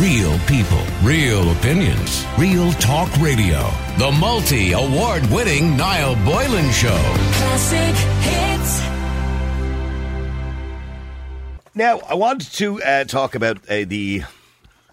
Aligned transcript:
Real 0.00 0.38
people, 0.40 0.84
real 1.02 1.52
opinions, 1.52 2.26
real 2.36 2.70
talk 2.72 3.10
radio. 3.16 3.70
The 3.96 4.14
multi 4.20 4.72
award 4.72 5.24
winning 5.30 5.74
Niall 5.74 6.16
Boylan 6.16 6.70
Show. 6.70 7.00
Classic 7.32 7.96
hits. 8.20 8.80
Now, 11.74 12.00
I 12.00 12.12
want 12.12 12.52
to 12.56 12.82
uh, 12.82 13.04
talk 13.04 13.34
about 13.34 13.56
uh, 13.70 13.86
the 13.86 14.24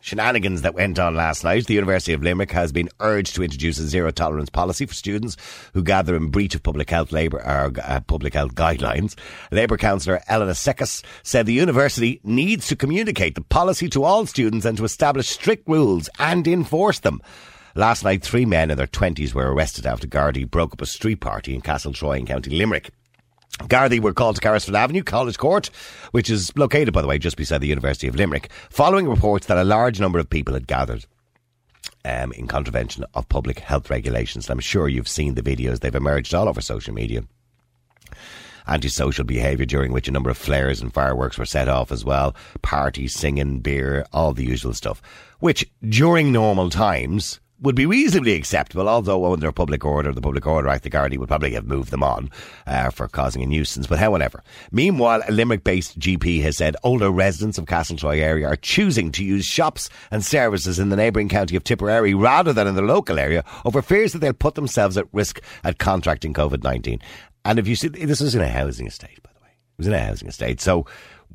shenanigans 0.04 0.64
that 0.64 0.76
went 0.76 1.00
on 1.00 1.16
last 1.16 1.46
night. 1.46 1.66
The 1.66 1.74
University 1.74 2.12
of 2.12 2.22
Limerick 2.22 2.52
has 2.52 2.74
been 2.74 2.90
urged 3.00 3.36
to 3.36 3.44
introduce 3.44 3.80
a 3.80 3.88
zero 3.88 4.12
tolerance 4.12 4.50
policy 4.50 4.86
for 4.86 4.94
students 4.94 5.38
who 5.74 5.82
gather 5.82 6.16
in 6.16 6.28
breach 6.28 6.54
of 6.56 6.62
public 6.62 6.90
health 6.90 7.14
Labour 7.14 7.38
or 7.38 7.72
uh, 7.82 8.02
public 8.02 8.34
health 8.34 8.54
guidelines. 8.54 9.16
Labour 9.50 9.78
councillor 9.78 10.22
Elena 10.28 10.52
Secas 10.52 11.04
said 11.24 11.46
the 11.46 11.54
university 11.54 12.20
needs 12.24 12.68
to 12.68 12.76
communicate 12.76 13.36
the 13.36 13.42
policy 13.42 13.88
to 13.90 14.04
all 14.04 14.26
students 14.26 14.66
and 14.66 14.78
to 14.78 14.84
establish 14.84 15.30
strict 15.30 15.68
rules 15.70 16.10
and 16.20 16.48
enforce 16.48 17.00
them. 17.00 17.22
Last 17.74 18.04
night, 18.04 18.22
three 18.22 18.46
men 18.46 18.70
in 18.70 18.78
their 18.78 18.88
20s 18.88 19.34
were 19.34 19.54
arrested 19.54 19.86
after 19.86 20.06
Gardaí 20.06 20.50
broke 20.50 20.74
up 20.74 20.82
a 20.82 20.86
street 20.86 21.22
party 21.22 21.56
in 21.56 21.62
Castle 21.62 21.94
Troy 21.94 22.18
in 22.18 22.26
County 22.26 22.52
Limerick. 22.52 22.92
Gardaí 23.60 24.00
were 24.00 24.14
called 24.14 24.36
to 24.36 24.42
Carrisford 24.42 24.76
Avenue, 24.76 25.04
College 25.04 25.38
Court, 25.38 25.70
which 26.12 26.30
is 26.30 26.52
located, 26.58 26.94
by 26.94 27.02
the 27.02 27.08
way, 27.08 27.18
just 27.18 27.38
beside 27.38 27.62
the 27.62 27.68
University 27.68 28.08
of 28.08 28.16
Limerick, 28.16 28.52
following 28.70 29.08
reports 29.08 29.46
that 29.48 29.58
a 29.58 29.64
large 29.64 30.00
number 30.00 30.20
of 30.20 30.30
people 30.30 30.54
had 30.54 30.68
gathered 30.68 31.06
um, 32.06 32.32
in 32.34 32.48
contravention 32.48 33.06
of 33.14 33.30
public 33.30 33.60
health 33.60 33.90
regulations. 33.90 34.50
I'm 34.50 34.60
sure 34.60 34.88
you've 34.88 35.08
seen 35.08 35.36
the 35.36 35.42
videos, 35.42 35.80
they've 35.80 35.94
emerged 35.94 36.34
all 36.34 36.50
over 36.50 36.62
social 36.62 36.94
media. 36.94 37.24
Antisocial 38.68 39.26
behaviour 39.26 39.66
during 39.66 39.92
which 39.92 40.08
a 40.08 40.12
number 40.12 40.30
of 40.30 40.38
flares 40.38 40.82
and 40.82 40.94
fireworks 40.94 41.38
were 41.38 41.46
set 41.46 41.68
off 41.68 41.92
as 41.92 42.06
well, 42.06 42.34
parties, 42.62 43.14
singing, 43.14 43.60
beer, 43.60 44.06
all 44.14 44.34
the 44.34 44.46
usual 44.46 44.74
stuff, 44.74 45.02
which 45.40 45.70
during 45.88 46.32
normal 46.32 46.70
times 46.70 47.40
would 47.64 47.76
be 47.76 47.86
reasonably 47.86 48.34
acceptable, 48.34 48.90
although 48.90 49.32
under 49.32 49.52
public 49.52 49.86
order, 49.86 50.12
the 50.12 50.22
Public 50.22 50.46
Order 50.46 50.68
Act, 50.68 50.84
the 50.84 50.90
Gardaí 50.90 51.18
would 51.18 51.30
probably 51.30 51.54
have 51.54 51.66
moved 51.66 51.92
them 51.92 52.04
on 52.04 52.30
uh, 52.68 52.90
for 52.90 53.08
causing 53.08 53.42
a 53.42 53.46
nuisance. 53.46 53.88
But 53.88 54.00
however, 54.00 54.44
meanwhile, 54.72 55.24
a 55.28 55.32
Limerick-based 55.32 55.98
GP 55.98 56.42
has 56.42 56.58
said 56.58 56.76
older 56.84 57.10
residents 57.10 57.58
of 57.58 57.66
Castletroy 57.66 58.20
area 58.20 58.48
are 58.48 58.58
choosing 58.58 59.12
to 59.14 59.24
use 59.24 59.46
shops 59.46 59.90
and 60.12 60.24
services 60.24 60.78
in 60.78 60.90
the 60.90 60.98
neighbouring 60.98 61.30
county 61.30 61.56
of 61.56 61.64
Tipperary 61.64 62.14
rather 62.14 62.52
than 62.52 62.68
in 62.68 62.76
the 62.76 62.82
local 62.82 63.18
area 63.18 63.46
over 63.64 63.82
fears 63.82 64.12
that 64.12 64.20
they'll 64.20 64.34
put 64.34 64.56
themselves 64.56 64.98
at 64.98 65.08
risk 65.14 65.42
at 65.64 65.80
contracting 65.80 66.34
COVID-19. 66.34 67.02
And 67.46 67.60
if 67.60 67.68
you 67.68 67.78
see, 67.78 67.88
this 67.88 68.20
was 68.20 68.36
in 68.36 68.42
a 68.42 68.50
housing 68.50 68.88
estate, 68.88 69.24
by 69.24 69.30
the 69.34 69.42
way. 69.42 69.52
It 69.52 69.78
was 69.78 69.88
in 69.88 69.94
a 69.94 70.00
housing 70.00 70.28
estate. 70.28 70.60
So 70.60 70.86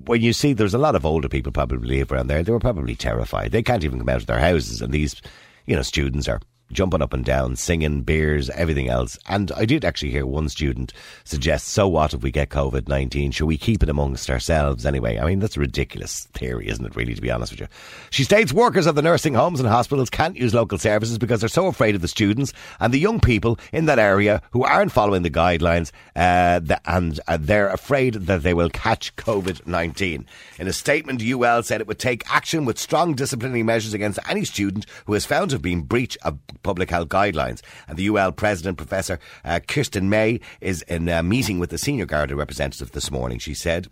when 0.05 0.21
you 0.21 0.35
see 0.35 0.53
there's 0.53 0.75
a 0.75 0.79
lot 0.79 0.95
of 0.95 1.07
older 1.07 1.29
people 1.31 1.53
probably 1.53 1.89
live 1.89 2.13
around 2.13 2.27
there, 2.27 2.43
they 2.43 2.53
were 2.53 2.61
probably 2.61 2.97
terrified. 2.97 3.53
They 3.53 3.63
can't 3.63 3.85
even 3.85 3.99
come 3.99 4.09
out 4.11 4.21
of 4.21 4.27
their 4.27 4.39
houses, 4.39 4.83
and 4.83 4.93
these 4.93 5.21
you 5.69 5.77
know, 5.77 5.83
students 5.83 6.27
are 6.29 6.41
jumping 6.73 7.03
up 7.03 7.13
and 7.13 7.25
down, 7.25 7.57
singing, 7.57 8.03
beers, 8.03 8.51
everything 8.51 8.89
else. 8.89 9.19
And 9.27 9.51
I 9.53 9.65
did 9.65 9.85
actually 9.85 10.11
hear 10.11 10.27
one 10.27 10.49
student 10.49 10.93
suggest, 11.25 11.69
so 11.69 11.89
what 11.89 12.15
if 12.15 12.23
we 12.23 12.31
get 12.31 12.51
COVID 12.51 12.89
19? 12.89 13.33
Should 13.33 13.47
we 13.47 13.59
keep 13.59 13.83
it 13.83 13.89
amongst 13.89 14.31
ourselves 14.31 14.87
anyway? 14.87 15.19
I 15.19 15.27
mean, 15.27 15.39
that's 15.39 15.57
a 15.57 15.61
ridiculous 15.61 16.25
theory, 16.33 16.69
isn't 16.69 16.85
it, 16.85 16.97
really, 16.97 17.15
to 17.15 17.21
be 17.21 17.31
honest 17.31 17.53
with 17.53 17.61
you? 17.61 17.69
She 18.11 18.25
states 18.25 18.53
workers 18.53 18.87
of 18.87 18.95
the 18.95 19.03
nursing 19.03 19.35
homes 19.35 19.61
and 19.61 19.69
hospitals 19.69 20.11
can't 20.11 20.37
use 20.37 20.55
local 20.55 20.79
services 20.79 21.19
because 21.19 21.41
they're 21.41 21.49
so 21.49 21.67
afraid 21.67 21.95
of 21.95 22.03
the 22.03 22.09
students 22.09 22.53
and 22.81 22.93
the 22.93 22.99
young 22.99 23.21
people 23.21 23.59
in 23.73 23.87
that 23.87 23.99
area 23.99 24.43
who 24.51 24.65
aren't 24.65 24.93
following 24.93 25.23
the 25.23 25.31
guidelines 25.31 25.91
uh, 26.17 26.61
and 26.85 27.21
uh, 27.27 27.39
they're 27.41 27.69
afraid 27.69 28.15
that 28.15 28.43
they 28.43 28.55
will 28.55 28.71
catch 28.71 29.15
COVID 29.17 29.67
19. 29.67 30.27
In 30.59 30.69
a 30.69 30.73
statement, 30.73 31.23
UL 31.23 31.63
said 31.63 31.81
it 31.81 31.87
would 31.87 31.99
take 31.99 32.29
action 32.31 32.65
with 32.65 32.79
strong 32.79 33.15
disciplinary 33.15 33.63
measures 33.63 33.95
against 33.95 34.19
any 34.29 34.45
student 34.45 34.87
who 35.07 35.15
is 35.15 35.27
found 35.27 35.51
to 35.51 35.55
have 35.55 35.63
been 35.63 35.83
breach 35.83 36.17
of 36.23 36.39
public 36.63 36.91
health 36.91 37.09
guidelines. 37.09 37.61
And 37.87 37.97
the 37.97 38.09
UL 38.09 38.33
president, 38.33 38.77
Professor 38.77 39.19
uh, 39.45 39.61
Kerstin 39.67 40.05
Mey, 40.05 40.41
is 40.61 40.83
in 40.83 41.09
a 41.09 41.23
meeting 41.23 41.59
with 41.59 41.71
the 41.71 41.79
senior 41.79 42.07
Garda 42.07 42.37
representative 42.37 42.93
this 42.93 43.11
morning. 43.11 43.39
She 43.39 43.55
said, 43.55 43.89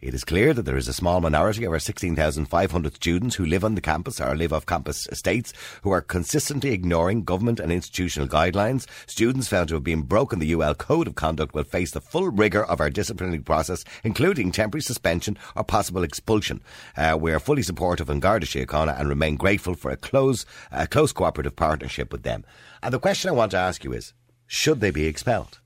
it 0.00 0.14
is 0.14 0.24
clear 0.24 0.52
that 0.52 0.62
there 0.62 0.76
is 0.76 0.88
a 0.88 0.92
small 0.92 1.20
minority 1.20 1.64
of 1.64 1.72
our 1.72 1.78
16,500 1.78 2.94
students 2.94 3.34
who 3.34 3.46
live 3.46 3.64
on 3.64 3.74
the 3.74 3.80
campus 3.80 4.20
or 4.20 4.36
live 4.36 4.52
off 4.52 4.66
campus 4.66 5.08
estates 5.08 5.52
who 5.82 5.90
are 5.90 6.00
consistently 6.00 6.70
ignoring 6.70 7.24
government 7.24 7.58
and 7.58 7.72
institutional 7.72 8.28
guidelines. 8.28 8.86
Students 9.06 9.48
found 9.48 9.68
to 9.70 9.74
have 9.74 9.84
been 9.84 10.02
broken 10.02 10.38
the 10.38 10.52
UL 10.52 10.74
Code 10.74 11.08
of 11.08 11.14
Conduct 11.14 11.54
will 11.54 11.64
face 11.64 11.90
the 11.90 12.00
full 12.00 12.28
rigour 12.28 12.64
of 12.64 12.80
our 12.80 12.90
disciplinary 12.90 13.40
process, 13.40 13.84
including 14.04 14.52
temporary 14.52 14.82
suspension 14.82 15.38
or 15.56 15.64
possible 15.64 16.04
expulsion. 16.04 16.60
Uh, 16.96 17.16
we 17.20 17.32
are 17.32 17.40
fully 17.40 17.62
supportive 17.62 18.08
in 18.08 18.20
Garda 18.20 18.46
Síochána 18.46 18.98
and 19.00 19.08
remain 19.08 19.36
grateful 19.36 19.74
for 19.74 19.90
a 19.90 19.96
close, 19.96 20.46
close 20.90 21.12
cooperative 21.12 21.56
partnership 21.56 22.12
with 22.12 22.22
them. 22.22 22.44
And 22.82 22.92
the 22.92 23.00
question 23.00 23.30
I 23.30 23.34
want 23.34 23.50
to 23.50 23.58
ask 23.58 23.82
you 23.82 23.92
is, 23.92 24.12
should 24.46 24.80
they 24.80 24.90
be 24.90 25.06
expelled? 25.06 25.58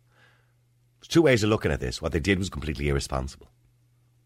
There's 1.00 1.08
two 1.08 1.22
ways 1.22 1.42
of 1.42 1.50
looking 1.50 1.72
at 1.72 1.80
this. 1.80 2.00
What 2.00 2.12
they 2.12 2.20
did 2.20 2.38
was 2.38 2.48
completely 2.48 2.88
irresponsible 2.88 3.49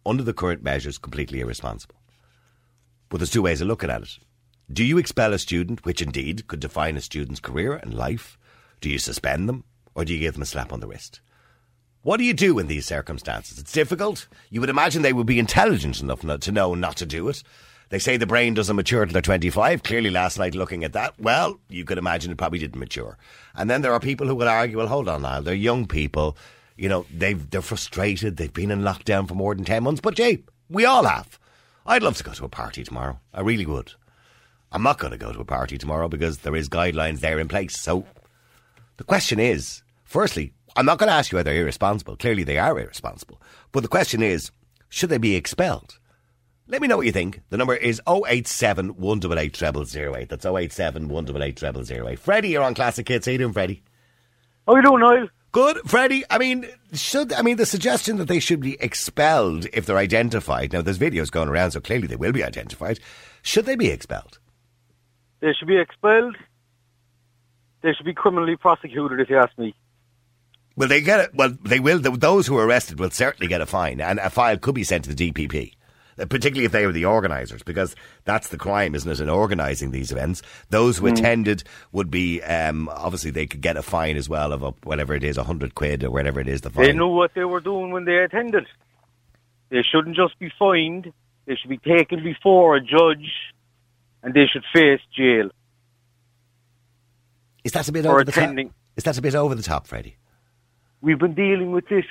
under 0.06 0.22
the 0.22 0.32
current 0.32 0.62
measures, 0.62 0.98
completely 0.98 1.40
irresponsible. 1.40 1.96
But 3.08 3.18
there's 3.18 3.30
two 3.30 3.42
ways 3.42 3.60
of 3.60 3.68
looking 3.68 3.90
at 3.90 4.02
it. 4.02 4.18
Do 4.72 4.84
you 4.84 4.98
expel 4.98 5.32
a 5.32 5.38
student, 5.38 5.84
which 5.84 6.00
indeed 6.00 6.46
could 6.46 6.60
define 6.60 6.96
a 6.96 7.00
student's 7.00 7.40
career 7.40 7.74
and 7.74 7.92
life? 7.94 8.38
Do 8.80 8.88
you 8.90 8.98
suspend 8.98 9.48
them, 9.48 9.64
or 9.94 10.04
do 10.04 10.14
you 10.14 10.20
give 10.20 10.34
them 10.34 10.42
a 10.42 10.46
slap 10.46 10.72
on 10.72 10.80
the 10.80 10.86
wrist? 10.86 11.20
What 12.02 12.18
do 12.18 12.24
you 12.24 12.34
do 12.34 12.58
in 12.58 12.66
these 12.66 12.86
circumstances? 12.86 13.58
It's 13.58 13.72
difficult. 13.72 14.28
You 14.50 14.60
would 14.60 14.70
imagine 14.70 15.02
they 15.02 15.12
would 15.12 15.26
be 15.26 15.38
intelligent 15.38 16.00
enough 16.00 16.22
not 16.22 16.42
to 16.42 16.52
know 16.52 16.74
not 16.74 16.96
to 16.98 17.06
do 17.06 17.28
it. 17.28 17.42
They 17.90 17.98
say 17.98 18.16
the 18.16 18.26
brain 18.26 18.54
doesn't 18.54 18.76
mature 18.76 19.04
till 19.04 19.12
they're 19.12 19.22
25. 19.22 19.82
Clearly, 19.82 20.10
last 20.10 20.38
night 20.38 20.54
looking 20.54 20.84
at 20.84 20.92
that, 20.94 21.18
well, 21.18 21.60
you 21.68 21.84
could 21.84 21.98
imagine 21.98 22.32
it 22.32 22.38
probably 22.38 22.58
didn't 22.58 22.80
mature. 22.80 23.16
And 23.54 23.70
then 23.70 23.82
there 23.82 23.92
are 23.92 24.00
people 24.00 24.26
who 24.26 24.34
will 24.34 24.48
argue, 24.48 24.78
well, 24.78 24.86
hold 24.86 25.08
on 25.08 25.22
now, 25.22 25.40
they're 25.40 25.54
young 25.54 25.86
people 25.86 26.36
you 26.76 26.88
know, 26.88 27.06
they've, 27.12 27.48
they're 27.50 27.62
frustrated. 27.62 28.36
They've 28.36 28.52
been 28.52 28.70
in 28.70 28.82
lockdown 28.82 29.28
for 29.28 29.34
more 29.34 29.54
than 29.54 29.64
10 29.64 29.82
months. 29.82 30.00
But, 30.00 30.14
Jay, 30.16 30.44
we 30.68 30.84
all 30.84 31.04
have. 31.04 31.38
I'd 31.86 32.02
love 32.02 32.16
to 32.16 32.24
go 32.24 32.32
to 32.32 32.44
a 32.44 32.48
party 32.48 32.82
tomorrow. 32.82 33.20
I 33.32 33.40
really 33.42 33.66
would. 33.66 33.92
I'm 34.72 34.82
not 34.82 34.98
going 34.98 35.12
to 35.12 35.18
go 35.18 35.32
to 35.32 35.40
a 35.40 35.44
party 35.44 35.78
tomorrow 35.78 36.08
because 36.08 36.38
there 36.38 36.56
is 36.56 36.68
guidelines 36.68 37.20
there 37.20 37.38
in 37.38 37.46
place. 37.46 37.78
So 37.78 38.06
the 38.96 39.04
question 39.04 39.38
is, 39.38 39.82
firstly, 40.02 40.52
I'm 40.76 40.86
not 40.86 40.98
going 40.98 41.08
to 41.08 41.14
ask 41.14 41.30
you 41.30 41.36
whether 41.36 41.52
they're 41.52 41.62
irresponsible. 41.62 42.16
Clearly 42.16 42.42
they 42.42 42.58
are 42.58 42.78
irresponsible. 42.78 43.40
But 43.70 43.82
the 43.82 43.88
question 43.88 44.22
is, 44.22 44.50
should 44.88 45.10
they 45.10 45.18
be 45.18 45.36
expelled? 45.36 45.98
Let 46.66 46.80
me 46.80 46.88
know 46.88 46.96
what 46.96 47.06
you 47.06 47.12
think. 47.12 47.42
The 47.50 47.56
number 47.56 47.76
is 47.76 48.00
087 48.08 48.96
188 48.96 49.86
0008. 49.86 50.28
That's 50.28 50.46
087 50.46 51.08
188 51.08 51.86
0008. 52.06 52.18
Freddie, 52.18 52.48
you're 52.48 52.62
on 52.62 52.74
Classic 52.74 53.06
Hits. 53.06 53.26
How 53.26 53.32
you 53.32 53.38
doing, 53.38 53.52
Freddie? 53.52 53.82
How 54.66 54.74
you 54.76 54.82
doing, 54.82 55.00
Niall? 55.00 55.28
Good, 55.54 55.78
Freddie. 55.86 56.24
I 56.28 56.38
mean, 56.38 56.66
should 56.94 57.32
I 57.32 57.42
mean 57.42 57.58
the 57.58 57.64
suggestion 57.64 58.16
that 58.16 58.26
they 58.26 58.40
should 58.40 58.58
be 58.58 58.76
expelled 58.80 59.68
if 59.72 59.86
they're 59.86 59.96
identified? 59.96 60.72
Now, 60.72 60.82
there's 60.82 60.98
videos 60.98 61.30
going 61.30 61.48
around, 61.48 61.70
so 61.70 61.80
clearly 61.80 62.08
they 62.08 62.16
will 62.16 62.32
be 62.32 62.42
identified. 62.42 62.98
Should 63.40 63.64
they 63.64 63.76
be 63.76 63.86
expelled? 63.86 64.40
They 65.38 65.52
should 65.56 65.68
be 65.68 65.78
expelled. 65.78 66.34
They 67.82 67.92
should 67.92 68.04
be 68.04 68.14
criminally 68.14 68.56
prosecuted, 68.56 69.20
if 69.20 69.30
you 69.30 69.38
ask 69.38 69.56
me. 69.56 69.76
Will 70.74 70.88
they 70.88 71.00
get 71.00 71.20
it? 71.20 71.34
Well, 71.36 71.56
they 71.64 71.78
will. 71.78 72.00
Those 72.00 72.48
who 72.48 72.58
are 72.58 72.66
arrested 72.66 72.98
will 72.98 73.10
certainly 73.10 73.46
get 73.46 73.60
a 73.60 73.66
fine, 73.66 74.00
and 74.00 74.18
a 74.18 74.30
file 74.30 74.58
could 74.58 74.74
be 74.74 74.82
sent 74.82 75.04
to 75.04 75.14
the 75.14 75.30
DPP. 75.30 75.74
Uh, 76.18 76.26
particularly 76.26 76.64
if 76.64 76.72
they 76.72 76.86
were 76.86 76.92
the 76.92 77.04
organisers, 77.04 77.62
because 77.62 77.96
that's 78.24 78.48
the 78.48 78.56
crime, 78.56 78.94
isn't 78.94 79.10
it, 79.10 79.20
in 79.20 79.28
organising 79.28 79.90
these 79.90 80.12
events. 80.12 80.42
Those 80.70 80.98
who 80.98 81.06
mm. 81.06 81.12
attended 81.12 81.64
would 81.92 82.10
be, 82.10 82.42
um, 82.42 82.88
obviously, 82.88 83.30
they 83.30 83.46
could 83.46 83.60
get 83.60 83.76
a 83.76 83.82
fine 83.82 84.16
as 84.16 84.28
well 84.28 84.52
of 84.52 84.62
a, 84.62 84.70
whatever 84.84 85.14
it 85.14 85.24
is, 85.24 85.36
a 85.36 85.44
hundred 85.44 85.74
quid 85.74 86.04
or 86.04 86.10
whatever 86.10 86.40
it 86.40 86.48
is. 86.48 86.60
The 86.60 86.70
fine. 86.70 86.86
They 86.86 86.92
knew 86.92 87.08
what 87.08 87.32
they 87.34 87.44
were 87.44 87.60
doing 87.60 87.90
when 87.90 88.04
they 88.04 88.16
attended. 88.18 88.66
They 89.70 89.82
shouldn't 89.82 90.16
just 90.16 90.38
be 90.38 90.52
fined. 90.58 91.12
They 91.46 91.56
should 91.56 91.70
be 91.70 91.78
taken 91.78 92.22
before 92.22 92.76
a 92.76 92.80
judge, 92.80 93.32
and 94.22 94.32
they 94.32 94.46
should 94.46 94.64
face 94.72 95.00
jail. 95.16 95.50
Is 97.64 97.72
that 97.72 97.88
a 97.88 97.92
bit 97.92 98.06
over 98.06 98.20
attending. 98.20 98.68
the 98.68 98.70
top? 98.70 98.78
Is 98.96 99.04
that 99.04 99.18
a 99.18 99.22
bit 99.22 99.34
over 99.34 99.54
the 99.54 99.62
top, 99.62 99.86
Freddie? 99.86 100.16
We've 101.00 101.18
been 101.18 101.34
dealing 101.34 101.72
with 101.72 101.88
this 101.88 102.04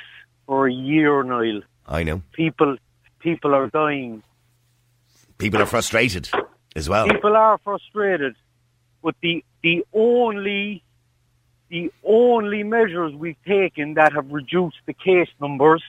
for 0.45 0.67
a 0.67 0.73
year, 0.73 1.23
Niall. 1.23 1.61
I 1.87 2.03
know. 2.03 2.21
People 2.33 2.77
people 3.23 3.55
are 3.55 3.67
dying. 3.67 4.21
People 5.37 5.61
are 5.61 5.65
frustrated 5.65 6.29
as 6.75 6.87
well. 6.89 7.07
People 7.07 7.35
are 7.35 7.57
frustrated. 7.63 8.35
But 9.01 9.15
the 9.21 9.43
the 9.63 9.85
only 9.93 10.83
the 11.69 11.91
only 12.03 12.63
measures 12.63 13.15
we've 13.15 13.43
taken 13.47 13.95
that 13.95 14.13
have 14.13 14.29
reduced 14.31 14.77
the 14.85 14.93
case 14.93 15.29
numbers 15.41 15.83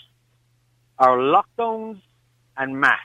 are 0.98 1.18
lockdowns 1.18 2.00
and 2.56 2.80
masks. 2.80 3.00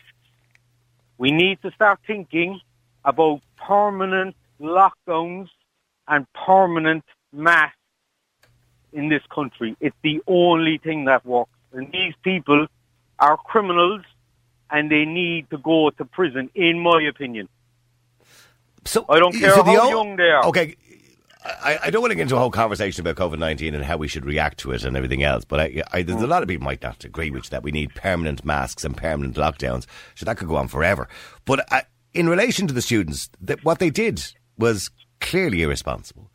We 1.17 1.31
need 1.31 1.61
to 1.63 1.71
start 1.71 1.99
thinking 2.07 2.61
about 3.03 3.41
permanent 3.57 4.35
lockdowns 4.61 5.49
and 6.07 6.25
permanent 6.33 7.03
masks 7.33 7.75
in 8.93 9.09
this 9.09 9.23
country. 9.33 9.75
It's 9.81 9.95
the 10.03 10.21
only 10.27 10.77
thing 10.77 11.05
that 11.05 11.25
works. 11.25 11.51
And 11.73 11.91
these 11.91 12.13
people 12.23 12.67
are 13.19 13.37
criminals 13.37 14.03
and 14.71 14.89
they 14.91 15.05
need 15.05 15.49
to 15.49 15.57
go 15.57 15.89
to 15.89 16.05
prison, 16.05 16.49
in 16.55 16.79
my 16.79 17.01
opinion. 17.09 17.47
So 18.85 19.05
I 19.09 19.19
don't 19.19 19.33
care 19.33 19.51
so 19.53 19.63
how 19.63 19.71
o- 19.81 19.89
young 19.89 20.15
they 20.15 20.29
are. 20.29 20.45
Okay, 20.47 20.75
I, 21.43 21.79
I 21.83 21.89
don't 21.89 22.01
want 22.01 22.11
to 22.11 22.15
get 22.15 22.23
into 22.23 22.35
a 22.35 22.39
whole 22.39 22.51
conversation 22.51 23.05
about 23.05 23.15
COVID 23.15 23.39
nineteen 23.39 23.75
and 23.75 23.83
how 23.83 23.97
we 23.97 24.07
should 24.07 24.25
react 24.25 24.59
to 24.59 24.71
it 24.71 24.83
and 24.83 24.95
everything 24.95 25.23
else. 25.23 25.45
But 25.45 25.59
I, 25.59 25.83
I, 25.91 26.01
there's 26.03 26.21
a 26.21 26.25
Mm. 26.25 26.29
lot 26.29 26.43
of 26.43 26.49
people 26.49 26.65
might 26.65 26.81
not 26.81 27.03
agree 27.03 27.29
with 27.29 27.49
that 27.49 27.63
we 27.63 27.71
need 27.71 27.93
permanent 27.95 28.45
masks 28.45 28.83
and 28.85 28.95
permanent 28.95 29.35
lockdowns. 29.35 29.85
So 30.15 30.25
that 30.25 30.37
could 30.37 30.47
go 30.47 30.55
on 30.55 30.67
forever. 30.67 31.07
But 31.45 31.67
in 32.13 32.29
relation 32.29 32.67
to 32.67 32.73
the 32.73 32.81
students, 32.81 33.29
that 33.41 33.63
what 33.63 33.79
they 33.79 33.89
did 33.89 34.23
was 34.57 34.89
clearly 35.19 35.61
irresponsible 35.61 36.31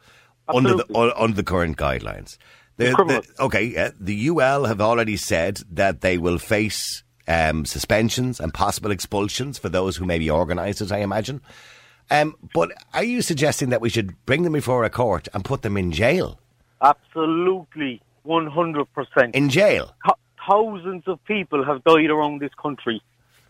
under 0.49 0.75
the 0.75 1.13
under 1.17 1.35
the 1.37 1.45
current 1.45 1.77
guidelines. 1.77 2.37
The, 2.77 2.87
the- 2.91 3.45
okay, 3.45 3.63
yeah, 3.65 3.91
the 3.99 4.29
UL 4.29 4.65
have 4.65 4.81
already 4.81 5.17
said 5.17 5.61
that 5.71 6.01
they 6.01 6.19
will 6.19 6.39
face 6.39 7.04
um, 7.27 7.65
suspensions 7.65 8.41
and 8.41 8.53
possible 8.53 8.91
expulsions 8.91 9.59
for 9.59 9.69
those 9.69 9.97
who 9.97 10.05
maybe 10.05 10.31
organised 10.31 10.81
it. 10.81 10.93
I 10.93 10.99
imagine. 10.99 11.41
Um, 12.11 12.37
but 12.53 12.71
are 12.93 13.05
you 13.05 13.23
suggesting 13.23 13.71
that 13.71 13.81
we 13.81 13.89
should 13.89 14.15
bring 14.27 14.43
them 14.43 14.53
before 14.53 14.85
a 14.85 14.91
court 14.91 15.29
and 15.33 15.45
put 15.45 15.63
them 15.63 15.77
in 15.77 15.91
jail? 15.91 16.39
Absolutely, 16.83 18.03
one 18.25 18.47
hundred 18.47 18.93
percent. 18.93 19.35
In 19.35 19.49
jail? 19.49 19.95
Thousands 20.47 21.05
of 21.07 21.25
people 21.25 21.65
have 21.65 21.83
died 21.85 22.11
around 22.11 22.43
this 22.43 22.53
country. 22.63 23.01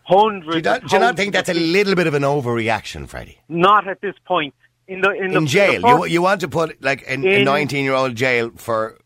Hundreds. 0.03 0.51
Do 0.51 0.57
you 0.57 0.61
not, 0.61 0.87
do 0.87 0.95
you 0.95 0.99
not 1.01 1.17
think 1.17 1.33
that's 1.33 1.49
a 1.49 1.53
little 1.53 1.95
bit 1.95 2.07
of 2.07 2.13
an 2.13 2.23
overreaction, 2.23 3.07
Freddie? 3.07 3.39
Not 3.49 3.87
at 3.87 3.99
this 3.99 4.15
point. 4.25 4.53
In 4.87 5.01
the 5.01 5.11
in, 5.11 5.31
the 5.31 5.37
In 5.39 5.47
jail, 5.47 5.81
the 5.81 5.87
you 5.87 6.05
you 6.05 6.21
want 6.21 6.41
to 6.41 6.47
put 6.47 6.81
like 6.81 7.03
an, 7.09 7.25
a 7.25 7.43
nineteen-year-old 7.43 8.15
jail 8.15 8.51
for? 8.55 8.99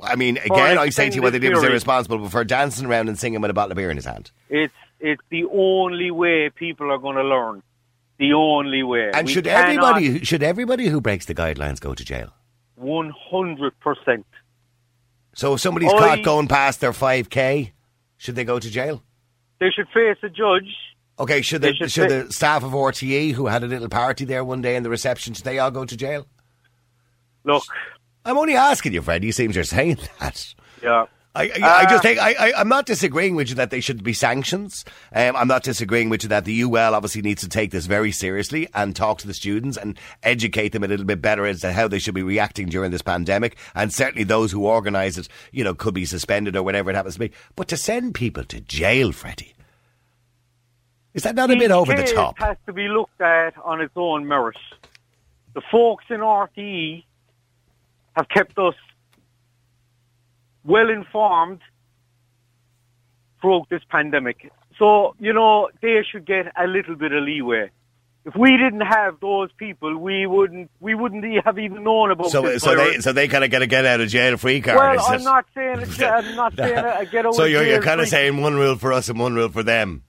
I 0.00 0.16
mean, 0.16 0.36
an 0.36 0.44
again, 0.44 0.78
I 0.78 0.90
say 0.90 1.08
to 1.10 1.16
you 1.16 1.22
whether 1.22 1.36
extended 1.36 1.52
it 1.56 1.60
was 1.60 1.64
irresponsible, 1.64 2.18
but 2.18 2.30
for 2.30 2.44
dancing 2.44 2.86
around 2.86 3.08
and 3.08 3.18
singing 3.18 3.40
with 3.40 3.50
a 3.50 3.54
bottle 3.54 3.72
of 3.72 3.76
beer 3.76 3.90
in 3.90 3.96
his 3.96 4.04
hand. 4.06 4.30
It's 4.48 4.72
it's 5.00 5.22
the 5.30 5.44
only 5.52 6.10
way 6.10 6.50
people 6.50 6.90
are 6.92 6.98
going 6.98 7.16
to 7.16 7.22
learn. 7.24 7.62
The 8.18 8.32
only 8.32 8.82
way. 8.82 9.10
And 9.14 9.26
We 9.28 9.32
should 9.32 9.46
everybody 9.46 10.06
who- 10.06 10.24
should 10.24 10.42
everybody 10.42 10.88
who 10.88 11.00
breaks 11.00 11.26
the 11.26 11.34
guidelines 11.34 11.80
go 11.80 11.94
to 11.94 12.04
jail? 12.04 12.32
One 12.76 13.12
hundred 13.30 13.78
percent. 13.80 14.26
So 15.34 15.54
if 15.54 15.60
somebody's 15.60 15.92
I- 15.92 15.98
caught 15.98 16.22
going 16.24 16.48
past 16.48 16.80
their 16.80 16.92
five 16.92 17.30
k, 17.30 17.72
should 18.16 18.34
they 18.34 18.44
go 18.44 18.58
to 18.58 18.70
jail? 18.70 19.02
They 19.60 19.70
should 19.70 19.88
face 19.88 20.16
a 20.22 20.28
judge. 20.28 20.74
Okay, 21.20 21.42
should 21.42 21.62
the 21.62 21.74
should 21.74 21.90
should 21.90 22.10
the 22.10 22.32
staff 22.32 22.62
of 22.62 22.72
RTE 22.72 23.32
who 23.32 23.46
had 23.46 23.64
a 23.64 23.66
little 23.66 23.88
party 23.88 24.24
there 24.24 24.44
one 24.44 24.62
day 24.62 24.76
in 24.76 24.82
the 24.84 24.90
reception 24.90 25.34
should 25.34 25.44
they 25.44 25.58
all 25.58 25.70
go 25.72 25.84
to 25.84 25.96
jail? 25.96 26.26
Look, 27.44 27.64
I'm 28.28 28.38
only 28.38 28.54
asking 28.56 28.92
you, 28.92 29.02
Fred. 29.02 29.24
You 29.24 29.32
seem 29.32 29.50
you're 29.52 29.64
saying 29.64 29.98
that. 30.20 30.54
yeah. 30.82 31.06
I, 31.34 31.42
I, 31.62 31.68
I 31.80 31.82
just 31.84 31.96
Uh, 31.96 32.00
think 32.00 32.18
I, 32.18 32.32
I, 32.32 32.52
I'm 32.56 32.68
not 32.68 32.84
disagreeing 32.86 33.36
with 33.36 33.48
you 33.48 33.54
that 33.56 33.70
they 33.70 33.80
should 33.80 34.02
be 34.02 34.12
sanctions. 34.12 34.84
Um, 35.14 35.36
I'm 35.36 35.46
not 35.46 35.62
disagreeing 35.62 36.08
with 36.08 36.24
you 36.24 36.28
that 36.30 36.44
the 36.44 36.62
UL 36.62 36.94
obviously 36.94 37.22
needs 37.22 37.42
to 37.42 37.48
take 37.48 37.70
this 37.70 37.86
very 37.86 38.10
seriously 38.10 38.66
and 38.74 38.96
talk 38.96 39.18
to 39.18 39.26
the 39.26 39.34
students 39.34 39.76
and 39.76 39.96
educate 40.24 40.70
them 40.72 40.82
a 40.82 40.88
little 40.88 41.06
bit 41.06 41.22
better 41.22 41.46
as 41.46 41.60
to 41.60 41.72
how 41.72 41.86
they 41.86 42.00
should 42.00 42.14
be 42.14 42.22
reacting 42.22 42.68
during 42.68 42.90
this 42.90 43.02
pandemic. 43.02 43.56
And 43.76 43.92
certainly 43.92 44.24
those 44.24 44.50
who 44.50 44.66
organise 44.66 45.16
it, 45.16 45.28
you 45.52 45.62
know, 45.62 45.74
could 45.74 45.94
be 45.94 46.06
suspended 46.06 46.56
or 46.56 46.64
whatever 46.64 46.90
it 46.90 46.96
happens 46.96 47.14
to 47.14 47.20
be. 47.20 47.32
But 47.54 47.68
to 47.68 47.76
send 47.76 48.14
people 48.14 48.42
to 48.44 48.60
jail, 48.60 49.12
Freddie, 49.12 49.54
is 51.14 51.22
that 51.22 51.36
not 51.36 51.50
a 51.52 51.56
bit 51.56 51.70
over 51.70 51.94
the 51.94 52.02
top? 52.04 52.38
has 52.38 52.56
to 52.66 52.72
be 52.72 52.88
looked 52.88 53.20
at 53.20 53.54
on 53.64 53.80
its 53.80 53.92
own 53.96 54.26
merit. 54.26 54.56
The 55.54 55.62
folks 55.70 56.04
in 56.10 56.20
RTE 56.20 57.04
have 58.18 58.28
kept 58.28 58.58
us 58.58 58.74
well 60.64 60.90
informed 60.90 61.60
throughout 63.40 63.68
this 63.70 63.82
pandemic. 63.90 64.50
So, 64.78 65.14
you 65.20 65.32
know, 65.32 65.68
they 65.80 66.02
should 66.10 66.26
get 66.26 66.46
a 66.56 66.66
little 66.66 66.96
bit 66.96 67.12
of 67.12 67.22
leeway. 67.22 67.70
If 68.24 68.34
we 68.34 68.56
didn't 68.58 68.82
have 68.82 69.20
those 69.20 69.50
people, 69.56 69.96
we 69.96 70.26
wouldn't 70.26 70.70
we 70.80 70.94
wouldn't 70.94 71.24
have 71.46 71.58
even 71.58 71.84
known 71.84 72.10
about 72.10 72.30
So, 72.30 72.42
this 72.42 72.62
so 72.62 72.70
they, 72.74 72.90
virus. 72.90 73.04
so 73.04 73.12
they 73.12 73.26
kind 73.28 73.44
of 73.44 73.50
get 73.50 73.62
a 73.62 73.66
get 73.66 73.86
out 73.86 74.00
of 74.00 74.08
jail 74.08 74.36
free 74.36 74.60
card. 74.60 74.76
Well, 74.76 75.06
I'm 75.08 75.22
not 75.22 75.46
saying 75.54 75.80
it's, 75.80 76.02
I'm 76.18 76.34
not 76.34 76.54
saying 76.56 76.76
a 76.76 77.06
get 77.06 77.24
over 77.24 77.32
So 77.34 77.44
you're, 77.44 77.64
you're 77.64 77.80
kind 77.80 78.00
of 78.00 78.08
saying 78.08 78.36
one 78.40 78.56
rule 78.56 78.76
for 78.76 78.92
us 78.92 79.08
and 79.08 79.18
one 79.18 79.34
rule 79.34 79.48
for 79.48 79.62
them. 79.62 80.02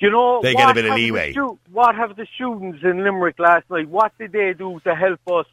You 0.00 0.10
know, 0.10 0.40
They 0.42 0.54
get 0.54 0.70
a 0.70 0.74
bit 0.74 0.84
of 0.86 0.90
the 0.92 0.96
leeway. 0.96 1.32
what 1.70 1.94
have 1.94 2.16
the 2.16 2.26
students 2.34 2.80
in 2.82 3.04
Limerick 3.04 3.38
last 3.38 3.68
night? 3.70 3.88
What 3.88 4.12
did 4.18 4.32
they 4.32 4.52
do 4.54 4.80
to 4.84 4.94
help 4.94 5.20
us? 5.30 5.46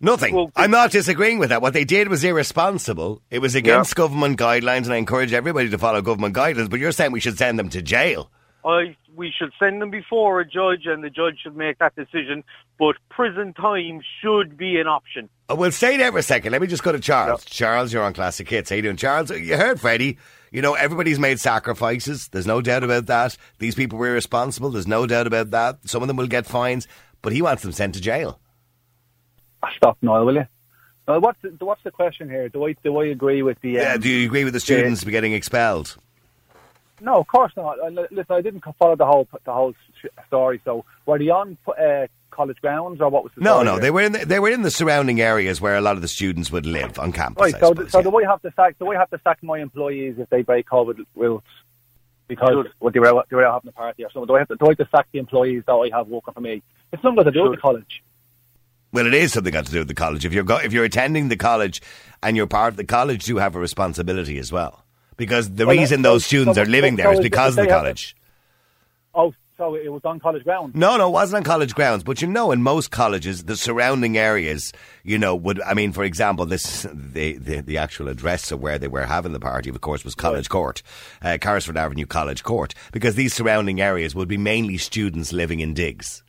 Nothing. 0.00 0.34
Well, 0.34 0.50
I'm 0.56 0.70
not 0.70 0.90
disagreeing 0.90 1.38
with 1.38 1.50
that. 1.50 1.60
What 1.60 1.74
they 1.74 1.84
did 1.84 2.08
was 2.08 2.24
irresponsible. 2.24 3.20
It 3.30 3.40
was 3.40 3.54
against 3.54 3.94
government 3.94 4.38
guidelines, 4.38 4.84
and 4.84 4.92
I 4.94 4.96
encourage 4.96 5.32
everybody 5.32 5.68
to 5.70 5.78
follow 5.78 6.00
government 6.00 6.34
guidelines. 6.34 6.70
But 6.70 6.80
you're 6.80 6.92
saying 6.92 7.12
we 7.12 7.20
should 7.20 7.36
send 7.36 7.58
them 7.58 7.68
to 7.70 7.82
jail. 7.82 8.30
I 8.64 8.96
we 9.16 9.32
should 9.36 9.50
send 9.58 9.82
them 9.82 9.90
before 9.90 10.40
a 10.40 10.44
judge, 10.46 10.86
and 10.86 11.04
the 11.04 11.10
judge 11.10 11.40
should 11.42 11.56
make 11.56 11.78
that 11.78 11.94
decision. 11.96 12.44
But 12.78 12.96
prison 13.10 13.52
time 13.52 14.00
should 14.22 14.56
be 14.56 14.78
an 14.80 14.86
option. 14.86 15.28
Uh, 15.50 15.56
We'll 15.56 15.72
stay 15.72 15.98
there 15.98 16.12
for 16.12 16.18
a 16.18 16.22
second. 16.22 16.52
Let 16.52 16.62
me 16.62 16.66
just 16.66 16.82
go 16.82 16.92
to 16.92 17.00
Charles. 17.00 17.44
Charles, 17.44 17.92
you're 17.92 18.02
on 18.02 18.14
Classic 18.14 18.48
Hits. 18.48 18.70
How 18.70 18.76
you 18.76 18.82
doing, 18.82 18.96
Charles? 18.96 19.30
You 19.30 19.56
heard 19.56 19.80
Freddie. 19.80 20.16
You 20.50 20.62
know, 20.62 20.74
everybody's 20.74 21.18
made 21.18 21.38
sacrifices. 21.38 22.28
There's 22.28 22.46
no 22.46 22.60
doubt 22.62 22.82
about 22.84 23.06
that. 23.06 23.36
These 23.58 23.74
people 23.74 23.98
were 23.98 24.08
irresponsible. 24.08 24.70
There's 24.70 24.88
no 24.88 25.06
doubt 25.06 25.26
about 25.26 25.50
that. 25.50 25.78
Some 25.88 26.02
of 26.02 26.08
them 26.08 26.16
will 26.16 26.26
get 26.26 26.46
fines, 26.46 26.88
but 27.22 27.32
he 27.32 27.42
wants 27.42 27.62
them 27.62 27.72
sent 27.72 27.94
to 27.94 28.00
jail. 28.00 28.40
I 29.62 29.70
stop, 29.76 29.98
Noel, 30.02 30.24
will 30.26 30.34
you? 30.34 30.46
Uh, 31.08 31.18
what's 31.18 31.38
the, 31.42 31.48
what's 31.64 31.82
the 31.82 31.90
question 31.90 32.28
here? 32.28 32.48
Do 32.48 32.66
I 32.66 32.74
do 32.84 32.96
I 33.00 33.06
agree 33.06 33.42
with 33.42 33.60
the? 33.60 33.78
Um, 33.78 33.84
Yeah, 33.84 33.96
do 33.96 34.08
you 34.08 34.26
agree 34.26 34.44
with 34.44 34.52
the 34.52 34.60
students 34.60 35.02
getting 35.04 35.32
expelled? 35.32 35.96
No, 37.00 37.18
of 37.18 37.26
course 37.26 37.52
not. 37.56 37.78
Li- 37.92 38.06
Listen, 38.10 38.36
I 38.36 38.42
didn't 38.42 38.62
follow 38.78 38.94
the 38.96 39.06
whole 39.06 39.26
the 39.44 39.52
whole 39.52 39.72
sh- 40.00 40.06
story. 40.26 40.60
So 40.64 40.84
were 41.06 41.18
they 41.18 41.30
on 41.30 41.56
uh, 41.66 42.06
college 42.30 42.58
grounds 42.60 43.00
or 43.00 43.08
what 43.08 43.24
was 43.24 43.32
the 43.34 43.40
No, 43.40 43.54
story 43.54 43.64
no, 43.64 43.72
here? 43.72 43.80
they 43.80 43.90
were 43.90 44.00
in 44.02 44.12
the, 44.12 44.26
they 44.26 44.38
were 44.38 44.50
in 44.50 44.62
the 44.62 44.70
surrounding 44.70 45.20
areas 45.20 45.60
where 45.60 45.76
a 45.76 45.80
lot 45.80 45.96
of 45.96 46.02
the 46.02 46.08
students 46.08 46.52
would 46.52 46.66
live 46.66 46.98
on 46.98 47.10
campus. 47.12 47.40
Right. 47.40 47.54
I 47.54 47.58
So, 47.58 47.68
suppose, 47.68 47.90
so 47.90 47.98
yeah. 47.98 48.02
do 48.04 48.10
we 48.10 48.24
have 48.24 48.42
to 48.42 48.52
sack? 48.54 48.78
Do 48.78 48.84
we 48.86 48.96
have 48.96 49.10
to 49.10 49.20
sack 49.24 49.42
my 49.42 49.58
employees 49.58 50.16
if 50.18 50.28
they 50.28 50.42
break 50.42 50.68
COVID 50.68 51.04
rules? 51.16 51.42
Because 52.28 52.66
well, 52.78 52.92
they 52.92 53.00
were 53.00 53.24
they 53.28 53.34
were 53.36 53.44
out 53.46 53.54
having 53.54 53.70
a 53.70 53.72
party 53.72 54.04
or 54.04 54.10
something. 54.12 54.26
Do 54.28 54.36
I 54.36 54.40
have 54.40 54.48
to 54.48 54.56
do 54.56 54.66
I 54.66 54.68
have 54.68 54.78
to 54.78 54.88
sack 54.94 55.08
the 55.10 55.18
employees 55.18 55.64
that 55.66 55.72
I 55.72 55.88
have 55.96 56.06
working 56.06 56.34
for 56.34 56.40
me? 56.40 56.62
It's 56.92 57.02
nothing 57.02 57.16
got 57.16 57.22
to 57.24 57.30
do 57.32 57.42
with 57.44 57.52
the 57.52 57.56
college. 57.60 58.02
Well, 58.92 59.06
it 59.06 59.14
is 59.14 59.32
something 59.32 59.52
got 59.52 59.66
to 59.66 59.72
do 59.72 59.78
with 59.78 59.88
the 59.88 59.94
college. 59.94 60.24
If 60.24 60.32
you're 60.32 60.44
go- 60.44 60.56
if 60.58 60.72
you're 60.72 60.84
attending 60.84 61.28
the 61.28 61.36
college 61.36 61.80
and 62.22 62.36
you're 62.36 62.46
part 62.46 62.72
of 62.72 62.76
the 62.76 62.84
college, 62.84 63.28
you 63.28 63.36
have 63.38 63.54
a 63.54 63.60
responsibility 63.60 64.38
as 64.38 64.50
well. 64.50 64.84
Because 65.16 65.50
the 65.50 65.66
Well, 65.66 65.76
reason 65.76 66.02
those 66.02 66.24
students 66.24 66.56
so- 66.56 66.62
are 66.62 66.66
living 66.66 66.96
so- 66.96 67.02
there 67.04 67.12
is 67.12 67.20
because 67.20 67.56
of 67.56 67.64
the 67.64 67.70
college. 67.70 68.16
Oh, 69.14 69.32
so 69.58 69.74
it 69.74 69.92
was 69.92 70.00
on 70.04 70.18
college 70.18 70.42
grounds. 70.44 70.74
No, 70.74 70.96
no, 70.96 71.08
it 71.08 71.12
wasn't 71.12 71.38
on 71.38 71.44
college 71.44 71.74
grounds. 71.74 72.02
But 72.02 72.22
you 72.22 72.28
know, 72.28 72.50
in 72.52 72.62
most 72.62 72.90
colleges, 72.90 73.44
the 73.44 73.56
surrounding 73.56 74.16
areas, 74.16 74.72
you 75.04 75.18
know, 75.18 75.34
would 75.36 75.60
I 75.62 75.74
mean, 75.74 75.92
for 75.92 76.02
example, 76.04 76.46
this 76.46 76.86
the 76.92 77.36
the, 77.38 77.60
the 77.60 77.76
actual 77.78 78.08
address 78.08 78.50
of 78.50 78.60
where 78.60 78.78
they 78.78 78.88
were 78.88 79.06
having 79.06 79.32
the 79.32 79.40
party, 79.40 79.68
of 79.70 79.80
course, 79.80 80.04
was 80.04 80.14
College 80.14 80.48
Court, 80.48 80.82
uh, 81.22 81.36
Carrisford 81.40 81.76
Avenue 81.76 82.06
College 82.06 82.42
Court, 82.42 82.74
because 82.92 83.14
these 83.16 83.34
surrounding 83.34 83.80
areas 83.80 84.14
would 84.14 84.28
be 84.28 84.38
mainly 84.38 84.78
students 84.78 85.32
living 85.32 85.60
in 85.60 85.74
digs. 85.74 86.22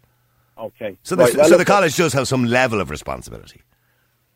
Okay. 0.62 0.98
So, 1.04 1.16
the, 1.16 1.24
Right, 1.24 1.36
well, 1.36 1.50
so 1.50 1.58
the 1.58 1.66
college 1.66 1.96
does 1.98 2.14
have 2.14 2.28
some 2.28 2.46
level 2.46 2.80
of 2.80 2.90
responsibility. 2.90 3.62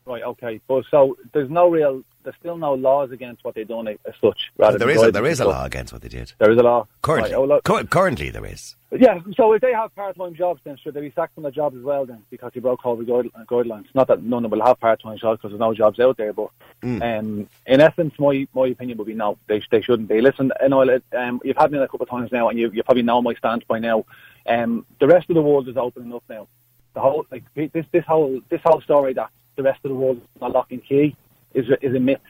Right. 0.04 0.22
Okay. 0.22 0.60
But 0.68 0.84
so 0.90 1.16
there's 1.32 1.50
no 1.50 1.68
real. 1.68 2.02
There's 2.22 2.36
still 2.40 2.56
no 2.56 2.74
laws 2.74 3.12
against 3.12 3.44
what 3.44 3.54
they're 3.54 3.64
doing 3.64 3.86
as 3.88 4.14
such. 4.20 4.50
Rather 4.56 4.78
there 4.78 4.90
is 4.90 5.00
a, 5.02 5.12
there 5.12 5.26
is 5.26 5.38
a 5.38 5.44
law 5.44 5.64
against 5.64 5.92
what 5.92 6.02
they 6.02 6.08
did. 6.08 6.32
There 6.38 6.50
is 6.50 6.58
a 6.58 6.62
law. 6.62 6.86
Currently, 7.02 7.30
Right, 7.32 7.36
oh, 7.38 7.44
look, 7.44 7.62
Cur- 7.64 7.84
currently 7.84 8.30
there 8.30 8.44
is. 8.46 8.74
yeah. 8.90 9.20
So 9.36 9.52
if 9.52 9.60
they 9.62 9.72
have 9.72 9.94
part-time 9.94 10.34
jobs, 10.34 10.60
then 10.64 10.76
should 10.76 10.94
they 10.94 11.00
be 11.02 11.12
sacked 11.12 11.34
from 11.34 11.44
their 11.44 11.52
jobs 11.52 11.76
as 11.76 11.82
well? 11.84 12.04
Then 12.06 12.22
because 12.30 12.50
they 12.52 12.58
broke 12.60 12.82
COVID 12.82 13.06
guide- 13.06 13.46
guidelines. 13.46 13.86
Not 13.94 14.08
that 14.08 14.22
none 14.24 14.44
of 14.44 14.50
them 14.50 14.58
will 14.58 14.66
have 14.66 14.80
part-time 14.80 15.18
jobs 15.18 15.38
because 15.38 15.52
there's 15.52 15.60
no 15.60 15.72
jobs 15.74 16.00
out 16.00 16.16
there. 16.16 16.32
But 16.32 16.50
Mm. 16.82 17.18
um, 17.20 17.48
in 17.66 17.80
essence, 17.80 18.14
my 18.18 18.46
my 18.54 18.66
opinion 18.68 18.98
would 18.98 19.06
be 19.06 19.14
no. 19.14 19.38
They 19.48 19.62
they 19.70 19.80
shouldn't 19.82 20.08
be. 20.08 20.20
Listen, 20.20 20.50
you 20.62 20.68
know, 20.68 20.82
um, 21.16 21.40
you've 21.44 21.56
had 21.56 21.70
me 21.72 21.78
a 21.78 21.88
couple 21.88 22.02
of 22.04 22.10
times 22.10 22.30
now, 22.32 22.48
and 22.48 22.58
you 22.58 22.70
you 22.72 22.82
probably 22.82 23.02
know 23.02 23.22
my 23.22 23.34
stance 23.34 23.62
by 23.64 23.78
now. 23.78 24.04
Um, 24.48 24.86
the 25.00 25.06
rest 25.06 25.28
of 25.30 25.34
the 25.34 25.42
world 25.42 25.68
is 25.68 25.76
opening 25.76 26.12
up 26.14 26.24
now. 26.28 26.46
The 26.94 27.00
whole 27.00 27.26
like 27.30 27.44
this 27.54 27.84
this 27.92 28.04
whole 28.06 28.40
this 28.48 28.60
whole 28.64 28.80
story 28.80 29.12
that 29.14 29.30
the 29.56 29.62
rest 29.62 29.80
of 29.84 29.90
the 29.90 29.94
world 29.94 30.16
is 30.18 30.40
not 30.40 30.52
lock 30.52 30.70
and 30.72 30.84
key 30.84 31.14
is 31.54 31.68
a- 31.68 31.84
is 31.86 31.94
a 31.94 32.00
myth. 32.00 32.20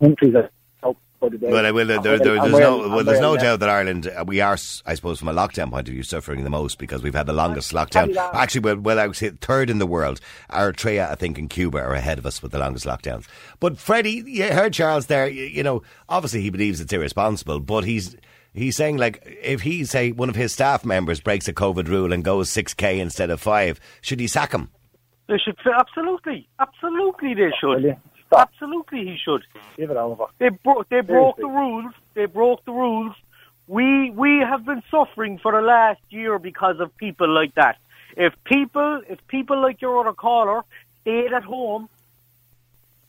Countries 0.00 0.34
are 0.34 0.50
out 0.84 0.96
by 1.20 1.28
the 1.28 1.38
day. 1.38 1.50
Well, 1.50 1.66
I 1.66 1.70
will, 1.72 1.86
there, 1.86 2.00
there, 2.00 2.18
there's 2.18 2.52
no, 2.58 2.88
well, 2.88 3.04
there's 3.04 3.20
no 3.20 3.36
doubt 3.36 3.60
that 3.60 3.68
Ireland, 3.68 4.06
uh, 4.08 4.24
we 4.26 4.40
are, 4.40 4.56
I 4.86 4.94
suppose, 4.94 5.18
from 5.18 5.28
a 5.28 5.34
lockdown 5.34 5.70
point 5.70 5.88
of 5.88 5.92
view, 5.94 6.02
suffering 6.02 6.42
the 6.44 6.50
most 6.50 6.78
because 6.78 7.02
we've 7.02 7.14
had 7.14 7.26
the 7.26 7.32
longest 7.34 7.72
lockdown. 7.72 8.16
Actually, 8.32 8.60
well, 8.62 8.76
well, 8.78 8.98
I 8.98 9.06
would 9.06 9.16
say 9.16 9.28
third 9.30 9.68
in 9.70 9.78
the 9.78 9.86
world. 9.86 10.20
Eritrea, 10.50 11.10
I 11.10 11.16
think, 11.16 11.36
and 11.36 11.50
Cuba 11.50 11.78
are 11.78 11.92
ahead 11.94 12.18
of 12.18 12.24
us 12.26 12.42
with 12.42 12.52
the 12.52 12.58
longest 12.58 12.86
lockdowns. 12.86 13.26
But 13.58 13.76
Freddie, 13.76 14.22
you 14.26 14.44
heard 14.52 14.72
Charles 14.72 15.06
there. 15.06 15.28
You, 15.28 15.44
you 15.44 15.62
know, 15.62 15.82
obviously 16.08 16.40
he 16.42 16.50
believes 16.50 16.80
it's 16.80 16.92
irresponsible, 16.92 17.60
but 17.60 17.84
he's 17.84 18.16
he's 18.52 18.76
saying 18.76 18.96
like 18.96 19.22
if 19.42 19.62
he 19.62 19.84
say 19.84 20.12
one 20.12 20.28
of 20.28 20.36
his 20.36 20.52
staff 20.52 20.84
members 20.84 21.20
breaks 21.20 21.48
a 21.48 21.52
COVID 21.52 21.88
rule 21.88 22.12
and 22.12 22.24
goes 22.24 22.50
six 22.50 22.74
k 22.74 23.00
instead 23.00 23.30
of 23.30 23.40
five, 23.40 23.80
should 24.00 24.20
he 24.20 24.26
sack 24.26 24.52
him? 24.52 24.70
They 25.28 25.38
should 25.38 25.56
absolutely, 25.64 26.48
absolutely, 26.58 27.34
they 27.34 27.50
should. 27.60 27.96
Stop. 28.26 28.50
Absolutely, 28.52 29.04
he 29.04 29.16
should. 29.16 29.42
Give 29.76 29.90
it 29.90 29.96
over. 29.96 30.26
They 30.38 30.48
broke. 30.48 30.88
They 30.88 31.00
broke 31.00 31.36
the 31.36 31.46
rules. 31.46 31.92
They 32.14 32.26
broke 32.26 32.64
the 32.64 32.72
rules. 32.72 33.14
We 33.66 34.10
we 34.10 34.38
have 34.38 34.64
been 34.64 34.82
suffering 34.90 35.38
for 35.38 35.52
the 35.52 35.60
last 35.60 36.00
year 36.10 36.38
because 36.38 36.80
of 36.80 36.96
people 36.96 37.28
like 37.28 37.54
that. 37.54 37.78
If 38.16 38.34
people, 38.44 39.02
if 39.08 39.24
people 39.28 39.60
like 39.60 39.80
your 39.80 40.00
other 40.00 40.12
caller 40.12 40.62
stayed 41.02 41.32
at 41.32 41.44
home, 41.44 41.88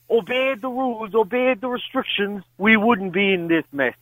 obeyed 0.10 0.62
the 0.62 0.70
rules, 0.70 1.16
obeyed 1.16 1.62
the 1.62 1.68
restrictions, 1.68 2.44
we 2.58 2.78
wouldn't 2.78 3.14
be 3.14 3.34
in 3.34 3.48
this 3.48 3.66
mess. 3.72 3.96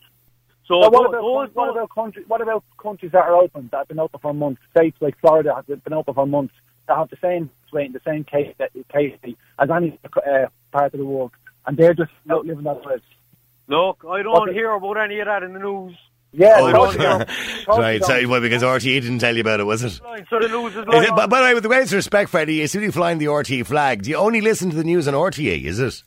So 0.70 0.80
But 0.82 0.94
what 0.94 1.02
those, 1.02 1.10
about, 1.10 1.22
those, 1.22 1.56
what 1.56 1.70
about 1.72 1.90
countries? 1.90 2.26
What 2.28 2.42
about 2.42 2.64
countries 2.82 3.12
that 3.12 3.24
are 3.26 3.36
open 3.36 3.70
that 3.72 3.78
have 3.80 3.88
been 3.88 4.00
open 4.00 4.20
for 4.22 4.34
months? 4.36 4.62
States 4.78 4.96
like 5.02 5.20
Florida 5.20 5.54
have 5.56 5.84
been 5.84 5.94
open 5.94 6.14
for 6.14 6.28
months 6.28 6.54
that 6.88 6.96
have 6.96 7.10
the 7.10 7.18
same 7.22 7.50
rate, 7.74 7.92
the 7.92 8.00
same 8.06 8.24
case 8.24 8.54
case 8.94 9.14
as 9.60 9.70
any 9.76 10.00
uh, 10.16 10.46
part 10.72 10.94
of 10.94 11.00
the 11.00 11.06
world, 11.06 11.32
and 11.66 11.76
they're 11.76 11.96
just 11.96 12.12
not 12.26 12.46
living 12.46 12.64
that 12.66 12.86
lives. 12.86 13.02
look, 13.68 14.06
I 14.08 14.22
don't 14.22 14.32
What- 14.34 14.54
hear 14.54 14.72
about 14.72 14.98
any 14.98 15.20
of 15.20 15.26
that 15.26 15.42
in 15.44 15.54
the 15.54 15.60
news. 15.60 15.96
Yeah, 16.32 16.58
Oh, 16.60 16.66
I 16.68 16.72
totally 16.72 16.98
don't 17.00 17.20
don't. 17.20 17.28
know. 17.28 17.36
Totally 17.66 17.84
right, 17.84 18.02
don't. 18.02 18.30
well, 18.30 18.42
because 18.42 18.62
RTE 18.62 19.02
didn't 19.02 19.18
tell 19.18 19.34
you 19.34 19.42
about 19.42 19.60
it, 19.62 19.64
was 19.64 19.84
it? 19.84 19.94
So 20.30 20.40
the 20.40 20.48
news 20.48 20.74
is 20.74 20.82
Is 20.82 20.86
lying 20.88 21.04
it, 21.06 21.16
by, 21.16 21.26
by 21.26 21.40
the 21.40 21.46
way, 21.46 21.54
with 21.56 21.64
the 21.64 21.70
greatest 21.70 21.94
respect, 21.94 22.30
Freddie, 22.30 22.62
as 22.62 22.72
soon 22.72 22.84
as 22.84 22.88
you 22.88 22.92
flying 22.92 23.18
the 23.18 23.26
RTE 23.26 23.66
flag, 23.66 24.04
do 24.04 24.12
you 24.12 24.16
only 24.18 24.40
listen 24.40 24.70
to 24.70 24.76
the 24.76 24.84
news 24.84 25.08
on 25.08 25.16
RTE, 25.16 25.64
is 25.66 25.80
it? 25.80 26.04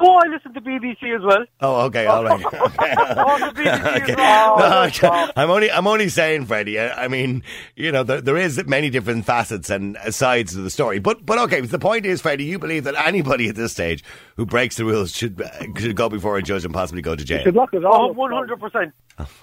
Oh, 0.00 0.20
I 0.24 0.28
listen 0.28 0.54
to 0.54 0.60
BBC 0.60 1.14
as 1.16 1.22
well. 1.24 1.44
Oh, 1.60 1.80
okay, 1.86 2.06
all 2.06 2.22
right. 2.24 2.40
Okay. 2.54 2.94
Oh, 2.98 3.38
the 3.38 3.60
BBC 3.60 4.02
Okay. 4.02 4.12
as 4.12 5.02
well. 5.02 5.26
No. 5.26 5.32
I'm 5.36 5.50
only, 5.50 5.70
I'm 5.70 5.86
only 5.88 6.08
saying, 6.08 6.46
Freddie. 6.46 6.78
I, 6.78 7.04
I 7.04 7.08
mean, 7.08 7.42
you 7.74 7.90
know, 7.90 8.04
there, 8.04 8.20
there 8.20 8.36
is 8.36 8.62
many 8.66 8.90
different 8.90 9.24
facets 9.24 9.70
and 9.70 9.96
sides 10.10 10.52
to 10.52 10.58
the 10.58 10.70
story. 10.70 11.00
But, 11.00 11.26
but 11.26 11.38
okay. 11.40 11.60
The 11.62 11.78
point 11.80 12.06
is, 12.06 12.20
Freddie, 12.20 12.44
you 12.44 12.58
believe 12.60 12.84
that 12.84 12.94
anybody 12.94 13.48
at 13.48 13.56
this 13.56 13.72
stage 13.72 14.04
who 14.36 14.46
breaks 14.46 14.76
the 14.76 14.84
rules 14.84 15.16
should 15.16 15.42
uh, 15.42 15.48
should 15.78 15.96
go 15.96 16.08
before 16.08 16.36
a 16.36 16.42
judge 16.42 16.64
and 16.64 16.72
possibly 16.72 17.02
go 17.02 17.16
to 17.16 17.24
jail. 17.24 17.42
Good 17.44 17.56
luck 17.56 17.74
us 17.74 17.82
Oh, 17.84 17.88
all. 17.90 18.10
up. 18.10 18.16
100%. 18.16 18.92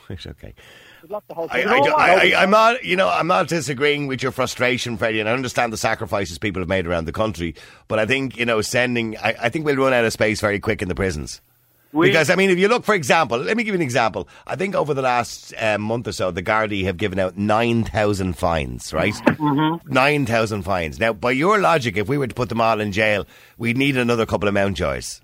Right, 0.10 0.28
okay. 0.28 0.54
Should 1.06 1.12
lock 1.12 1.28
the 1.28 1.36
whole 1.36 1.48
I, 1.52 1.62
thing 1.62 1.68
I, 1.68 1.78
up. 1.78 2.00
I, 2.00 2.32
I, 2.32 2.42
I'm 2.42 2.50
not, 2.50 2.84
you 2.84 2.96
know, 2.96 3.08
I'm 3.08 3.28
not 3.28 3.48
disagreeing 3.48 4.08
with 4.08 4.24
your 4.24 4.32
frustration, 4.32 4.98
Freddie, 4.98 5.20
and 5.20 5.30
I 5.30 5.34
understand 5.34 5.72
the 5.72 5.78
sacrifices 5.78 6.40
people 6.40 6.64
have 6.64 6.68
made 6.68 6.88
around 6.88 7.06
the 7.06 7.12
country. 7.12 7.54
But 7.88 8.00
I 8.00 8.08
think, 8.08 8.38
you 8.38 8.46
know, 8.46 8.62
sending, 8.62 9.16
I, 9.18 9.36
I 9.44 9.50
think 9.50 9.66
we'll 9.66 9.76
run 9.76 9.94
out 9.94 10.04
of 10.04 10.12
space 10.14 10.42
very 10.42 10.60
quick 10.60 10.82
in 10.82 10.88
the 10.88 10.96
prisons. 10.96 11.42
We, 11.92 12.08
Because 12.08 12.32
I 12.32 12.36
mean, 12.36 12.50
if 12.50 12.58
you 12.58 12.70
look, 12.70 12.86
for 12.86 12.96
example, 12.96 13.38
let 13.38 13.56
me 13.56 13.64
give 13.64 13.76
you 13.76 13.80
an 13.80 13.84
example. 13.84 14.28
I 14.48 14.56
think 14.56 14.74
over 14.74 14.96
the 14.96 15.04
last 15.04 15.54
um, 15.60 15.84
month 15.84 16.08
or 16.08 16.12
so, 16.12 16.32
the 16.32 16.42
Gardaí 16.42 16.86
have 16.86 16.98
given 16.98 17.20
out 17.20 17.38
nine 17.38 17.84
thousand 17.84 18.34
fines. 18.34 18.92
Right, 18.92 19.14
mm-hmm. 19.14 20.24
thousand 20.26 20.64
fines. 20.64 21.00
Now, 21.00 21.14
by 21.14 21.32
your 21.32 21.60
logic, 21.60 21.98
if 21.98 22.10
we 22.10 22.18
were 22.18 22.26
to 22.26 22.34
put 22.34 22.50
them 22.50 22.62
all 22.62 22.82
in 22.82 22.92
jail, 22.92 23.28
we'd 23.60 23.78
need 23.78 23.96
another 23.96 24.26
couple 24.26 24.48
of 24.48 24.56
Mountjoys. 24.56 25.22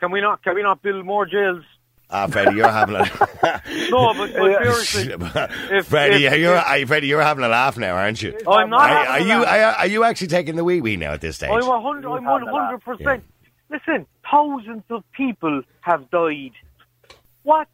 can 0.00 0.10
we 0.10 0.22
not, 0.22 0.42
can 0.42 0.54
we 0.54 0.62
not 0.62 0.82
build 0.82 1.04
more 1.04 1.26
jails? 1.26 1.64
Ah, 2.10 2.26
Freddie, 2.28 2.56
you're 2.56 2.68
having 2.68 2.94
a 2.96 3.00
No, 3.90 4.12
but, 4.14 4.32
but 4.34 4.62
seriously, 4.62 5.12
if- 5.76 5.86
Freddie, 5.86 6.26
if- 6.26 6.38
you're 6.38 6.62
if- 6.66 6.88
Freddie, 6.88 7.06
you're 7.08 7.22
having 7.22 7.44
a 7.44 7.48
laugh 7.48 7.76
now, 7.76 7.94
aren't 7.96 8.22
you? 8.22 8.38
I'm 8.46 8.70
not. 8.70 8.90
Are, 8.90 9.06
are 9.08 9.18
a 9.18 9.22
you 9.22 9.38
laugh. 9.42 9.76
are, 9.76 9.80
are 9.80 9.86
you 9.86 10.04
actually 10.04 10.28
taking 10.28 10.56
the 10.56 10.64
wee 10.64 10.80
wee 10.80 10.96
now 10.96 11.12
at 11.12 11.20
this 11.20 11.36
stage? 11.36 11.50
I'm 11.50 11.62
hundred. 11.62 12.08
I'm 12.10 12.22
You 12.22 12.28
one 12.28 12.40
have 12.42 12.46
the 12.48 12.52
laugh. 12.52 12.66
hundred 12.66 12.84
percent. 12.98 13.24
Listen, 13.70 14.06
thousands 14.30 14.84
of 14.90 15.02
people 15.12 15.62
have 15.80 16.08
died. 16.10 16.52
What? 17.42 17.66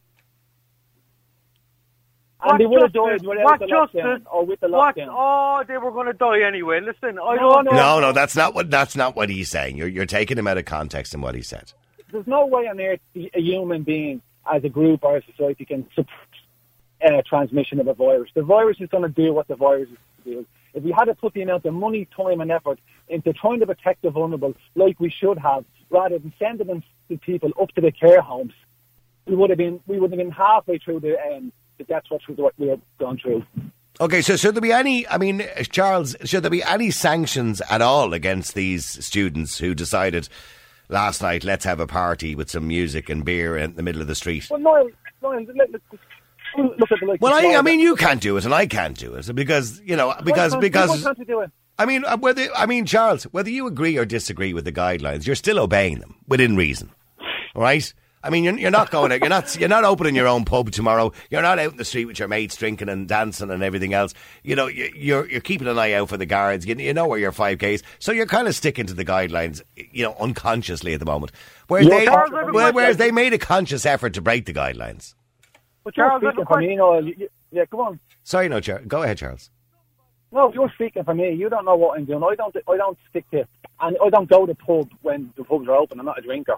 And 2.42 2.58
they 2.58 2.64
would 2.64 2.80
have 2.80 2.92
justice- 2.92 3.20
died 3.20 3.28
without 3.28 3.44
what 3.44 3.60
the 3.60 3.66
justice- 3.66 4.00
lockdown 4.00 4.22
or 4.32 4.46
with 4.46 4.60
the 4.60 4.68
What? 4.68 4.96
Oh, 4.98 5.62
they 5.68 5.76
were 5.76 5.90
going 5.90 6.06
to 6.06 6.14
die 6.14 6.40
anyway. 6.46 6.80
Listen, 6.80 7.18
I 7.18 7.34
No, 7.34 7.40
don't. 7.54 7.64
no. 7.66 7.70
no, 7.72 8.00
no, 8.00 8.12
that's 8.12 8.34
not 8.34 8.54
what 8.54 8.70
that's 8.70 8.96
not 8.96 9.14
what 9.16 9.28
he's 9.28 9.50
saying. 9.50 9.76
You're 9.76 9.88
you're 9.88 10.06
taking 10.06 10.38
him 10.38 10.46
out 10.46 10.56
of 10.56 10.64
context 10.64 11.12
in 11.12 11.20
what 11.20 11.34
he 11.34 11.42
said. 11.42 11.72
There's 12.12 12.26
no 12.26 12.46
way 12.46 12.66
on 12.68 12.80
earth 12.80 13.00
a 13.14 13.40
human 13.40 13.82
being, 13.82 14.22
as 14.50 14.64
a 14.64 14.68
group 14.68 15.04
or 15.04 15.18
a 15.18 15.22
society, 15.24 15.64
can 15.64 15.86
suppress 15.94 16.16
uh, 17.04 17.22
transmission 17.26 17.80
of 17.80 17.88
a 17.88 17.94
virus. 17.94 18.30
The 18.34 18.42
virus 18.42 18.78
is 18.80 18.88
going 18.88 19.02
to 19.02 19.08
do 19.08 19.32
what 19.32 19.48
the 19.48 19.56
virus 19.56 19.88
is 19.88 19.98
to 20.24 20.30
do. 20.30 20.46
If 20.74 20.84
we 20.84 20.92
had 20.92 21.06
to 21.06 21.14
put 21.14 21.34
the 21.34 21.42
amount 21.42 21.64
of 21.64 21.74
money, 21.74 22.06
time, 22.16 22.40
and 22.40 22.50
effort 22.50 22.78
into 23.08 23.32
trying 23.32 23.60
to 23.60 23.66
protect 23.66 24.02
the 24.02 24.10
vulnerable, 24.10 24.54
like 24.74 25.00
we 25.00 25.10
should 25.10 25.38
have, 25.38 25.64
rather 25.88 26.18
than 26.18 26.32
sending 26.38 26.66
them 26.66 26.82
the 27.08 27.16
people 27.16 27.50
up 27.60 27.70
to 27.72 27.80
the 27.80 27.90
care 27.90 28.20
homes, 28.20 28.52
we 29.26 29.34
would 29.34 29.50
have 29.50 29.58
been 29.58 29.80
we 29.86 29.98
would 29.98 30.10
have 30.10 30.18
been 30.18 30.30
halfway 30.30 30.78
through 30.78 31.00
the 31.00 31.16
um, 31.20 31.52
the 31.78 31.84
death 31.84 32.04
watch 32.10 32.22
what 32.28 32.54
we 32.58 32.68
have 32.68 32.80
gone 32.98 33.18
through. 33.18 33.44
Okay, 34.00 34.22
so 34.22 34.36
should 34.36 34.54
there 34.54 34.62
be 34.62 34.72
any? 34.72 35.06
I 35.08 35.18
mean, 35.18 35.46
Charles, 35.70 36.16
should 36.24 36.42
there 36.42 36.50
be 36.50 36.62
any 36.62 36.90
sanctions 36.90 37.60
at 37.68 37.82
all 37.82 38.14
against 38.14 38.54
these 38.54 39.04
students 39.04 39.58
who 39.58 39.74
decided 39.74 40.28
last 40.90 41.22
night 41.22 41.44
let's 41.44 41.64
have 41.64 41.80
a 41.80 41.86
party 41.86 42.34
with 42.34 42.50
some 42.50 42.66
music 42.66 43.08
and 43.08 43.24
beer 43.24 43.56
in 43.56 43.74
the 43.76 43.82
middle 43.82 44.00
of 44.00 44.08
the 44.08 44.14
street? 44.14 44.48
Well, 44.50 44.60
Niall, 44.60 44.90
Niall, 45.22 45.44
let, 45.56 45.70
let, 45.70 45.80
look 46.58 46.92
at 46.92 47.00
the 47.00 47.06
like. 47.06 47.20
Well, 47.20 47.34
I, 47.34 47.56
I 47.56 47.62
mean, 47.62 47.80
you 47.80 47.96
can't 47.96 48.20
do 48.20 48.36
it, 48.36 48.44
and 48.44 48.54
I 48.54 48.66
can't 48.66 48.96
do 48.96 49.14
it 49.14 49.34
because 49.34 49.80
you 49.84 49.96
know 49.96 50.14
because 50.24 50.56
because 50.56 50.90
why 50.90 51.02
can't 51.02 51.18
you 51.18 51.24
do 51.24 51.40
it? 51.40 51.50
I 51.78 51.86
mean 51.86 52.04
uh, 52.04 52.18
whether 52.18 52.48
I 52.54 52.66
mean 52.66 52.86
Charles, 52.86 53.24
whether 53.24 53.50
you 53.50 53.66
agree 53.66 53.96
or 53.96 54.04
disagree 54.04 54.52
with 54.52 54.64
the 54.64 54.72
guidelines, 54.72 55.26
you're 55.26 55.36
still 55.36 55.58
obeying 55.58 56.00
them 56.00 56.16
within 56.28 56.56
reason, 56.56 56.90
all 57.54 57.62
right? 57.62 57.92
I 58.22 58.28
mean, 58.28 58.44
you're, 58.44 58.58
you're 58.58 58.70
not 58.70 58.90
going 58.90 59.12
out. 59.12 59.20
You're 59.20 59.30
not. 59.30 59.56
You're 59.58 59.68
not 59.70 59.84
opening 59.84 60.14
your 60.14 60.26
own 60.28 60.44
pub 60.44 60.70
tomorrow. 60.72 61.12
You're 61.30 61.40
not 61.40 61.58
out 61.58 61.70
in 61.72 61.76
the 61.78 61.86
street 61.86 62.04
with 62.04 62.18
your 62.18 62.28
mates 62.28 62.54
drinking 62.54 62.90
and 62.90 63.08
dancing 63.08 63.50
and 63.50 63.62
everything 63.62 63.94
else. 63.94 64.12
You 64.42 64.56
know, 64.56 64.66
you- 64.66 64.92
you're 64.94 65.26
you're 65.30 65.40
keeping 65.40 65.66
an 65.66 65.78
eye 65.78 65.94
out 65.94 66.10
for 66.10 66.18
the 66.18 66.26
guards. 66.26 66.66
You, 66.66 66.74
you 66.74 66.92
know 66.92 67.06
where 67.06 67.18
your 67.18 67.32
five 67.32 67.58
k's. 67.58 67.82
So 67.98 68.12
you're 68.12 68.26
kind 68.26 68.46
of 68.46 68.54
sticking 68.54 68.84
to 68.86 68.92
the 68.94 69.06
guidelines. 69.06 69.62
You 69.74 70.04
know, 70.04 70.14
unconsciously 70.20 70.92
at 70.92 71.00
the 71.00 71.06
moment. 71.06 71.32
Whereas 71.68 71.86
You're 71.86 71.98
they, 72.00 72.04
Charles, 72.04 72.30
every 72.38 72.52
where- 72.52 72.72
whereas 72.74 72.98
they 72.98 73.10
made 73.10 73.32
a 73.32 73.38
conscious 73.38 73.86
effort 73.86 74.12
to 74.14 74.20
break 74.20 74.44
the 74.44 74.52
guidelines. 74.52 75.14
But 75.82 75.96
you're 75.96 76.06
Charles, 76.06 76.22
speaking 76.22 76.44
for 76.46 76.58
me, 76.58 76.76
Niall. 76.76 77.06
You, 77.06 77.14
you, 77.16 77.28
yeah, 77.52 77.64
come 77.70 77.80
on. 77.80 78.00
Sorry, 78.22 78.50
no, 78.50 78.60
Charles. 78.60 78.84
Go 78.86 79.02
ahead, 79.02 79.16
Charles. 79.16 79.50
No, 80.30 80.52
you're 80.52 80.70
speaking 80.74 81.04
for 81.04 81.14
me. 81.14 81.32
You 81.32 81.48
don't 81.48 81.64
know 81.64 81.74
what 81.74 81.98
I'm 81.98 82.04
doing. 82.04 82.22
I 82.22 82.34
don't. 82.34 82.54
I 82.68 82.76
don't 82.76 82.98
stick 83.08 83.28
to, 83.30 83.46
and 83.80 83.96
I 84.04 84.10
don't 84.10 84.28
go 84.28 84.44
to 84.44 84.54
pub 84.54 84.90
when 85.00 85.32
the 85.36 85.42
pubs 85.42 85.66
are 85.68 85.74
open. 85.76 85.98
I'm 85.98 86.06
not 86.06 86.18
a 86.18 86.22
drinker, 86.22 86.56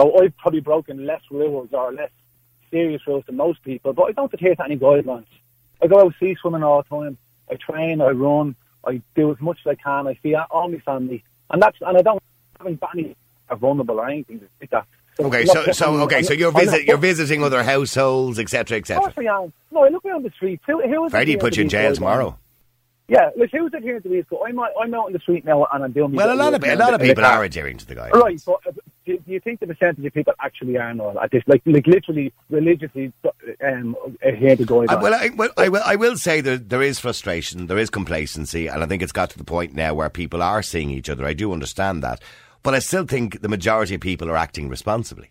so 0.00 0.22
I've 0.22 0.36
probably 0.38 0.60
broken 0.60 1.04
less 1.04 1.22
rules 1.30 1.68
or 1.72 1.92
less 1.92 2.10
serious 2.70 3.06
rules 3.06 3.24
than 3.26 3.36
most 3.36 3.62
people. 3.62 3.92
But 3.92 4.04
I 4.04 4.12
don't 4.12 4.32
adhere 4.32 4.54
to 4.54 4.64
any 4.64 4.76
guidelines. 4.76 5.26
I 5.82 5.86
go 5.86 6.00
out 6.00 6.14
sea 6.18 6.36
swimming 6.40 6.62
all 6.62 6.82
the 6.82 6.88
time. 6.88 7.18
I 7.50 7.56
train. 7.56 8.00
I 8.00 8.10
run. 8.10 8.54
I 8.84 9.02
do 9.14 9.30
as 9.30 9.40
much 9.40 9.58
as 9.64 9.70
I 9.70 9.74
can. 9.74 10.06
I 10.06 10.18
see 10.22 10.34
all 10.34 10.68
my 10.68 10.78
family, 10.78 11.22
and 11.50 11.60
that's 11.60 11.76
and 11.82 11.98
I 11.98 12.02
don't 12.02 12.22
haven't 12.58 12.80
got 12.80 12.96
any 12.96 13.14
vulnerable 13.58 14.00
or 14.00 14.08
anything 14.08 14.40
like 14.60 14.70
that. 14.70 14.86
So 15.16 15.24
Okay, 15.24 15.44
look, 15.44 15.66
so 15.66 15.72
so 15.72 16.00
okay, 16.02 16.22
so 16.22 16.32
you're 16.32 16.52
visit 16.52 16.84
you're 16.84 16.96
visiting 16.96 17.42
other 17.42 17.62
households, 17.62 18.38
etc., 18.38 18.78
Of 18.78 18.84
course 18.86 19.08
etc. 19.08 19.26
I 19.26 19.42
am. 19.42 19.52
No, 19.70 19.84
I 19.84 19.88
look 19.88 20.04
around 20.04 20.24
the 20.24 20.30
street. 20.30 20.60
Who, 20.66 20.80
who 20.80 21.04
is 21.04 21.10
Freddie 21.10 21.36
put 21.36 21.56
you 21.56 21.64
in 21.64 21.68
jail 21.68 21.94
tomorrow. 21.94 22.38
Yeah, 23.08 23.30
like 23.36 23.50
who's 23.50 23.74
adhering 23.74 24.02
to 24.02 24.08
these? 24.08 24.24
I'm 24.46 24.58
I'm 24.60 24.94
out 24.94 25.08
in 25.08 25.12
the 25.12 25.18
street 25.18 25.44
now 25.44 25.66
and 25.72 25.82
I'm 25.82 25.92
doing. 25.92 26.12
Well, 26.12 26.32
a 26.32 26.36
lot 26.36 26.54
of 26.54 26.62
a 26.62 26.76
lot 26.76 26.94
of 26.94 27.00
people 27.00 27.24
are 27.24 27.42
adhering 27.42 27.76
to 27.78 27.86
the 27.86 27.96
guidelines. 27.96 28.22
Right, 28.22 28.42
but 28.46 28.74
do, 29.06 29.16
do 29.18 29.32
you 29.32 29.40
think 29.40 29.60
the 29.60 29.66
percentage 29.66 30.04
of 30.04 30.12
people 30.12 30.32
actually 30.40 30.76
are 30.76 30.92
not 30.94 31.22
at 31.22 31.30
this? 31.30 31.42
Like, 31.46 31.62
like 31.66 31.86
literally 31.86 32.32
religiously 32.50 33.12
um, 33.64 33.96
adhere 34.22 34.56
to 34.56 34.64
guidelines. 34.64 34.88
I, 34.90 34.96
well, 34.96 35.14
I, 35.14 35.28
well, 35.30 35.50
I 35.56 35.68
will. 35.68 35.82
I 35.84 35.96
will 35.96 36.16
say 36.16 36.40
that 36.42 36.68
there 36.68 36.82
is 36.82 36.98
frustration, 36.98 37.66
there 37.66 37.78
is 37.78 37.90
complacency, 37.90 38.66
and 38.66 38.82
I 38.82 38.86
think 38.86 39.02
it's 39.02 39.12
got 39.12 39.30
to 39.30 39.38
the 39.38 39.44
point 39.44 39.74
now 39.74 39.94
where 39.94 40.10
people 40.10 40.42
are 40.42 40.62
seeing 40.62 40.90
each 40.90 41.08
other. 41.08 41.24
I 41.24 41.32
do 41.32 41.52
understand 41.52 42.02
that, 42.02 42.20
but 42.62 42.74
I 42.74 42.78
still 42.78 43.06
think 43.06 43.40
the 43.40 43.48
majority 43.48 43.94
of 43.94 44.00
people 44.00 44.28
are 44.30 44.36
acting 44.36 44.68
responsibly. 44.68 45.30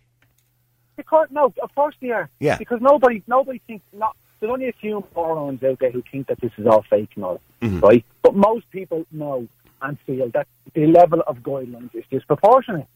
Because, 0.96 1.28
no, 1.30 1.52
of 1.62 1.74
course 1.74 1.94
they 2.02 2.10
are. 2.10 2.28
Yeah. 2.40 2.58
Because 2.58 2.80
nobody, 2.82 3.22
nobody 3.26 3.60
thinks 3.66 3.84
not. 3.92 4.14
There's 4.38 4.52
only 4.52 4.68
a 4.68 4.72
few 4.72 5.04
morons 5.14 5.62
out 5.62 5.78
there 5.80 5.90
who 5.90 6.02
think 6.10 6.26
that 6.28 6.40
this 6.40 6.52
is 6.58 6.66
all 6.66 6.84
fake 6.90 7.10
and 7.14 7.24
all, 7.24 7.40
Mm-hmm. 7.62 7.80
right? 7.80 8.04
But 8.22 8.34
most 8.34 8.70
people 8.70 9.06
know 9.12 9.46
and 9.82 9.98
feel 10.06 10.30
that 10.34 10.46
the 10.74 10.86
level 10.86 11.22
of 11.26 11.38
guidelines 11.38 11.94
is 11.94 12.04
disproportionate. 12.10 12.86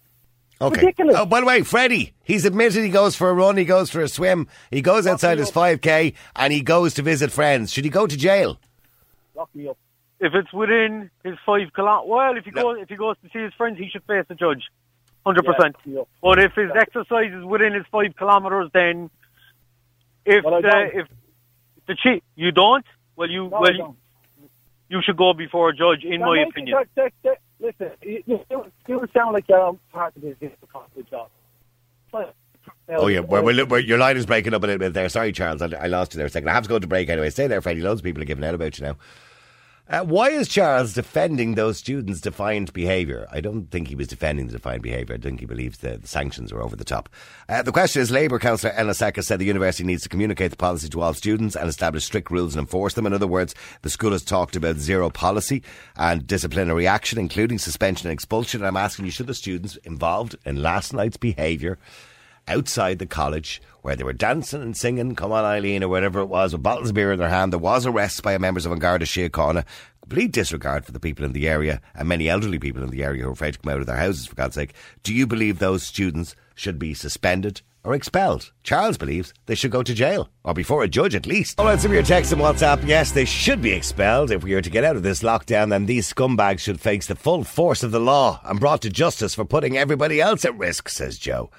Okay. 0.61 0.81
Ridiculous. 0.81 1.17
Oh, 1.19 1.27
by 1.27 1.41
the 1.41 1.47
way, 1.47 1.63
Freddie, 1.63 2.15
he's 2.23 2.45
admitted 2.45 2.83
he 2.85 2.89
goes 2.91 3.17
for 3.17 3.29
a 3.29 3.35
run, 3.35 3.57
he 3.57 3.65
goes 3.65 3.91
for 3.91 4.01
a 4.01 4.09
swim, 4.09 4.47
he 4.71 4.81
goes 4.83 5.07
outside 5.07 5.39
his 5.39 5.51
5k, 5.51 6.15
and 6.37 6.53
he 6.53 6.61
goes 6.63 6.95
to 6.95 7.03
visit 7.03 7.33
friends. 7.33 7.73
Should 7.73 7.85
he 7.85 7.91
go 7.91 8.07
to 8.07 8.17
jail? 8.17 8.59
Lock 9.35 9.51
me 9.55 9.69
up. 9.69 9.77
If 10.21 10.33
it's 10.35 10.53
within 10.53 11.11
his 11.25 11.37
five 11.45 11.73
kilometers, 11.75 12.09
well, 12.09 12.37
if 12.37 12.45
he 12.45 12.51
No. 12.53 12.63
goes 12.63 12.79
if 12.83 12.89
he 12.89 12.95
goes 12.97 13.17
to 13.25 13.29
see 13.31 13.41
his 13.41 13.53
friends, 13.55 13.79
he 13.79 13.89
should 13.91 14.05
face 14.05 14.25
the 14.29 14.37
judge, 14.37 14.63
hundred 15.27 15.45
percent. 15.45 15.75
Yeah, 15.85 15.97
yeah. 15.99 16.03
But 16.23 16.39
if 16.39 16.53
his 16.55 16.71
exercise 16.75 17.33
is 17.33 17.45
within 17.45 17.75
his 17.75 17.85
five 17.91 18.15
kilometers, 18.17 18.71
then 18.73 19.11
if 20.25 20.45
Well, 20.45 20.63
the 20.63 20.91
if 21.01 21.09
the 21.87 21.97
chief 21.97 22.23
you 22.37 22.53
don't, 22.53 22.87
well 23.17 23.29
you 23.29 23.49
No, 23.49 23.61
well 23.61 23.97
you, 24.89 25.03
should 25.03 25.17
go 25.17 25.35
before 25.35 25.71
a 25.71 25.75
judge, 25.77 26.05
in 26.05 26.21
That 26.21 26.27
my 26.27 26.39
opinion. 26.49 26.79
that- 26.95 27.13
that- 27.25 27.39
listen, 27.65 27.91
you, 28.03 28.23
you, 28.27 28.65
you 28.87 29.09
sound 29.15 29.33
like 29.33 29.49
you're 29.49 29.77
part 29.93 30.15
of 30.17 30.23
this 30.23 30.37
difficult 30.41 30.85
job. 31.11 31.29
But- 32.13 32.35
Oh 32.89 33.09
yeah, 33.09 33.21
well, 33.21 33.43
well, 33.43 33.67
well, 33.67 33.81
your 33.81 33.99
line 33.99 34.17
is 34.17 34.25
breaking 34.27 34.55
up 34.55 34.63
a 34.63 34.67
little 34.67 34.79
bit 34.79 34.95
there. 34.95 35.09
Sorry, 35.11 35.33
Charles, 35.33 35.61
I, 35.61 35.67
I 35.67 35.87
lost 35.87 36.15
you 36.15 36.19
there 36.19 36.27
a 36.27 36.31
second. 36.31 36.49
I 36.49 36.53
have 36.53 36.63
to 36.65 36.69
go 36.69 36.79
to 36.79 36.87
break 36.87 37.09
anyway. 37.11 37.29
Stay 37.31 37.47
there, 37.47 37.61
Freddie. 37.61 37.81
Loads 37.83 38.01
of 38.01 38.05
people 38.05 38.23
are 38.23 38.27
giving 38.27 38.45
out 38.45 38.55
about 38.55 38.79
you 38.79 38.87
now. 38.87 38.97
Uh, 39.87 40.03
why 40.03 40.31
is 40.31 40.49
Charles 40.49 40.95
defending 40.95 41.57
those 41.57 41.77
students' 41.77 42.23
defiant 42.23 42.73
behaviour? 42.73 43.27
I 43.31 43.43
don't 43.43 43.71
think 43.71 43.89
he 43.89 43.95
was 43.95 44.09
defending 44.09 44.47
the 44.47 44.55
defiant 44.55 44.83
behaviour. 44.83 45.15
I 45.15 45.19
think 45.19 45.41
he 45.41 45.47
believes 45.47 45.79
the, 45.79 45.99
the 45.99 46.09
sanctions 46.09 46.55
were 46.55 46.63
over 46.63 46.75
the 46.75 46.85
top. 46.85 47.11
Uh, 47.51 47.61
the 47.61 47.71
question 47.71 48.01
is 48.01 48.11
Labour 48.11 48.39
councillor 48.39 48.73
Ella 48.73 48.95
Saka 48.95 49.23
said 49.23 49.41
the 49.41 49.45
university 49.45 49.85
needs 49.85 50.03
to 50.03 50.09
communicate 50.09 50.51
the 50.51 50.57
policy 50.57 50.89
to 50.89 51.03
all 51.03 51.13
students 51.13 51.55
and 51.55 51.69
establish 51.69 52.05
strict 52.07 52.31
rules 52.31 52.55
and 52.55 52.63
enforce 52.63 52.95
them. 52.95 53.05
In 53.05 53.13
other 53.13 53.27
words, 53.27 53.55
the 53.83 53.91
school 53.91 54.13
has 54.13 54.25
talked 54.25 54.57
about 54.57 54.77
zero 54.77 55.11
policy 55.11 55.63
and 55.97 56.27
disciplinary 56.27 56.87
action, 56.87 57.19
including 57.19 57.59
suspension 57.59 58.09
and 58.09 58.15
expulsion. 58.15 58.63
And 58.63 58.69
I'm 58.69 58.79
asking 58.79 59.05
you, 59.05 59.11
should 59.11 59.27
the 59.27 59.35
students 59.35 59.77
involved 59.85 60.35
in 60.47 60.63
last 60.63 60.95
night's 60.95 61.19
behaviour 61.19 61.79
outside 62.49 62.99
the 62.99 63.07
college 63.07 63.61
where 63.83 63.97
they 63.97 64.05
were 64.05 64.13
dancing 64.13 64.63
and 64.63 64.77
singing 64.77 65.15
Come 65.15 65.33
on 65.33 65.45
Eileen 65.45 65.83
or 65.85 65.89
whatever 65.89 66.21
it 66.21 66.27
was 66.27 66.53
with 66.53 66.63
bottles 66.63 66.89
of 66.89 66.95
beer 66.95 67.13
in 67.13 67.19
their 67.19 67.29
hand. 67.29 67.53
There 67.53 67.59
was 67.59 67.85
arrests 67.85 68.21
by 68.21 68.39
members 68.39 68.65
of 68.65 68.73
An 68.73 68.79
Garda 68.79 69.05
Síochána. 69.05 69.65
Complete 70.01 70.33
disregard 70.33 70.85
for 70.85 70.93
the 70.93 71.01
people 71.01 71.25
in 71.25 71.33
the 71.33 71.49
area 71.49 71.81
and 71.95 72.09
many 72.09 72.29
elderly 72.29 72.59
people 72.59 72.83
in 72.83 72.91
the 72.91 73.03
area 73.03 73.23
who 73.23 73.29
are 73.29 73.33
afraid 73.33 73.55
to 73.55 73.59
come 73.59 73.73
out 73.73 73.81
of 73.81 73.87
their 73.87 73.97
houses, 73.97 74.27
for 74.27 74.35
God's 74.35 74.55
sake. 74.55 74.75
Do 75.03 75.15
you 75.15 75.27
believe 75.27 75.59
those 75.59 75.83
students 75.83 76.37
should 76.55 76.79
be 76.79 76.93
suspended 76.93 77.63
or 77.85 77.95
expelled? 77.95 78.53
Charles 78.63 78.99
believes 78.99 79.33
they 79.47 79.55
should 79.55 79.71
go 79.71 79.83
to 79.83 79.95
jail, 79.95 80.29
or 80.45 80.53
before 80.53 80.83
a 80.83 80.89
judge 80.89 81.15
at 81.15 81.27
least. 81.27 81.59
All 81.59 81.67
right, 81.67 81.81
some 81.81 81.91
of 81.91 81.95
your 81.95 82.03
texts 82.03 82.33
and 82.33 82.43
WhatsApp. 82.43 82.87
Yes, 82.87 83.13
they 83.13 83.25
should 83.25 83.63
be 83.63 83.73
expelled. 83.73 84.31
If 84.31 84.45
we 84.45 84.53
are 84.53 84.63
to 84.63 84.71
get 84.71 84.85
out 84.85 84.97
of 84.97 85.03
this 85.03 85.23
lockdown, 85.23 85.71
then 85.71 85.87
these 85.87 86.13
scumbags 86.13 86.61
should 86.61 86.81
face 86.81 87.07
the 87.07 87.15
full 87.15 87.43
force 87.45 87.83
of 87.83 87.91
the 87.91 88.01
law 88.01 88.41
and 88.45 88.61
brought 88.61 88.83
to 88.83 88.91
justice 88.91 89.35
for 89.35 89.47
putting 89.47 89.77
everybody 89.77 90.21
else 90.21 90.45
at 90.45 90.59
risk, 90.59 90.91
says 90.91 91.19
Joe. 91.19 91.51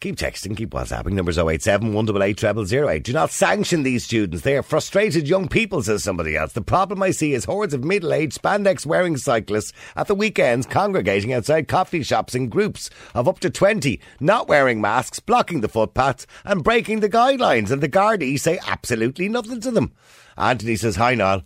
Keep 0.00 0.16
texting, 0.16 0.56
keep 0.56 0.70
WhatsApping. 0.70 1.12
Numbers 1.12 1.36
087 1.36 1.92
188 1.92 2.68
0008. 2.70 3.04
Do 3.04 3.12
not 3.12 3.30
sanction 3.30 3.82
these 3.82 4.02
students. 4.02 4.44
They 4.44 4.56
are 4.56 4.62
frustrated 4.62 5.28
young 5.28 5.46
people, 5.46 5.82
says 5.82 6.02
somebody 6.02 6.36
else. 6.36 6.54
The 6.54 6.62
problem 6.62 7.02
I 7.02 7.10
see 7.10 7.34
is 7.34 7.44
hordes 7.44 7.74
of 7.74 7.84
middle 7.84 8.14
aged 8.14 8.40
spandex 8.40 8.86
wearing 8.86 9.18
cyclists 9.18 9.74
at 9.96 10.06
the 10.06 10.14
weekends 10.14 10.66
congregating 10.66 11.34
outside 11.34 11.68
coffee 11.68 12.02
shops 12.02 12.34
in 12.34 12.48
groups 12.48 12.88
of 13.14 13.28
up 13.28 13.40
to 13.40 13.50
20, 13.50 14.00
not 14.20 14.48
wearing 14.48 14.80
masks, 14.80 15.20
blocking 15.20 15.60
the 15.60 15.68
footpaths, 15.68 16.26
and 16.46 16.64
breaking 16.64 17.00
the 17.00 17.10
guidelines. 17.10 17.70
And 17.70 17.82
the 17.82 17.88
Gardaí 17.88 18.40
say 18.40 18.58
absolutely 18.66 19.28
nothing 19.28 19.60
to 19.60 19.70
them. 19.70 19.92
Anthony 20.38 20.76
says, 20.76 20.96
Hi, 20.96 21.14
Niall. 21.14 21.42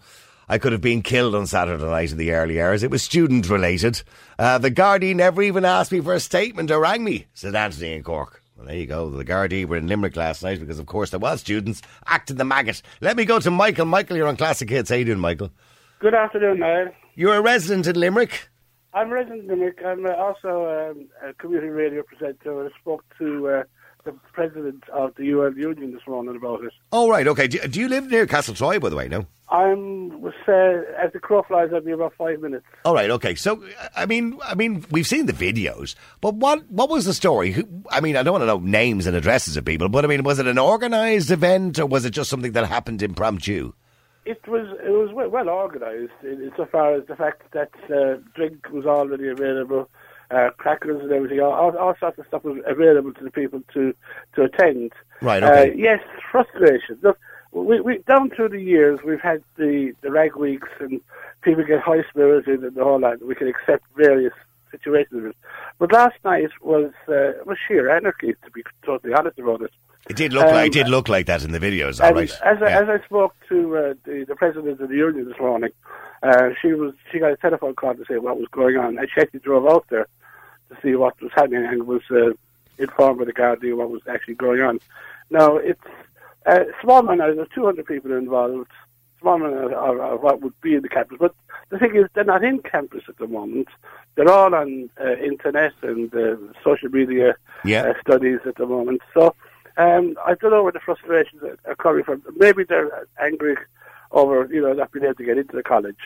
I 0.49 0.59
could 0.59 0.71
have 0.71 0.81
been 0.81 1.03
killed 1.03 1.35
on 1.35 1.49
Saturday 1.49 1.83
night 1.83 2.13
in 2.13 2.19
the 2.19 2.31
early 2.31 2.63
hours. 2.63 2.85
It 2.85 2.91
was 2.93 3.03
student 3.03 3.49
related. 3.49 4.05
Uh, 4.39 4.59
the 4.59 4.71
Gardaí 4.71 5.13
never 5.17 5.43
even 5.43 5.65
asked 5.65 5.91
me 5.91 6.01
for 6.01 6.13
a 6.13 6.21
statement 6.21 6.71
or 6.71 6.79
rang 6.79 7.03
me, 7.03 7.27
said 7.35 7.57
Anthony 7.57 7.95
in 7.95 8.05
Cork. 8.05 8.44
Well, 8.65 8.73
there 8.73 8.81
you 8.81 8.87
go. 8.87 9.11
The 9.11 9.27
Gardaí 9.27 9.67
were 9.67 9.77
in 9.77 9.89
Limerick 9.89 10.17
last 10.17 10.43
night 10.43 10.59
because, 10.59 10.79
of 10.79 10.87
course, 10.87 11.11
there 11.11 11.21
was 11.21 11.41
students 11.41 11.83
acting 12.07 12.37
the 12.37 12.47
maggot. 12.47 12.81
Let 13.03 13.15
me 13.15 13.27
go 13.27 13.39
to 13.39 13.51
Michael. 13.51 13.85
Michael, 13.85 14.17
you're 14.17 14.27
on 14.27 14.39
Classic 14.39 14.71
Hits. 14.71 14.89
How 14.89 14.97
you 14.97 15.05
doing, 15.05 15.19
Michael? 15.19 15.51
Good 15.99 16.15
afternoon, 16.15 16.61
Niall. 16.61 16.89
You're 17.15 17.35
a 17.35 17.43
resident 17.43 17.87
in 17.87 18.01
Limerick. 18.01 18.49
I'm 18.95 19.11
a 19.11 19.15
resident 19.17 19.43
in 19.43 19.49
Limerick. 19.49 19.81
I'm 19.85 20.07
uh, 20.07 20.13
also 20.13 20.93
um, 20.93 21.09
a 21.23 21.35
community 21.35 21.69
radio 21.69 22.03
presenter. 22.05 22.65
I 22.65 22.71
spoke 22.81 23.05
to 23.19 23.49
uh, 23.49 23.63
the 24.05 24.13
president 24.33 24.85
of 24.91 25.15
the 25.17 25.33
UL 25.33 25.55
Union 25.55 25.93
this 25.93 26.07
morning 26.07 26.37
about 26.37 26.65
it. 26.65 26.73
Oh, 26.93 27.09
right. 27.09 27.27
Okay. 27.27 27.49
Do, 27.49 27.59
do 27.69 27.81
you 27.81 27.89
live 27.89 28.11
near 28.11 28.27
Castle 28.27 28.55
Troy, 28.55 28.79
by 28.79 28.89
the 28.89 28.97
way? 28.97 29.09
No. 29.09 29.27
I'm 29.49 30.21
was 30.21 30.33
uh, 30.49 31.05
as 31.05 31.13
the 31.13 31.21
crow 31.21 31.43
flies. 31.43 31.71
I'll 31.73 31.81
be 31.81 31.93
about 31.93 32.15
five 32.15 32.41
minutes. 32.41 32.65
All 32.85 32.95
right. 32.95 33.11
Okay. 33.11 33.35
So, 33.35 33.63
I 33.95 34.07
mean, 34.07 34.39
I 34.45 34.55
mean, 34.55 34.85
we've 34.91 35.07
seen 35.07 35.27
the 35.27 35.33
videos, 35.33 35.95
but 36.21 36.35
what 36.35 36.69
what 36.71 36.89
was 36.89 37.05
the 37.05 37.15
story? 37.15 37.53
Who, 37.53 37.69
I 37.91 38.01
mean, 38.01 38.17
I 38.17 38.23
don't 38.23 38.33
want 38.33 38.43
to 38.43 38.47
know 38.47 38.59
names 38.59 39.07
and 39.07 39.17
addresses 39.17 39.57
of 39.57 39.65
people, 39.65 39.89
but 39.89 40.05
I 40.05 40.09
mean, 40.09 40.23
was 40.23 40.39
it 40.39 40.47
an 40.47 40.59
organised 40.59 41.31
event 41.31 41.79
or 41.79 41.87
was 41.87 42.05
it 42.05 42.11
just 42.11 42.31
something 42.31 42.53
that 42.53 42.67
happened 42.67 43.03
impromptu? 43.03 43.73
It 44.25 44.47
was 44.49 44.67
it 44.83 44.91
was 44.91 45.11
well, 45.13 45.29
well 45.29 45.49
organised 45.51 46.13
insofar 46.23 46.95
as 46.95 47.07
the 47.07 47.17
fact 47.17 47.43
that 47.53 47.71
uh, 47.95 48.21
drink 48.35 48.71
was 48.71 48.87
already 48.87 49.29
available, 49.29 49.91
uh, 50.35 50.51
crackers 50.63 51.01
and 51.03 51.13
everything, 51.13 51.41
all, 51.41 51.77
all 51.77 51.95
sorts 52.01 52.19
of 52.19 52.27
stuff 52.27 52.45
was 52.45 52.59
available 52.67 53.13
to 53.15 53.25
the 53.25 53.31
people 53.31 53.61
to 53.75 53.95
to 54.35 54.43
attend. 54.49 54.93
Right, 55.21 55.43
okay. 55.43 55.71
Uh, 55.71 55.75
yes, 55.77 56.01
frustration. 56.31 56.99
Look, 57.03 57.19
we, 57.53 57.81
we 57.81 57.99
down 57.99 58.31
through 58.31 58.51
the 58.51 58.61
years 58.61 58.99
we've 59.07 59.21
had 59.21 59.43
the 59.57 59.93
the 60.03 60.11
rag 60.11 60.37
weeks 60.37 60.69
and 60.81 61.01
people 61.43 61.65
get 61.65 61.81
high 61.81 62.03
spirited 62.11 62.63
and 62.65 62.75
the 62.75 62.85
whole 62.85 63.01
lot. 63.01 63.25
We 63.25 63.35
can 63.35 63.49
accept 63.49 63.85
various 63.97 64.33
situations, 64.71 65.35
but 65.79 65.93
last 65.93 66.17
night 66.25 66.51
was 66.61 66.91
uh, 67.09 67.33
was 67.47 67.57
sheer 67.67 67.89
anarchy. 67.91 68.33
To 68.45 68.51
be 68.53 68.63
totally 68.85 69.15
honest 69.15 69.39
about 69.39 69.63
it. 69.63 69.71
It 70.11 70.17
did 70.17 70.35
look 70.35 70.45
Um, 70.45 70.53
like 70.53 70.67
it 70.67 70.73
did 70.75 70.89
look 70.89 71.09
like 71.09 71.27
that 71.27 71.45
in 71.45 71.53
the 71.53 71.59
videos. 71.69 71.99
All 72.05 72.13
right. 72.13 72.31
As, 72.45 72.59
I, 72.63 72.69
Yeah. 72.69 72.81
as 72.83 72.89
I 72.91 72.99
spoke 73.07 73.35
to 73.49 73.77
uh, 73.77 73.95
the, 74.05 74.27
the 74.29 74.37
president 74.37 74.79
of 74.83 74.91
the 74.91 74.97
union 74.97 75.25
this 75.27 75.41
morning, 75.41 75.71
uh, 76.23 76.51
she 76.61 76.75
was 76.75 76.93
she 77.11 77.19
got 77.21 77.33
a 77.33 77.39
telephone 77.39 77.75
call 77.75 77.95
to 77.95 78.05
say 78.07 78.19
what 78.19 78.37
was 78.39 78.49
going 78.51 78.77
on, 78.77 78.99
and 78.99 79.09
she 79.15 79.19
actually 79.23 79.41
drove 79.41 79.67
out 79.67 79.87
there 79.89 80.07
to 80.75 80.81
see 80.83 80.95
what 80.95 81.21
was 81.23 81.33
happening 81.35 81.65
and 81.65 81.87
was 81.87 82.03
uh, 82.11 82.31
informed 82.79 83.19
by 83.19 83.25
the 83.25 83.33
Guardian 83.33 83.77
what 83.77 83.91
was 83.91 84.03
actually 84.09 84.35
going 84.35 84.61
on. 84.61 84.81
Now 85.31 85.57
it's 85.57 85.81
uh, 86.47 86.65
small 86.83 87.03
minority. 87.03 87.37
There's 87.37 87.49
200 87.55 87.87
people 87.87 88.13
involved. 88.13 88.71
Small 89.21 89.39
minority 89.39 89.75
of, 89.75 89.99
of 90.01 90.21
what 90.23 90.43
would 90.43 90.59
be 90.61 90.75
in 90.75 90.83
the 90.83 90.89
campus, 90.89 91.17
but 91.19 91.35
the 91.71 91.79
thing 91.79 91.97
is, 91.97 92.07
they're 92.15 92.25
not 92.25 92.45
in 92.45 92.59
campus 92.61 93.05
at 93.09 93.17
the 93.17 93.27
moment. 93.27 93.69
They're 94.17 94.29
all 94.31 94.55
on 94.55 94.91
uh, 95.01 95.15
internet 95.17 95.73
and 95.83 96.15
uh, 96.15 96.37
social 96.63 96.91
media 96.91 97.35
Yeah. 97.65 97.85
uh, 97.85 97.95
studies 98.01 98.41
at 98.47 98.57
the 98.57 98.67
moment. 98.67 99.01
So 99.15 99.35
um, 99.79 100.17
I 100.27 100.35
don't 100.35 100.51
know 100.51 100.63
where 100.63 100.73
the 100.73 100.81
frustrations 100.81 101.43
are, 101.43 101.59
are 101.65 101.75
coming 101.75 102.05
from. 102.05 102.23
Maybe 102.37 102.65
they're 102.65 103.07
angry 103.21 103.57
over 104.13 104.47
you 104.53 104.61
know 104.63 104.73
not 104.75 104.93
being 104.93 105.05
able 105.07 105.15
to 105.15 105.25
get 105.25 105.39
into 105.39 105.57
the 105.57 105.63
college, 105.63 106.01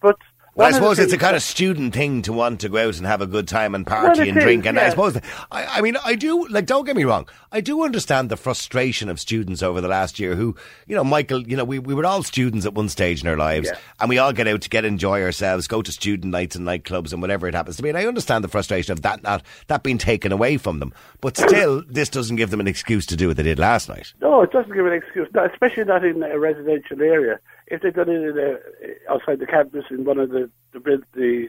but. 0.00 0.16
Well, 0.54 0.66
I 0.66 0.70
one 0.70 0.74
of 0.74 0.80
the 0.82 0.94
suppose 0.94 0.98
it's 0.98 1.12
a 1.14 1.18
kind 1.18 1.34
of 1.34 1.42
student 1.42 1.94
thing 1.94 2.20
to 2.22 2.32
want 2.32 2.60
to 2.60 2.68
go 2.68 2.76
out 2.76 2.98
and 2.98 3.06
have 3.06 3.22
a 3.22 3.26
good 3.26 3.48
time 3.48 3.74
and 3.74 3.86
party 3.86 4.28
and 4.28 4.36
is, 4.36 4.44
drink. 4.44 4.66
And 4.66 4.78
I 4.78 4.90
suppose, 4.90 5.16
I, 5.50 5.78
I 5.78 5.80
mean, 5.80 5.96
I 6.04 6.14
do, 6.14 6.46
like, 6.48 6.66
don't 6.66 6.84
get 6.84 6.94
me 6.94 7.04
wrong. 7.04 7.26
I 7.50 7.62
do 7.62 7.82
understand 7.82 8.28
the 8.28 8.36
frustration 8.36 9.08
of 9.08 9.18
students 9.18 9.62
over 9.62 9.80
the 9.80 9.88
last 9.88 10.20
year 10.20 10.34
who, 10.34 10.54
you 10.86 10.94
know, 10.94 11.04
Michael, 11.04 11.40
you 11.48 11.56
know, 11.56 11.64
we, 11.64 11.78
we 11.78 11.94
were 11.94 12.04
all 12.04 12.22
students 12.22 12.66
at 12.66 12.74
one 12.74 12.90
stage 12.90 13.22
in 13.22 13.28
our 13.28 13.36
lives 13.38 13.70
Yeah. 13.72 13.78
and 13.98 14.10
we 14.10 14.18
all 14.18 14.34
get 14.34 14.46
out 14.46 14.60
to 14.60 14.68
get 14.68 14.84
enjoy 14.84 15.22
ourselves, 15.22 15.66
go 15.66 15.80
to 15.80 15.90
student 15.90 16.30
nights 16.30 16.54
and 16.54 16.66
nightclubs 16.66 17.14
and 17.14 17.22
whatever 17.22 17.48
it 17.48 17.54
happens 17.54 17.76
to 17.78 17.82
be. 17.82 17.88
And 17.88 17.96
I 17.96 18.04
understand 18.04 18.44
the 18.44 18.48
frustration 18.48 18.92
of 18.92 19.00
that 19.02 19.22
not, 19.22 19.42
that 19.68 19.82
being 19.82 19.96
taken 19.96 20.32
away 20.32 20.58
from 20.58 20.80
them. 20.80 20.92
But 21.22 21.38
still, 21.38 21.82
this 21.88 22.10
doesn't 22.10 22.36
give 22.36 22.50
them 22.50 22.60
an 22.60 22.68
excuse 22.68 23.06
to 23.06 23.16
do 23.16 23.28
what 23.28 23.38
they 23.38 23.42
did 23.42 23.58
last 23.58 23.88
night. 23.88 24.12
No, 24.20 24.42
it 24.42 24.52
doesn't 24.52 24.74
give 24.74 24.84
an 24.84 24.92
excuse, 24.92 25.28
no, 25.34 25.46
especially 25.46 25.84
not 25.84 26.04
in 26.04 26.22
a 26.22 26.38
residential 26.38 27.00
area. 27.00 27.40
If 27.72 27.80
they've 27.80 27.94
done 27.94 28.10
it 28.10 28.22
in 28.30 28.38
a, 28.38 29.12
outside 29.12 29.38
the 29.40 29.46
campus 29.46 29.84
in 29.90 30.04
one 30.04 30.18
of 30.18 30.30
the 30.30 30.50
the 30.72 30.80
the 31.14 31.48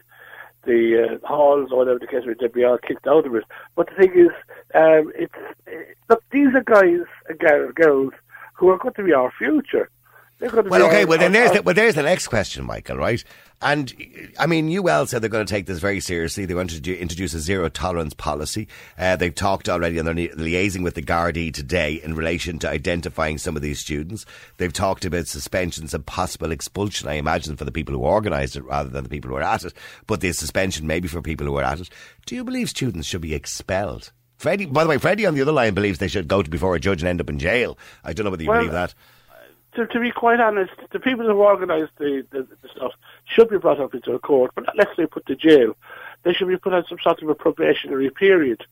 the 0.66 0.82
uh, 1.22 1.28
halls 1.28 1.70
or 1.72 1.80
whatever 1.80 2.00
the 2.00 2.08
case, 2.08 2.24
may 2.26 2.34
be, 2.34 2.62
they'd 2.62 2.66
all 2.66 2.78
kicked 2.78 3.08
out 3.08 3.28
of 3.28 3.36
it. 3.36 3.44
But 3.76 3.90
the 3.90 3.96
thing 3.96 4.14
is, 4.26 4.34
um, 4.74 5.12
it's 5.24 5.34
uh, 5.68 5.72
look, 6.10 6.24
these 6.32 6.48
are 6.56 6.64
guys 6.64 7.06
and 7.28 7.40
girl- 7.40 7.72
girls 7.74 8.14
who 8.56 8.70
are 8.70 8.78
going 8.78 8.94
to 8.94 9.04
be 9.04 9.14
our 9.14 9.32
future. 9.38 9.90
They're 10.43 10.51
going 10.51 10.65
to 10.65 10.69
Well, 10.69 10.84
okay. 10.88 11.06
Well, 11.06 11.17
then 11.17 11.27
our- 11.27 11.32
there's 11.32 11.49
our- 11.51 11.56
the, 11.56 11.62
well, 11.63 11.73
there's 11.73 11.95
the 11.95 12.03
next 12.03 12.27
question, 12.27 12.65
Michael. 12.65 12.97
Right? 12.97 13.23
And 13.62 13.93
I 14.38 14.45
mean, 14.45 14.67
you 14.67 14.84
UL 14.89 15.08
said 15.08 15.21
they're 15.21 15.29
going 15.29 15.45
to 15.45 15.49
take 15.53 15.67
this 15.67 15.79
very 15.79 16.01
seriously. 16.01 16.43
They 16.43 16.53
want 16.53 16.71
to 16.71 16.82
do, 16.82 16.93
introduce 16.93 17.34
a 17.34 17.39
zero 17.39 17.69
tolerance 17.69 18.13
policy. 18.13 18.67
Uh, 18.99 19.15
they've 19.15 19.34
talked 19.34 19.69
already, 19.69 19.97
and 19.97 20.06
they're 20.06 20.13
liaising 20.36 20.84
with 20.84 20.95
the 20.95 21.01
Gardaí 21.01 21.53
today 21.53 21.93
in 22.03 22.13
relation 22.13 22.60
to 22.60 22.69
identifying 22.69 23.38
some 23.38 23.56
of 23.56 23.62
these 23.62 23.79
students. 23.79 24.25
They've 24.58 24.73
talked 24.73 25.06
about 25.06 25.27
suspensions 25.27 25.93
and 25.93 26.06
possible 26.06 26.51
expulsion. 26.51 27.08
I 27.08 27.13
imagine 27.13 27.56
for 27.56 27.63
the 27.63 27.71
people 27.71 27.95
who 27.95 28.03
organised 28.03 28.58
it 28.58 28.65
rather 28.65 28.89
than 28.89 29.03
the 29.03 29.10
people 29.10 29.29
who 29.29 29.38
are 29.38 29.41
at 29.43 29.63
it. 29.63 29.73
But 30.08 30.19
the 30.19 30.34
suspension 30.34 30.86
maybe 30.86 31.08
for 31.08 31.21
people 31.21 31.47
who 31.47 31.56
are 31.58 31.63
at 31.63 31.79
it. 31.79 31.89
Do 32.25 32.36
you 32.36 32.43
believe 32.43 32.67
students 32.67 33.08
should 33.08 33.21
be 33.21 33.34
expelled? 33.34 34.12
Freddie, 34.36 34.65
by 34.65 34.84
the 34.84 34.89
way, 34.89 34.97
Freddie 34.97 35.25
on 35.25 35.36
the 35.36 35.41
other 35.41 35.53
line 35.53 35.73
believes 35.73 35.99
they 35.99 36.10
should 36.10 36.27
go 36.27 36.43
to 36.43 36.49
before 36.49 36.75
a 36.75 36.79
judge 36.82 37.01
and 37.01 37.08
end 37.08 37.21
up 37.21 37.29
in 37.29 37.39
jail. 37.39 37.77
I 38.03 38.12
don't 38.12 38.25
know 38.25 38.32
whether 38.32 38.43
you 38.43 38.49
Well, 38.49 38.60
believe 38.60 38.73
that. 38.73 38.93
To, 39.76 39.88
to 39.88 40.00
be 40.00 40.12
quite 40.12 40.40
honest, 40.40 40.72
the 40.92 41.00
people 41.00 41.26
who 41.26 41.42
organised 41.42 41.92
the, 41.98 42.26
the, 42.32 42.48
the 42.62 42.70
stuff 42.76 42.92
should 43.26 43.50
be 43.50 43.58
brought 43.58 43.80
up 43.80 43.94
into 43.94 44.14
a 44.14 44.20
court, 44.20 44.52
but 44.56 44.66
not 44.66 44.76
necessarily 44.78 45.10
put 45.10 45.26
to 45.28 45.36
jail. 45.36 45.76
They 46.24 46.34
should 46.34 46.48
be 46.48 46.58
put 46.58 46.74
on 46.74 46.86
some 46.88 46.98
sort 47.02 47.22
of 47.22 47.30
a 47.30 47.36
probationary 47.36 48.10
period, 48.10 48.64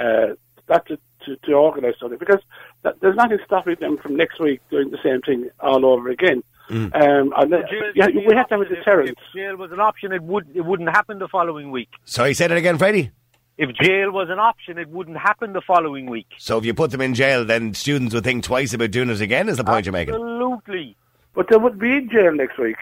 uh, 0.00 0.28
not 0.68 0.86
to, 0.86 0.98
to, 1.24 1.36
to 1.36 1.52
organise 1.54 1.94
something, 1.98 2.18
because 2.18 2.40
that, 2.82 3.00
there's 3.00 3.16
nothing 3.16 3.38
stopping 3.44 3.76
them 3.80 3.96
from 3.98 4.16
next 4.16 4.38
week 4.40 4.60
doing 4.70 4.90
the 4.90 4.98
same 5.02 5.20
thing 5.22 5.48
all 5.60 5.84
over 5.86 6.08
again. 6.10 6.42
Um, 6.70 6.92
and 6.94 7.50
Jail- 7.50 7.92
yeah, 7.94 8.08
we 8.08 8.34
have 8.34 8.48
to 8.48 8.54
have 8.56 8.60
a 8.60 8.64
option, 8.64 8.72
if- 8.72 8.78
deterrent. 8.78 9.08
If 9.10 9.16
jail 9.34 9.56
was 9.56 9.72
an 9.72 9.80
option, 9.80 10.12
it 10.12 10.22
would 10.22 10.48
it 10.54 10.60
wouldn't 10.66 10.90
happen 10.90 11.18
the 11.18 11.28
following 11.28 11.70
week. 11.70 11.88
Sorry, 12.04 12.34
said 12.34 12.50
it 12.52 12.58
again, 12.58 12.76
Freddie. 12.76 13.10
If 13.56 13.74
jail 13.74 14.12
was 14.12 14.28
an 14.30 14.38
option, 14.38 14.76
it 14.78 14.88
wouldn't 14.88 15.16
happen 15.16 15.52
the 15.52 15.62
following 15.62 16.06
week. 16.06 16.26
So 16.38 16.58
if 16.58 16.64
you 16.66 16.74
put 16.74 16.90
them 16.92 17.00
in 17.00 17.14
jail, 17.14 17.44
then 17.44 17.74
students 17.74 18.14
would 18.14 18.22
think 18.22 18.44
twice 18.44 18.72
about 18.74 18.90
doing 18.90 19.08
it 19.10 19.20
again. 19.20 19.48
Is 19.48 19.56
the 19.56 19.64
point 19.64 19.86
you're 19.86 19.92
making? 19.94 20.14
Absolutely. 20.58 20.96
But 21.34 21.48
they 21.48 21.56
would 21.56 21.78
be 21.78 21.92
in 21.92 22.10
jail 22.10 22.32
next 22.32 22.58
week. 22.58 22.76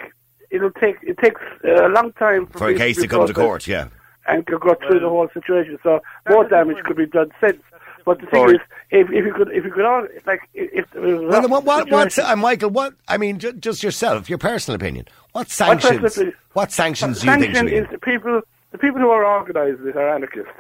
It'll 0.50 0.70
take 0.70 0.96
it 1.02 1.18
takes 1.18 1.40
uh, 1.64 1.88
a 1.88 1.90
long 1.90 2.12
time 2.12 2.46
For 2.46 2.68
a 2.68 2.74
case 2.74 3.00
to 3.00 3.08
come 3.08 3.26
to 3.26 3.34
court, 3.34 3.66
yeah. 3.66 3.88
and 4.28 4.46
could 4.46 4.60
go 4.60 4.74
through 4.74 5.00
the 5.00 5.08
whole 5.08 5.28
situation. 5.34 5.78
So 5.82 6.00
more 6.28 6.48
damage 6.48 6.78
could 6.84 6.96
be 6.96 7.06
done 7.06 7.32
since. 7.40 7.60
But 8.04 8.20
the 8.20 8.26
thing 8.26 8.50
is, 8.50 8.60
if, 8.92 9.10
if 9.10 9.24
you 9.24 9.34
could, 9.34 9.50
if 9.50 9.64
you 9.64 9.72
could 9.72 9.84
all 9.84 10.06
like, 10.26 10.38
if, 10.54 10.86
if 10.94 10.94
Well, 10.94 11.42
then 11.42 11.50
what, 11.50 11.64
what, 11.64 11.90
what's, 11.90 12.18
uh, 12.18 12.36
Michael, 12.36 12.70
what, 12.70 12.94
I 13.08 13.16
mean, 13.16 13.40
ju- 13.40 13.52
just 13.54 13.82
yourself, 13.82 14.28
your 14.30 14.38
personal 14.38 14.76
opinion. 14.76 15.06
What 15.32 15.48
personal 15.48 15.80
sanctions, 15.80 16.16
opinion- 16.16 16.36
what 16.52 16.70
sanctions 16.70 17.20
do 17.20 17.26
you 17.26 17.32
think 17.32 17.46
should 17.46 17.54
sanction 17.56 17.76
be? 17.76 17.84
is 17.84 17.90
the 17.90 17.98
people, 17.98 18.42
the 18.70 18.78
people 18.78 19.00
who 19.00 19.10
are 19.10 19.24
organising 19.24 19.84
this 19.84 19.96
are 19.96 20.08
anarchists, 20.14 20.52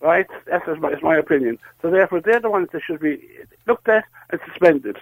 right? 0.00 0.26
That's 0.46 0.66
my, 0.80 0.90
is 0.90 1.00
my 1.00 1.16
opinion. 1.16 1.60
So 1.80 1.92
therefore, 1.92 2.20
they're 2.20 2.40
the 2.40 2.50
ones 2.50 2.68
that 2.72 2.82
should 2.82 2.98
be 3.00 3.24
looked 3.68 3.88
at 3.88 4.04
and 4.30 4.40
suspended. 4.48 4.96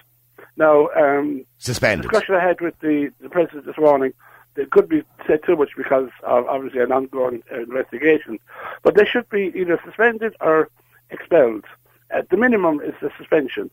Now, 0.57 0.89
um, 0.95 1.45
Suspended. 1.57 2.09
discussion 2.09 2.35
I 2.35 2.43
had 2.45 2.61
with 2.61 2.77
the, 2.79 3.11
the 3.21 3.29
president 3.29 3.65
this 3.65 3.77
morning, 3.77 4.13
there 4.55 4.67
could 4.67 4.87
be 4.87 5.03
said 5.25 5.41
too 5.43 5.55
much 5.55 5.71
because 5.75 6.09
of 6.23 6.45
obviously 6.45 6.81
an 6.81 6.91
ongoing 6.91 7.43
uh, 7.51 7.61
investigation, 7.61 8.39
but 8.83 8.95
they 8.95 9.05
should 9.05 9.27
be 9.29 9.51
either 9.55 9.79
suspended 9.83 10.35
or 10.41 10.69
expelled. 11.09 11.65
At 12.11 12.29
the 12.29 12.37
minimum, 12.37 12.79
is 12.81 12.93
the 13.01 13.09
suspension, 13.17 13.71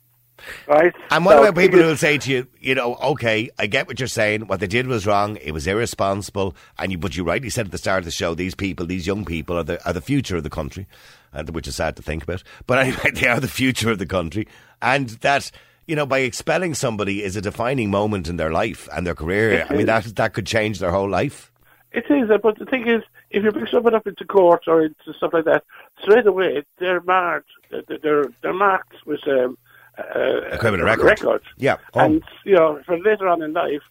right? 0.66 0.94
And 1.10 1.26
what 1.26 1.32
So 1.32 1.42
about 1.42 1.60
people 1.60 1.78
who 1.80 1.86
will 1.88 1.96
say 1.96 2.16
to 2.16 2.30
you, 2.30 2.46
you 2.58 2.74
know, 2.74 2.94
okay, 2.94 3.50
I 3.58 3.66
get 3.66 3.86
what 3.86 4.00
you're 4.00 4.08
saying. 4.08 4.46
What 4.46 4.60
they 4.60 4.66
did 4.66 4.86
was 4.86 5.06
wrong. 5.06 5.36
It 5.36 5.52
was 5.52 5.66
irresponsible. 5.66 6.56
And 6.78 6.90
you, 6.92 6.96
but 6.96 7.16
you 7.16 7.24
rightly 7.24 7.50
said 7.50 7.66
at 7.66 7.72
the 7.72 7.76
start 7.76 7.98
of 7.98 8.04
the 8.06 8.10
show, 8.10 8.34
these 8.34 8.54
people, 8.54 8.86
these 8.86 9.06
young 9.06 9.26
people, 9.26 9.58
are 9.58 9.62
the 9.62 9.86
are 9.86 9.92
the 9.92 10.00
future 10.00 10.36
of 10.36 10.42
the 10.42 10.48
country, 10.48 10.86
uh, 11.34 11.44
which 11.44 11.68
is 11.68 11.76
sad 11.76 11.96
to 11.96 12.02
think 12.02 12.22
about. 12.22 12.42
But 12.66 12.78
anyway, 12.86 13.10
they 13.12 13.28
are 13.28 13.40
the 13.40 13.48
future 13.48 13.90
of 13.90 13.98
the 13.98 14.06
country, 14.06 14.48
and 14.80 15.10
that. 15.20 15.50
You 15.90 15.96
know, 15.96 16.06
by 16.06 16.20
expelling 16.20 16.74
somebody 16.74 17.24
is 17.24 17.34
a 17.34 17.40
defining 17.40 17.90
moment 17.90 18.28
in 18.28 18.36
their 18.36 18.52
life 18.52 18.88
and 18.94 19.04
their 19.04 19.16
career. 19.16 19.66
I 19.68 19.74
mean, 19.74 19.86
that 19.86 20.04
that 20.14 20.34
could 20.34 20.46
change 20.46 20.78
their 20.78 20.92
whole 20.92 21.08
life. 21.10 21.50
It 21.90 22.04
is, 22.08 22.30
uh, 22.30 22.38
but 22.38 22.60
the 22.60 22.64
thing 22.64 22.86
is, 22.86 23.02
if 23.30 23.42
you 23.42 23.50
bring 23.50 23.66
someone 23.66 23.96
up 23.96 24.06
into 24.06 24.24
court 24.24 24.68
or 24.68 24.84
into 24.84 25.12
stuff 25.16 25.32
like 25.32 25.46
that, 25.46 25.64
straight 26.00 26.26
away 26.28 26.62
they're 26.78 27.00
marked. 27.00 27.50
They're 27.70 27.98
they're, 28.04 28.24
they're 28.40 28.52
marked 28.52 28.94
with 29.04 29.26
um, 29.26 29.58
uh, 29.98 30.42
A 30.52 30.58
criminal 30.58 30.86
record. 30.86 31.06
records. 31.06 31.44
Yeah. 31.56 31.78
Oh. 31.94 32.00
and 32.04 32.22
you 32.44 32.54
know, 32.54 32.80
for 32.86 32.96
later 32.96 33.26
on 33.26 33.42
in 33.42 33.52
life, 33.52 33.82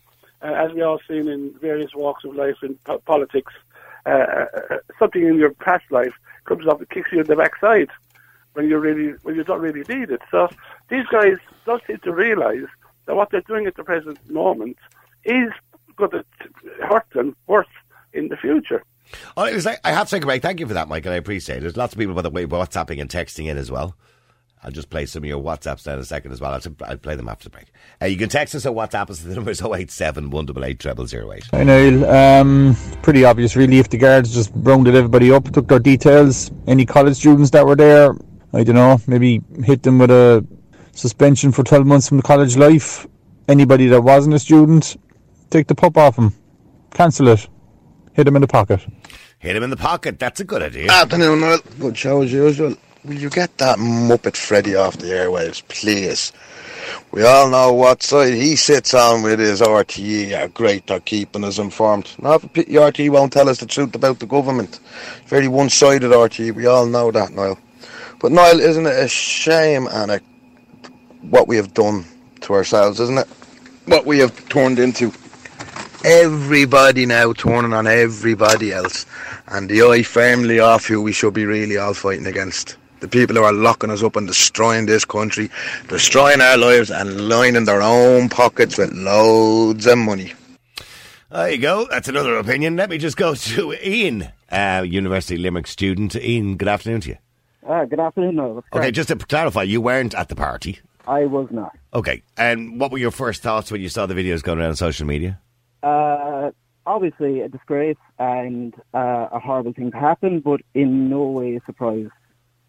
uh, 0.41 0.53
as 0.53 0.71
we 0.71 0.81
all 0.81 1.01
seen 1.05 1.27
in 1.27 1.53
various 1.59 1.93
walks 1.93 2.23
of 2.23 2.33
life 2.33 2.55
in 2.63 2.75
po- 2.85 2.99
politics, 2.99 3.51
uh, 4.05 4.09
uh, 4.09 4.77
something 4.97 5.27
in 5.27 5.35
your 5.37 5.51
past 5.51 5.83
life 5.91 6.13
comes 6.45 6.65
up 6.65 6.79
and 6.79 6.89
kicks 6.91 7.11
you 7.11 7.19
in 7.19 7.25
the 7.27 7.35
backside 7.35 7.89
when 8.53 8.67
you 8.67 8.77
really 8.77 9.13
when 9.23 9.35
you 9.35 9.43
don't 9.43 9.61
really 9.61 9.83
need 9.89 10.09
it. 10.09 10.21
So 10.31 10.49
these 10.89 11.05
guys 11.11 11.37
don't 11.65 11.81
seem 11.85 11.99
to 11.99 12.13
realise 12.13 12.67
that 13.05 13.15
what 13.15 13.31
they're 13.31 13.41
doing 13.41 13.65
at 13.67 13.75
the 13.75 13.83
present 13.83 14.17
moment 14.29 14.77
is 15.23 15.51
going 15.95 16.11
to 16.11 16.23
hurt 16.81 17.05
them 17.13 17.35
worse 17.47 17.67
in 18.13 18.29
the 18.29 18.37
future. 18.37 18.83
Oh, 19.35 19.43
like, 19.43 19.79
I 19.83 19.91
have 19.91 20.07
to 20.07 20.15
take 20.15 20.23
a 20.23 20.25
break. 20.25 20.41
Thank 20.41 20.59
you 20.59 20.67
for 20.67 20.73
that, 20.75 20.87
Michael. 20.87 21.13
I 21.13 21.15
appreciate 21.15 21.57
it. 21.57 21.61
There's 21.61 21.77
lots 21.77 21.93
of 21.93 21.99
people, 21.99 22.13
by 22.13 22.21
the 22.21 22.29
way, 22.29 22.45
WhatsApping 22.45 23.01
and 23.01 23.09
texting 23.09 23.47
in 23.47 23.57
as 23.57 23.71
well. 23.71 23.95
I'll 24.61 24.71
just 24.71 24.89
play 24.89 25.05
some 25.05 25.23
of 25.23 25.29
your 25.29 25.41
WhatsApps 25.41 25.85
now 25.87 25.93
in 25.93 25.99
a 25.99 26.05
second 26.05 26.33
as 26.33 26.41
well. 26.41 26.51
I'll, 26.51 26.61
I'll 26.85 26.97
play 26.97 27.15
them 27.15 27.29
after 27.29 27.45
the 27.45 27.49
break. 27.49 27.67
Uh, 28.01 28.05
you 28.05 28.17
can 28.17 28.27
text 28.27 28.53
us 28.55 28.65
or 28.65 28.75
WhatsApp 28.75 29.09
us. 29.09 29.19
The 29.19 29.33
number 29.33 29.51
is 29.51 29.61
087 29.61 30.29
188 30.29 31.09
0008. 31.09 31.43
Hi 31.53 31.63
Niall. 31.63 32.05
Um, 32.09 32.75
pretty 33.01 33.23
obvious 33.23 33.55
really 33.55 33.79
if 33.79 33.89
the 33.89 33.97
guards 33.97 34.33
just 34.33 34.51
rounded 34.53 34.95
everybody 34.95 35.31
up, 35.31 35.49
took 35.53 35.69
their 35.69 35.79
details, 35.79 36.51
any 36.67 36.85
college 36.85 37.15
students 37.15 37.51
that 37.51 37.65
were 37.65 37.77
there, 37.77 38.13
I 38.53 38.63
don't 38.63 38.75
know, 38.75 38.99
maybe 39.07 39.41
hit 39.63 39.83
them 39.83 39.99
with 39.99 40.11
a 40.11 40.45
suspension 40.93 41.51
for 41.51 41.63
12 41.63 41.85
months 41.85 42.09
from 42.09 42.17
the 42.17 42.23
college 42.23 42.57
life. 42.57 43.07
Anybody 43.47 43.87
that 43.87 44.01
wasn't 44.01 44.35
a 44.35 44.39
student, 44.39 44.97
take 45.49 45.67
the 45.67 45.75
pup 45.75 45.97
off 45.97 46.15
them, 46.15 46.33
cancel 46.91 47.27
it, 47.29 47.47
hit 48.13 48.25
them 48.25 48.35
in 48.35 48.41
the 48.41 48.47
pocket. 48.47 48.85
Hit 49.39 49.55
him 49.55 49.63
in 49.63 49.69
the 49.69 49.77
pocket. 49.77 50.19
That's 50.19 50.41
a 50.41 50.43
good 50.43 50.61
idea. 50.61 50.91
Afternoon, 50.91 51.39
Noel. 51.39 51.59
Good 51.79 51.97
show 51.97 52.21
as 52.21 52.33
usual. 52.33 52.75
Will 53.05 53.13
you 53.13 53.29
get 53.29 53.57
that 53.59 53.77
Muppet 53.79 54.35
Freddie 54.35 54.75
off 54.75 54.97
the 54.97 55.07
airwaves, 55.07 55.65
please? 55.69 56.33
We 57.11 57.23
all 57.23 57.49
know 57.49 57.71
what 57.71 58.03
side 58.03 58.33
he 58.33 58.57
sits 58.57 58.93
on 58.93 59.23
with 59.23 59.39
his 59.39 59.61
RTE. 59.61 60.37
Are 60.37 60.49
great, 60.49 60.87
they're 60.87 60.99
keeping 60.99 61.45
us 61.45 61.57
informed. 61.57 62.11
Now, 62.21 62.33
if 62.33 62.41
the 62.51 62.65
RTE 62.65 63.11
won't 63.11 63.31
tell 63.31 63.47
us 63.47 63.59
the 63.59 63.65
truth 63.65 63.95
about 63.95 64.19
the 64.19 64.25
government. 64.25 64.81
Very 65.27 65.47
one-sided 65.47 66.11
RTE. 66.11 66.53
We 66.53 66.65
all 66.65 66.85
know 66.85 67.09
that, 67.11 67.31
Niall. 67.31 67.57
But 68.19 68.33
Niall, 68.33 68.59
isn't 68.59 68.85
it 68.85 68.99
a 68.99 69.07
shame 69.07 69.87
and 69.89 70.11
a, 70.11 70.21
what 71.21 71.47
we 71.47 71.55
have 71.55 71.73
done 71.73 72.05
to 72.41 72.53
ourselves, 72.53 72.99
isn't 72.99 73.17
it? 73.17 73.27
What 73.85 74.05
we 74.05 74.19
have 74.19 74.49
turned 74.49 74.77
into. 74.77 75.13
Everybody 76.03 77.05
now 77.05 77.31
turning 77.33 77.73
on 77.73 77.87
everybody 77.87 78.73
else, 78.73 79.05
and 79.47 79.69
the 79.69 79.81
eye 79.83 80.03
firmly 80.03 80.59
off 80.59 80.85
who 80.85 81.01
we 81.01 81.13
should 81.13 81.33
be 81.33 81.45
really 81.45 81.77
all 81.77 81.93
fighting 81.93 82.25
against. 82.25 82.75
The 82.99 83.07
people 83.07 83.37
who 83.37 83.43
are 83.43 83.53
locking 83.53 83.89
us 83.89 84.03
up 84.03 84.17
and 84.17 84.27
destroying 84.27 84.85
this 84.85 85.05
country, 85.05 85.49
destroying 85.87 86.41
our 86.41 86.57
lives, 86.57 86.91
and 86.91 87.29
lining 87.29 87.63
their 87.63 87.81
own 87.81 88.27
pockets 88.27 88.77
with 88.77 88.91
loads 88.91 89.87
of 89.87 89.97
money. 89.97 90.33
There 91.31 91.51
you 91.51 91.57
go. 91.57 91.87
That's 91.89 92.09
another 92.09 92.35
opinion. 92.37 92.75
Let 92.75 92.89
me 92.89 92.97
just 92.97 93.15
go 93.15 93.35
to 93.35 93.73
Ian, 93.81 94.27
uh, 94.51 94.83
University 94.85 95.37
Limerick 95.37 95.67
student. 95.67 96.15
Ian, 96.15 96.57
good 96.57 96.67
afternoon 96.67 97.01
to 97.01 97.09
you. 97.09 97.17
Uh, 97.69 97.85
good 97.85 97.99
afternoon. 97.99 98.63
Okay, 98.73 98.89
just 98.89 99.09
to 99.09 99.15
clarify, 99.15 99.61
you 99.61 99.79
weren't 99.79 100.15
at 100.15 100.27
the 100.27 100.35
party. 100.35 100.79
I 101.07 101.25
was 101.25 101.49
not. 101.51 101.77
Okay, 101.93 102.23
and 102.35 102.79
what 102.79 102.91
were 102.91 102.97
your 102.97 103.11
first 103.11 103.43
thoughts 103.43 103.71
when 103.71 103.79
you 103.79 103.89
saw 103.89 104.07
the 104.07 104.15
videos 104.15 104.41
going 104.41 104.57
around 104.57 104.69
on 104.69 104.75
social 104.75 105.05
media? 105.05 105.39
Uh, 105.83 106.49
obviously, 106.87 107.41
a 107.41 107.47
disgrace 107.47 107.97
and 108.17 108.73
uh, 108.95 109.27
a 109.31 109.39
horrible 109.39 109.71
thing 109.73 109.91
to 109.91 109.97
happen, 109.97 110.39
but 110.39 110.61
in 110.73 111.09
no 111.09 111.21
way 111.25 111.57
a 111.57 111.61
surprise. 111.67 112.07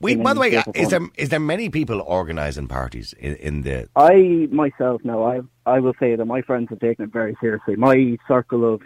We, 0.01 0.17
by 0.17 0.35
the 0.35 0.41
way, 0.41 0.63
is 0.75 0.91
there 0.91 1.01
is 1.17 1.31
there 1.31 1.41
many 1.41 1.71
people 1.71 2.03
organising 2.03 2.69
parties 2.69 3.15
in, 3.19 3.37
in 3.37 3.63
the? 3.63 3.89
I 3.97 4.49
myself, 4.51 5.01
no, 5.03 5.25
I 5.25 5.41
I 5.65 5.81
will 5.81 5.95
say 5.99 6.15
that 6.15 6.25
my 6.27 6.43
friends 6.43 6.69
have 6.71 6.81
taken 6.81 7.07
it 7.07 7.13
very 7.13 7.37
seriously. 7.41 7.77
My 7.77 8.19
circle 8.29 8.71
of 8.75 8.83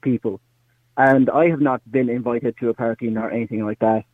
people, 0.00 0.40
and 0.96 1.28
I 1.28 1.50
have 1.50 1.60
not 1.60 1.82
been 1.90 2.08
invited 2.08 2.56
to 2.60 2.70
a 2.70 2.74
party 2.74 3.08
nor 3.08 3.30
anything 3.30 3.66
like 3.66 3.80
that. 3.80 4.04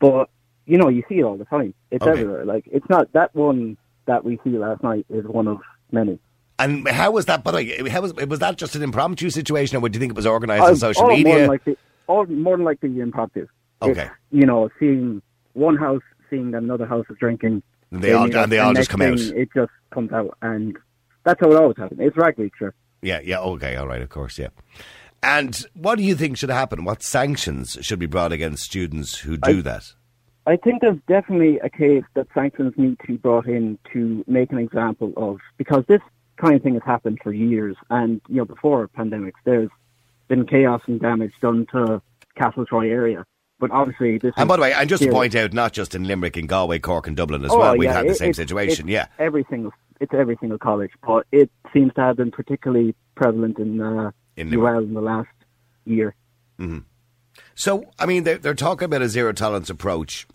But 0.00 0.28
you 0.66 0.78
know, 0.78 0.88
you 0.88 1.02
see 1.08 1.18
it 1.18 1.22
all 1.24 1.36
the 1.36 1.44
time. 1.44 1.74
It's 1.90 2.02
Okay. 2.02 2.12
everywhere. 2.20 2.44
Like 2.44 2.64
it's 2.70 2.88
not 2.88 3.12
that 3.12 3.34
one 3.34 3.76
that 4.06 4.24
we 4.24 4.38
see 4.44 4.50
last 4.50 4.82
night 4.82 5.06
is 5.08 5.24
one 5.26 5.48
of 5.48 5.58
many. 5.92 6.18
And 6.58 6.86
how 6.88 7.10
was 7.10 7.26
that? 7.26 7.42
By 7.42 7.50
the 7.50 7.56
way, 7.56 7.88
how 7.88 8.00
was 8.00 8.14
was 8.14 8.38
that 8.38 8.56
just 8.56 8.76
an 8.76 8.82
impromptu 8.82 9.30
situation, 9.30 9.76
or 9.82 9.88
do 9.88 9.96
you 9.96 10.00
think 10.00 10.10
it 10.10 10.16
was 10.16 10.26
organised 10.26 10.62
Uh, 10.64 10.68
on 10.68 10.76
social 10.76 11.02
all 11.02 11.08
More 11.08 11.16
media? 11.16 11.38
than 11.40 11.48
likely, 11.48 11.76
all 12.06 12.26
more 12.26 12.56
than 12.56 12.64
likely 12.64 13.00
impromptu. 13.00 13.46
Okay. 13.82 14.02
It's, 14.02 14.10
you 14.30 14.46
know, 14.46 14.70
seeing 14.78 15.20
one 15.54 15.76
house, 15.76 16.02
seeing 16.30 16.52
that 16.52 16.62
another 16.62 16.86
house 16.86 17.06
is 17.10 17.16
drinking. 17.18 17.62
And 17.90 18.02
they 18.02 18.12
all- 18.12 18.34
and 18.36 18.50
they 18.52 18.58
all 18.58 18.72
just 18.74 18.88
come 18.90 19.02
out. 19.02 19.18
It 19.18 19.48
just 19.54 19.72
comes 19.92 20.12
out, 20.12 20.36
and 20.42 20.76
that's 21.24 21.40
how 21.40 21.50
it 21.50 21.56
always 21.56 21.76
happens. 21.76 22.00
It's 22.00 22.16
rugby, 22.16 22.50
sure. 22.58 22.72
Yeah, 23.02 23.20
yeah, 23.22 23.40
okay, 23.40 23.76
all 23.76 23.86
right, 23.86 24.00
of 24.02 24.08
course, 24.08 24.38
yeah. 24.38 24.48
And 25.22 25.56
what 25.74 25.96
do 25.98 26.04
you 26.04 26.14
think 26.14 26.36
should 26.36 26.50
happen? 26.50 26.84
What 26.84 27.02
sanctions 27.02 27.78
should 27.82 27.98
be 27.98 28.06
brought 28.06 28.32
against 28.32 28.62
students 28.64 29.18
who 29.20 29.36
do 29.36 29.58
I- 29.58 29.62
that? 29.62 29.92
I 30.46 30.56
think 30.56 30.82
there's 30.82 30.98
definitely 31.08 31.58
a 31.60 31.70
case 31.70 32.04
that 32.14 32.26
sanctions 32.34 32.74
need 32.76 32.98
to 33.00 33.06
be 33.06 33.16
brought 33.16 33.46
in 33.46 33.78
to 33.92 34.24
make 34.26 34.52
an 34.52 34.58
example 34.58 35.12
of 35.16 35.38
because 35.56 35.84
this 35.88 36.00
kind 36.36 36.54
of 36.54 36.62
thing 36.62 36.74
has 36.74 36.82
happened 36.84 37.18
for 37.22 37.32
years, 37.32 37.76
and 37.90 38.20
you 38.28 38.36
know 38.36 38.44
before 38.44 38.86
pandemics, 38.88 39.32
there's 39.44 39.70
been 40.28 40.46
chaos 40.46 40.82
and 40.86 41.00
damage 41.00 41.32
done 41.40 41.66
to 41.72 42.02
Castletroy 42.38 42.90
area. 42.90 43.24
But 43.60 43.70
obviously, 43.70 44.18
this. 44.18 44.34
And 44.36 44.48
by 44.48 44.56
the 44.56 44.62
way, 44.62 44.72
and 44.74 44.88
just 44.88 45.02
to 45.04 45.10
point 45.10 45.34
out, 45.34 45.52
not 45.52 45.72
just 45.72 45.94
in 45.94 46.04
Limerick, 46.04 46.36
in 46.36 46.46
Galway, 46.46 46.78
Cork, 46.80 47.06
and 47.06 47.16
Dublin 47.16 47.44
as 47.44 47.52
Oh, 47.52 47.58
well, 47.58 47.76
we've 47.78 47.84
yeah, 47.88 47.94
had 47.94 48.06
the 48.06 48.10
it- 48.10 48.16
same 48.16 48.30
it's- 48.30 48.36
situation. 48.36 48.88
Yeah, 48.88 49.06
every 49.18 49.46
single 49.48 49.72
it's 50.00 50.12
every 50.12 50.36
single 50.40 50.58
college, 50.58 50.90
but 51.06 51.24
it 51.32 51.50
seems 51.72 51.94
to 51.94 52.00
have 52.02 52.16
been 52.16 52.32
particularly 52.32 52.94
prevalent 53.14 53.58
in 53.58 53.80
uh, 53.80 54.10
In 54.36 54.52
UL 54.52 54.78
in 54.78 54.92
the 54.92 55.00
last 55.00 55.28
year. 55.86 56.14
So, 57.54 57.90
I 57.98 58.06
mean, 58.06 58.24
they're, 58.24 58.38
they're 58.38 58.54
talking 58.54 58.86
about 58.86 59.02
a 59.02 59.08
zero 59.08 59.32
tolerance 59.32 59.70
approach, 59.70 60.26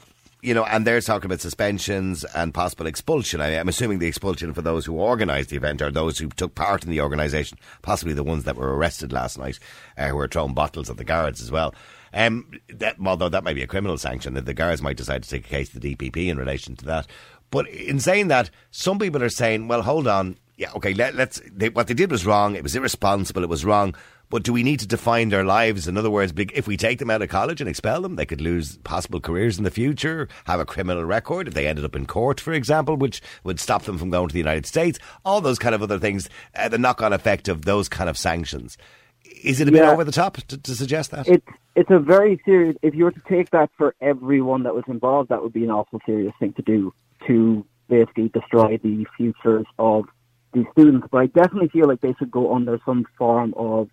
you 0.41 0.53
know, 0.53 0.63
and 0.63 0.87
they're 0.87 1.01
talking 1.01 1.25
about 1.25 1.41
suspensions 1.41 2.23
and 2.23 2.53
possible 2.53 2.85
expulsion. 2.85 3.41
I, 3.41 3.59
I'm 3.59 3.67
assuming 3.67 3.99
the 3.99 4.07
expulsion 4.07 4.53
for 4.53 4.61
those 4.61 4.85
who 4.85 4.99
organised 4.99 5.49
the 5.49 5.57
event 5.57 5.81
or 5.81 5.91
those 5.91 6.17
who 6.17 6.29
took 6.29 6.55
part 6.55 6.83
in 6.85 6.91
the 6.91 7.01
organisation, 7.01 7.57
possibly 7.81 8.13
the 8.13 8.23
ones 8.23 8.45
that 8.45 8.55
were 8.55 8.75
arrested 8.75 9.11
last 9.11 9.37
night, 9.37 9.59
uh, 9.97 10.07
who 10.07 10.15
were 10.15 10.27
throwing 10.27 10.53
bottles 10.53 10.89
at 10.89 10.97
the 10.97 11.03
guards 11.03 11.41
as 11.41 11.51
well. 11.51 11.73
Um, 12.13 12.51
that, 12.69 12.95
although 13.05 13.29
that 13.29 13.43
might 13.43 13.55
be 13.55 13.63
a 13.63 13.67
criminal 13.67 13.97
sanction, 13.97 14.33
that 14.35 14.45
the 14.45 14.53
guards 14.53 14.81
might 14.81 14.97
decide 14.97 15.23
to 15.23 15.29
take 15.29 15.45
a 15.45 15.49
case 15.49 15.69
to 15.69 15.79
the 15.79 15.95
DPP 15.95 16.27
in 16.27 16.37
relation 16.37 16.75
to 16.77 16.85
that. 16.85 17.07
But 17.51 17.67
in 17.67 17.99
saying 17.99 18.29
that, 18.29 18.49
some 18.71 18.99
people 18.99 19.23
are 19.23 19.29
saying, 19.29 19.67
well, 19.67 19.81
hold 19.81 20.07
on. 20.07 20.37
Yeah, 20.57 20.71
okay, 20.75 20.93
let, 20.93 21.15
let's. 21.15 21.41
They, 21.51 21.69
what 21.69 21.87
they 21.87 21.93
did 21.93 22.11
was 22.11 22.25
wrong. 22.25 22.55
It 22.55 22.63
was 22.63 22.75
irresponsible. 22.75 23.43
It 23.43 23.49
was 23.49 23.63
wrong. 23.63 23.95
But 24.29 24.43
do 24.43 24.53
we 24.53 24.63
need 24.63 24.79
to 24.81 24.87
define 24.87 25.29
their 25.29 25.43
lives? 25.43 25.87
In 25.87 25.97
other 25.97 26.11
words, 26.11 26.33
if 26.37 26.67
we 26.67 26.77
take 26.77 26.99
them 26.99 27.09
out 27.09 27.21
of 27.21 27.29
college 27.29 27.61
and 27.61 27.69
expel 27.69 28.01
them, 28.01 28.15
they 28.15 28.25
could 28.25 28.41
lose 28.41 28.77
possible 28.77 29.19
careers 29.19 29.57
in 29.57 29.63
the 29.63 29.71
future, 29.71 30.27
have 30.45 30.59
a 30.59 30.65
criminal 30.65 31.03
record 31.03 31.47
if 31.47 31.53
they 31.53 31.67
ended 31.67 31.85
up 31.85 31.95
in 31.95 32.05
court, 32.05 32.39
for 32.39 32.53
example, 32.53 32.95
which 32.95 33.21
would 33.43 33.59
stop 33.59 33.83
them 33.83 33.97
from 33.97 34.09
going 34.09 34.27
to 34.27 34.33
the 34.33 34.39
United 34.39 34.65
States. 34.65 34.99
All 35.25 35.41
those 35.41 35.59
kind 35.59 35.73
of 35.73 35.81
other 35.81 35.99
things, 35.99 36.29
uh, 36.55 36.69
the 36.69 36.77
knock 36.77 37.01
on 37.01 37.11
effect 37.13 37.47
of 37.47 37.65
those 37.65 37.89
kind 37.89 38.09
of 38.09 38.17
sanctions. 38.17 38.77
Is 39.43 39.59
it 39.59 39.67
a 39.67 39.71
bit 39.71 39.83
over 39.83 40.03
the 40.03 40.11
top 40.11 40.37
to, 40.37 40.57
to 40.57 40.75
suggest 40.75 41.11
that? 41.11 41.27
It's 41.27 41.45
it's 41.75 41.91
a 41.91 41.99
very 41.99 42.41
serious. 42.45 42.75
If 42.81 42.95
you 42.95 43.03
were 43.05 43.11
to 43.11 43.21
take 43.27 43.51
that 43.51 43.69
for 43.77 43.95
everyone 44.01 44.63
that 44.63 44.75
was 44.75 44.85
involved, 44.87 45.29
that 45.29 45.41
would 45.43 45.53
be 45.53 45.63
an 45.63 45.71
awful 45.71 45.99
serious 46.05 46.33
thing 46.39 46.53
to 46.53 46.61
do. 46.61 46.93
to 47.27 47.65
basically 47.89 48.29
destroy 48.29 48.77
the 48.77 49.05
futures 49.17 49.65
of 49.77 50.05
these 50.53 50.65
students. 50.71 51.07
But 51.11 51.17
I 51.17 51.25
definitely 51.25 51.69
feel 51.69 51.87
like 51.87 52.01
they 52.01 52.13
should 52.17 52.31
go 52.31 52.53
under 52.53 52.79
some 52.85 53.05
form 53.17 53.53
of 53.57 53.89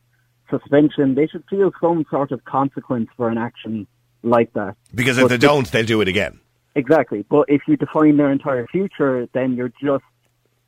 suspension. 0.51 1.15
They 1.15 1.27
should 1.27 1.45
feel 1.49 1.73
some 1.81 2.05
sort 2.11 2.33
of 2.33 2.45
consequence 2.45 3.09
for 3.17 3.29
an 3.29 3.39
action 3.39 3.87
like 4.23 4.53
that. 4.55 4.77
Because 4.95 5.19
if 5.19 5.25
But 5.25 5.29
they 5.29 5.39
don't, 5.39 5.71
they'll 5.71 5.85
do 5.85 6.01
it 6.01 6.09
again. 6.09 6.41
Exactly. 6.75 7.25
But 7.29 7.47
if 7.49 7.63
you 7.67 7.77
define 7.77 8.17
their 8.17 8.31
entire 8.31 8.67
future, 8.67 9.29
then 9.33 9.55
you're 9.55 9.73
just 9.83 10.05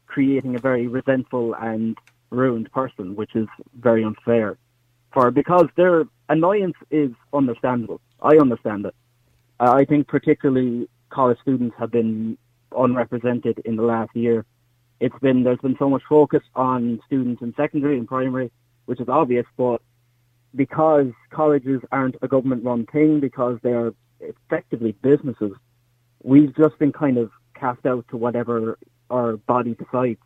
creating 0.07 0.55
a 0.55 0.59
very 0.59 0.87
resentful 0.87 1.55
and 1.55 1.97
ruined 2.31 2.73
person, 2.73 3.15
which 3.15 3.35
is 3.35 3.47
very 3.79 4.03
unfair. 4.05 4.57
For 5.13 5.31
because 5.31 5.67
their 5.77 6.05
annoyance 6.29 6.77
is 6.91 7.11
understandable. 7.33 8.01
I 8.23 8.37
understand 8.37 8.87
it. 8.87 8.95
Uh, 9.61 9.73
I 9.73 9.85
think 9.85 10.09
particularly 10.09 10.89
college 11.11 11.39
students 11.43 11.75
have 11.79 11.91
been 11.91 12.39
unrepresented 12.77 13.61
in 13.65 13.77
the 13.77 13.83
last 13.83 14.15
year. 14.15 14.45
It's 15.01 15.19
been 15.21 15.45
there's 15.45 15.61
been 15.61 15.77
so 15.79 15.89
much 15.89 16.03
focus 16.09 16.43
on 16.55 17.01
students 17.07 17.43
in 17.43 17.55
secondary 17.57 17.99
and 17.99 18.09
primary, 18.09 18.51
which 18.89 19.01
is 19.01 19.09
obvious, 19.11 19.45
but 19.59 19.83
because 20.55 21.09
colleges 21.31 21.83
aren't 21.93 22.17
a 22.23 22.27
government 22.29 22.65
run 22.65 22.87
thing, 22.87 23.21
because 23.21 23.59
they're 23.63 23.93
effectively 24.21 24.93
businesses, 25.03 25.53
we've 26.23 26.57
just 26.57 26.79
been 26.79 26.91
kind 26.91 27.19
of 27.19 27.31
cast 27.55 27.85
out 27.85 28.07
to 28.09 28.17
whatever 28.17 28.79
our 29.11 29.37
body 29.37 29.75
decides. 29.75 30.19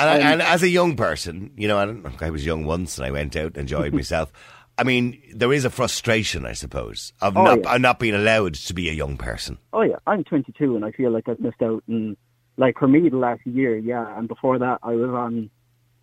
And, 0.00 0.20
Um, 0.20 0.26
and 0.32 0.42
as 0.42 0.64
a 0.64 0.68
young 0.68 0.96
person, 0.96 1.52
you 1.56 1.68
know, 1.68 1.78
I, 1.78 1.84
don't, 1.84 2.22
I 2.22 2.30
was 2.30 2.44
young 2.44 2.64
once 2.64 2.98
and 2.98 3.06
I 3.06 3.12
went 3.12 3.36
out 3.36 3.52
and 3.52 3.58
enjoyed 3.58 3.94
myself. 4.00 4.32
I 4.76 4.82
mean, 4.82 5.22
there 5.32 5.52
is 5.52 5.64
a 5.64 5.70
frustration, 5.70 6.44
I 6.44 6.54
suppose, 6.54 7.12
of 7.22 7.36
Oh, 7.36 7.44
not, 7.44 7.60
yeah. 7.62 7.74
of 7.76 7.80
not 7.80 8.00
being 8.00 8.14
allowed 8.16 8.54
to 8.54 8.74
be 8.74 8.88
a 8.88 8.92
young 8.92 9.16
person. 9.16 9.58
Oh 9.72 9.82
yeah, 9.82 9.96
I'm 10.08 10.24
22 10.24 10.74
and 10.74 10.84
I 10.84 10.90
feel 10.90 11.12
like 11.12 11.28
I've 11.28 11.38
missed 11.38 11.62
out. 11.62 11.84
And 11.86 12.16
like 12.56 12.78
for 12.80 12.88
me, 12.88 13.08
the 13.08 13.16
last 13.16 13.46
year, 13.46 13.78
yeah, 13.78 14.18
and 14.18 14.26
before 14.26 14.58
that, 14.58 14.80
I 14.82 14.92
was 14.96 15.10
on 15.10 15.50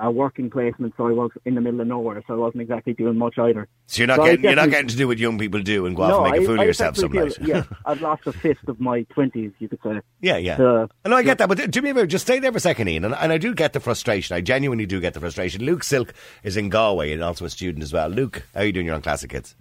a 0.03 0.11
working 0.11 0.49
placement, 0.49 0.93
so 0.97 1.07
I 1.07 1.11
was 1.11 1.31
in 1.45 1.55
the 1.55 1.61
middle 1.61 1.79
of 1.81 1.87
nowhere, 1.87 2.21
so 2.27 2.33
I 2.33 2.37
wasn't 2.37 2.61
exactly 2.61 2.93
doing 2.93 3.17
much 3.17 3.39
either. 3.39 3.67
So 3.87 3.99
you're 3.99 4.07
not 4.07 4.17
So 4.17 4.25
getting 4.25 4.43
you're 4.43 4.55
not 4.55 4.69
getting 4.69 4.89
to 4.89 4.97
do 4.97 5.07
what 5.07 5.17
young 5.17 5.37
people 5.39 5.61
do 5.61 5.85
and 5.85 5.95
go 5.95 6.03
off 6.03 6.09
no, 6.09 6.23
and 6.25 6.31
make 6.33 6.41
a 6.41 6.43
I- 6.43 6.45
fool 6.47 6.59
I 6.59 6.63
of 6.63 6.67
yourself 6.67 6.97
some 6.97 7.11
definitely 7.11 7.29
night. 7.29 7.37
feel- 7.37 7.47
yeah, 7.71 7.77
I've 7.85 8.01
lost 8.01 8.27
a 8.27 8.33
fifth 8.33 8.67
of 8.67 8.79
my 8.81 9.03
20s, 9.15 9.53
you 9.59 9.69
could 9.69 9.79
say. 9.83 10.01
Yeah, 10.21 10.37
yeah. 10.37 10.57
So- 10.57 10.89
no, 11.05 11.15
I 11.15 11.23
get 11.23 11.37
that, 11.37 11.47
but 11.47 11.71
do 11.71 11.81
me 11.81 11.91
a 11.91 11.93
favor, 11.93 12.05
just 12.05 12.25
stay 12.25 12.39
there 12.39 12.51
for 12.51 12.57
a 12.57 12.61
second, 12.61 12.89
Ian, 12.89 13.05
and, 13.05 13.15
and 13.15 13.31
I 13.31 13.37
do 13.37 13.53
get 13.55 13.71
the 13.73 13.79
frustration. 13.79 14.35
I 14.35 14.41
genuinely 14.41 14.85
do 14.85 14.99
get 14.99 15.13
the 15.13 15.19
frustration. 15.21 15.63
Luke 15.63 15.83
Silk 15.83 16.13
is 16.43 16.57
in 16.57 16.69
Galway 16.69 17.13
and 17.13 17.23
also 17.23 17.45
a 17.45 17.49
student 17.49 17.81
as 17.83 17.93
well. 17.93 18.09
Luke, 18.09 18.43
how 18.53 18.59
are 18.61 18.65
you 18.65 18.71
doing? 18.73 18.85
You're 18.85 18.95
on 18.95 19.01
Classic 19.01 19.31
Hits. 19.31 19.55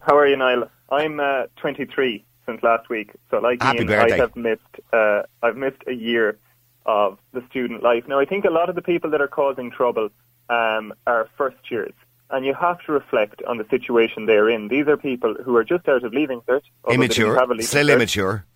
How 0.00 0.16
are 0.18 0.26
you, 0.26 0.36
Niall? 0.36 0.68
I'm 0.90 1.20
uh, 1.20 1.44
23 1.56 2.24
since 2.46 2.62
last 2.62 2.88
week, 2.88 3.10
so 3.30 3.38
like 3.38 3.62
Happy 3.62 3.78
Ian, 3.78 3.86
birthday. 3.88 4.14
I 4.14 4.16
have 4.18 4.36
missed. 4.36 4.62
Uh, 4.92 5.22
I've 5.42 5.56
missed 5.56 5.82
a 5.88 5.92
year 5.92 6.38
of 6.86 7.18
the 7.32 7.42
student 7.50 7.82
life. 7.82 8.04
Now, 8.08 8.18
I 8.18 8.24
think 8.24 8.44
a 8.44 8.50
lot 8.50 8.68
of 8.68 8.74
the 8.74 8.82
people 8.82 9.10
that 9.10 9.20
are 9.20 9.28
causing 9.28 9.70
trouble 9.70 10.08
um, 10.48 10.94
are 11.06 11.28
first 11.36 11.70
years, 11.70 11.92
and 12.30 12.46
you 12.46 12.54
have 12.54 12.80
to 12.86 12.92
reflect 12.92 13.42
on 13.42 13.58
the 13.58 13.66
situation 13.68 14.26
they're 14.26 14.48
in. 14.48 14.68
These 14.68 14.86
are 14.86 14.96
people 14.96 15.34
who 15.44 15.56
are 15.56 15.64
just 15.64 15.88
out 15.88 16.04
of 16.04 16.14
leaving 16.14 16.40
cert, 16.42 16.62
although 16.84 17.06
they 17.06 17.08
didn't 17.08 17.34
Immature, 17.34 17.46
leaving 17.48 17.66
still 17.66 17.86
cert. 17.86 17.94
immature. 17.94 18.46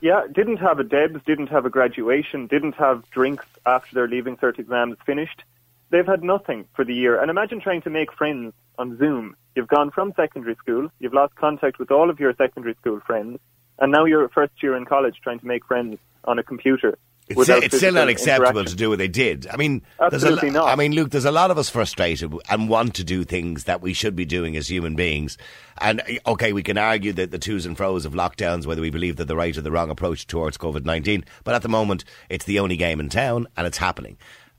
Yeah, 0.00 0.22
didn't 0.32 0.58
have 0.58 0.78
a 0.78 0.84
DEBS, 0.84 1.24
didn't 1.24 1.48
have 1.48 1.66
a 1.66 1.70
graduation, 1.70 2.46
didn't 2.46 2.76
have 2.76 3.08
drinks 3.10 3.46
after 3.66 3.94
their 3.94 4.06
leaving 4.06 4.36
cert 4.36 4.58
exams 4.58 4.96
finished. 5.04 5.42
They've 5.90 6.06
had 6.06 6.22
nothing 6.22 6.66
for 6.74 6.84
the 6.84 6.94
year. 6.94 7.20
And 7.20 7.30
imagine 7.30 7.60
trying 7.60 7.82
to 7.82 7.90
make 7.90 8.12
friends 8.12 8.52
on 8.78 8.96
Zoom. 8.98 9.34
You've 9.56 9.66
gone 9.66 9.90
from 9.90 10.12
secondary 10.14 10.54
school, 10.54 10.88
you've 11.00 11.14
lost 11.14 11.34
contact 11.34 11.80
with 11.80 11.90
all 11.90 12.10
of 12.10 12.20
your 12.20 12.32
secondary 12.34 12.74
school 12.74 13.00
friends, 13.00 13.40
and 13.80 13.90
now 13.90 14.04
you're 14.04 14.28
first 14.28 14.52
year 14.62 14.76
in 14.76 14.84
college 14.84 15.16
trying 15.20 15.40
to 15.40 15.46
make 15.46 15.64
friends 15.64 15.98
on 16.24 16.38
a 16.38 16.44
computer. 16.44 16.96
It's, 17.28 17.36
without 17.36 17.62
it's 17.62 17.76
still 17.76 17.92
not 17.92 18.08
acceptable 18.08 18.64
to 18.64 18.74
do 18.74 18.88
what 18.88 18.98
they 18.98 19.08
did. 19.08 19.46
I 19.48 19.56
mean, 19.56 19.82
there's 20.10 20.22
a, 20.22 20.50
not. 20.50 20.68
I 20.68 20.76
mean, 20.76 20.92
Luke, 20.92 21.10
there's 21.10 21.26
a 21.26 21.30
lot 21.32 21.50
of 21.50 21.58
us 21.58 21.68
frustrated 21.68 22.32
and 22.50 22.68
want 22.70 22.94
to 22.94 23.04
do 23.04 23.22
things 23.22 23.64
that 23.64 23.82
we 23.82 23.92
should 23.92 24.16
be 24.16 24.24
doing 24.24 24.56
as 24.56 24.68
human 24.68 24.96
beings. 24.96 25.36
And 25.78 26.02
okay, 26.26 26.54
we 26.54 26.62
can 26.62 26.78
argue 26.78 27.12
that 27.12 27.30
the 27.30 27.38
twos 27.38 27.66
and 27.66 27.76
fro's 27.76 28.06
of 28.06 28.14
lockdowns, 28.14 28.64
whether 28.64 28.80
we 28.80 28.90
believe 28.90 29.16
they're 29.16 29.26
the 29.26 29.36
right 29.36 29.56
or 29.56 29.60
the 29.60 29.70
wrong 29.70 29.90
approach 29.90 30.26
towards 30.26 30.56
COVID 30.56 30.84
nineteen. 30.84 31.24
But 31.44 31.54
at 31.54 31.62
the 31.62 31.68
moment, 31.68 32.04
it's 32.30 32.46
the 32.46 32.58
only 32.60 32.76
game 32.76 32.98
in 32.98 33.10
town, 33.10 33.46
and 33.56 33.66
it's 33.66 33.78
happening, 33.78 34.16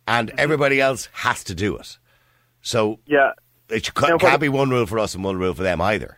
and 0.08 0.29
mm-hmm. 0.29 0.39
everybody 0.39 0.79
else 0.79 1.10
has 1.13 1.43
to 1.45 1.55
do 1.55 1.75
it. 1.77 1.97
So 2.62 2.99
Yeah. 3.08 3.32
it 3.69 3.89
Now, 3.99 4.17
can't, 4.17 4.39
be 4.39 4.49
one 4.49 4.69
rule 4.69 4.86
for 4.86 4.99
us 4.99 5.15
and 5.15 5.23
one 5.23 5.38
rule 5.38 5.53
for 5.53 5.63
them 5.63 5.82
either. 5.82 6.17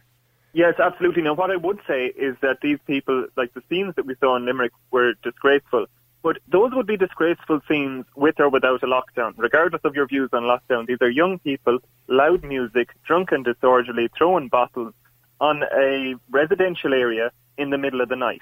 Yes, 0.54 0.74
absolutely. 0.84 1.22
Now, 1.24 1.34
what 1.34 1.50
I 1.50 1.56
would 1.56 1.80
say 1.88 2.08
is 2.08 2.36
that 2.42 2.58
these 2.62 2.80
people, 2.86 3.28
like 3.38 3.54
the 3.54 3.64
scenes 3.70 3.96
that 3.96 4.06
we 4.06 4.16
saw 4.20 4.36
in 4.36 4.46
Limerick, 4.46 4.74
were 4.92 5.14
disgraceful. 5.24 5.86
But 6.24 6.38
those 6.48 6.72
would 6.74 6.86
be 6.86 6.98
disgraceful 6.98 7.62
scenes 7.68 8.06
with 8.16 8.40
or 8.40 8.50
without 8.50 8.84
a 8.84 8.86
lockdown, 8.86 9.34
regardless 9.38 9.82
of 9.84 9.96
your 9.96 10.06
views 10.06 10.30
on 10.34 10.44
lockdown. 10.44 10.86
These 10.86 11.02
are 11.02 11.10
young 11.10 11.40
people, 11.40 11.80
loud 12.08 12.44
music, 12.44 12.90
drunk 13.06 13.32
and 13.32 13.44
disorderly, 13.44 14.10
throwing 14.16 14.48
bottles 14.48 14.94
on 15.40 15.64
a 15.64 16.16
residential 16.30 16.94
area 16.94 17.32
in 17.58 17.72
the 17.72 17.78
middle 17.78 18.02
of 18.02 18.10
the 18.10 18.16
night. 18.16 18.42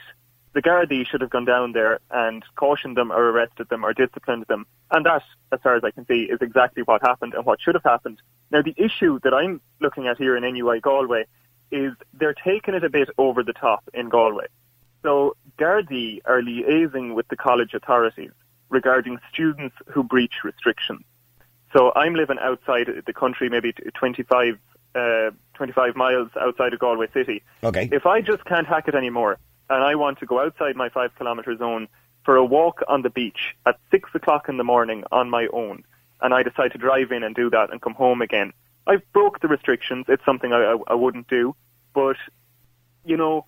The 0.54 0.62
Gardaí 0.62 1.06
should 1.08 1.22
have 1.22 1.30
gone 1.30 1.46
down 1.46 1.72
there 1.74 2.00
and 2.10 2.44
cautioned 2.56 2.98
them 2.98 3.12
or 3.12 3.30
arrested 3.30 3.70
them 3.70 3.86
or 3.86 3.94
disciplined 3.94 4.46
them. 4.50 4.66
And 4.92 5.06
that, 5.06 5.24
as 5.52 5.60
far 5.62 5.76
as 5.76 5.84
I 5.84 5.92
can 5.92 6.06
see, 6.08 6.24
is 6.24 6.40
exactly 6.42 6.84
what 6.84 7.02
happened 7.02 7.34
and 7.36 7.46
what 7.46 7.62
should 7.62 7.76
have 7.76 7.84
happened. 7.84 8.22
Now, 8.52 8.62
the 8.64 8.74
issue 8.76 9.20
that 9.24 9.34
I'm 9.34 9.62
looking 9.80 10.08
at 10.08 10.18
here 10.18 10.36
in 10.36 10.44
NUI 10.44 10.80
Galway 10.82 11.26
is 11.72 11.94
they're 12.14 12.34
taking 12.34 12.74
it 12.74 12.84
a 12.84 12.90
bit 12.90 13.10
over 13.18 13.44
the 13.44 13.54
top 13.54 13.88
in 13.94 14.10
Galway. 14.10 14.48
So 15.04 15.36
Gardaí 15.58 16.22
are 16.26 16.42
liaising 16.42 17.16
with 17.16 17.28
the 17.30 17.38
college 17.38 17.74
authorities 17.74 18.32
regarding 18.70 19.18
students 19.32 19.76
who 19.88 20.04
breach 20.04 20.44
restrictions. 20.44 21.04
So 21.74 21.92
I'm 21.96 22.16
living 22.16 22.38
outside 22.42 22.88
the 23.06 23.14
country, 23.14 23.50
maybe 23.50 23.74
t- 23.74 23.84
25, 23.94 24.58
uh, 24.96 25.32
25 25.54 25.96
miles 25.96 26.30
outside 26.40 26.74
of 26.74 26.80
Galway 26.80 27.08
city. 27.14 27.44
Okay. 27.64 27.90
If 27.92 28.06
I 28.06 28.22
just 28.22 28.44
can't 28.46 28.68
hack 28.68 28.88
it 28.88 28.96
anymore 28.96 29.38
and 29.70 29.84
I 29.84 29.96
want 29.96 30.20
to 30.20 30.26
go 30.26 30.40
outside 30.40 30.76
my 30.76 30.90
five 30.90 31.12
kilometre 31.16 31.56
zone 31.58 31.88
for 32.26 32.36
a 32.36 32.46
walk 32.46 32.82
on 32.88 33.02
the 33.04 33.10
beach 33.10 33.56
at 33.66 33.78
six 33.92 34.10
o'clock 34.14 34.50
in 34.50 34.58
the 34.58 34.64
morning 34.64 35.04
on 35.12 35.30
my 35.30 35.48
own, 35.54 35.84
and 36.22 36.34
I 36.34 36.44
decide 36.44 36.72
to 36.74 36.78
drive 36.78 37.12
in 37.12 37.24
and 37.24 37.36
do 37.36 37.50
that 37.52 37.72
and 37.72 37.82
come 37.82 37.94
home 37.94 38.22
again, 38.22 38.52
I've 38.88 39.02
broke 39.14 39.40
the 39.40 39.48
restrictions. 39.48 40.06
It's 40.10 40.26
something 40.26 40.52
I, 40.52 40.74
I, 40.74 40.78
I 40.88 40.94
wouldn't 40.96 41.28
do. 41.28 41.56
But, 41.94 42.18
you 43.06 43.16
know, 43.16 43.46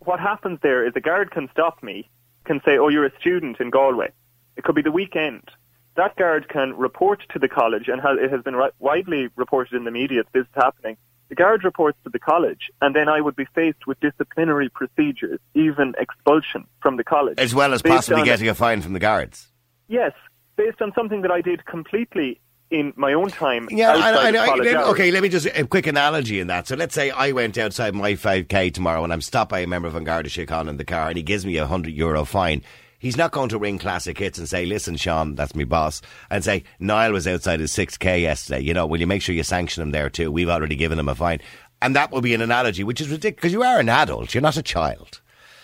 what 0.00 0.20
happens 0.20 0.58
there 0.62 0.86
is 0.86 0.92
a 0.96 1.00
guard 1.00 1.30
can 1.30 1.48
stop 1.50 1.82
me, 1.82 2.10
can 2.44 2.60
say, 2.64 2.78
oh, 2.78 2.88
you're 2.88 3.06
a 3.06 3.20
student 3.20 3.60
in 3.60 3.70
Galway. 3.70 4.10
It 4.56 4.64
could 4.64 4.74
be 4.74 4.82
the 4.82 4.92
weekend. 4.92 5.50
That 5.96 6.16
guard 6.16 6.48
can 6.48 6.76
report 6.76 7.22
to 7.32 7.38
the 7.38 7.48
college, 7.48 7.88
and 7.88 8.00
it 8.20 8.30
has 8.30 8.42
been 8.42 8.60
widely 8.78 9.28
reported 9.36 9.74
in 9.74 9.84
the 9.84 9.90
media 9.90 10.24
that 10.24 10.32
this 10.32 10.42
is 10.42 10.54
happening. 10.54 10.96
The 11.28 11.36
guard 11.36 11.64
reports 11.64 11.98
to 12.04 12.10
the 12.10 12.18
college, 12.18 12.70
and 12.82 12.94
then 12.94 13.08
I 13.08 13.20
would 13.20 13.36
be 13.36 13.46
faced 13.54 13.86
with 13.86 13.98
disciplinary 14.00 14.68
procedures, 14.68 15.40
even 15.54 15.94
expulsion 15.98 16.66
from 16.82 16.96
the 16.96 17.04
college. 17.04 17.38
As 17.38 17.54
well 17.54 17.72
as 17.72 17.80
possibly 17.80 18.24
getting 18.24 18.48
a 18.48 18.54
fine 18.54 18.82
from 18.82 18.92
the 18.92 18.98
guards. 18.98 19.48
Yes, 19.88 20.12
based 20.56 20.82
on 20.82 20.92
something 20.94 21.22
that 21.22 21.30
I 21.30 21.40
did 21.40 21.64
completely 21.64 22.40
in 22.70 22.92
my 22.96 23.12
own 23.12 23.30
time. 23.30 23.68
Yeah, 23.70 23.90
I, 23.92 24.12
outside 24.12 24.36
I, 24.36 24.46
I, 24.46 24.54
let- 24.56 24.76
okay, 24.88 25.10
let 25.10 25.22
me 25.22 25.28
just 25.28 25.46
a 25.46 25.66
quick 25.66 25.86
analogy 25.86 26.40
in 26.40 26.48
that. 26.48 26.66
So 26.66 26.76
let's 26.76 26.94
say 26.94 27.10
I 27.10 27.32
went 27.32 27.56
outside 27.58 27.94
my 27.94 28.12
5k 28.12 28.72
tomorrow 28.72 29.04
and 29.04 29.12
I'm 29.12 29.20
stopped 29.20 29.50
by 29.50 29.60
a 29.60 29.66
member 29.66 29.88
of 29.88 29.94
An 29.94 30.04
Garda 30.04 30.28
Síochána 30.28 30.68
in 30.68 30.76
the 30.76 30.84
car 30.84 31.08
and 31.08 31.16
he 31.16 31.22
gives 31.22 31.46
me 31.46 31.56
a 31.58 31.62
100 31.62 31.92
euro 31.92 32.24
fine. 32.24 32.62
He's 32.98 33.18
not 33.18 33.32
going 33.32 33.50
to 33.50 33.58
ring 33.58 33.78
Classic 33.78 34.16
Hits 34.16 34.38
and 34.38 34.48
say, 34.48 34.64
listen, 34.64 34.96
Sean, 34.96 35.34
that's 35.34 35.54
my 35.54 35.64
boss, 35.64 36.00
and 36.30 36.42
say, 36.42 36.64
Niall 36.78 37.12
was 37.12 37.28
outside 37.28 37.60
his 37.60 37.72
6k 37.72 38.22
yesterday. 38.22 38.60
You 38.60 38.72
know, 38.72 38.86
will 38.86 38.98
you 38.98 39.06
make 39.06 39.20
sure 39.20 39.34
you 39.34 39.42
sanction 39.42 39.82
him 39.82 39.90
there 39.90 40.08
too? 40.08 40.32
We've 40.32 40.48
already 40.48 40.74
given 40.74 40.98
him 40.98 41.10
a 41.10 41.14
fine. 41.14 41.40
And 41.82 41.94
that 41.96 42.10
will 42.10 42.22
be 42.22 42.32
an 42.32 42.40
analogy, 42.40 42.82
which 42.82 43.02
is 43.02 43.08
ridiculous 43.08 43.36
because 43.36 43.52
you 43.52 43.62
are 43.62 43.78
an 43.78 43.90
adult, 43.90 44.32
you're 44.32 44.40
not 44.40 44.56
a 44.56 44.62
child. 44.62 45.20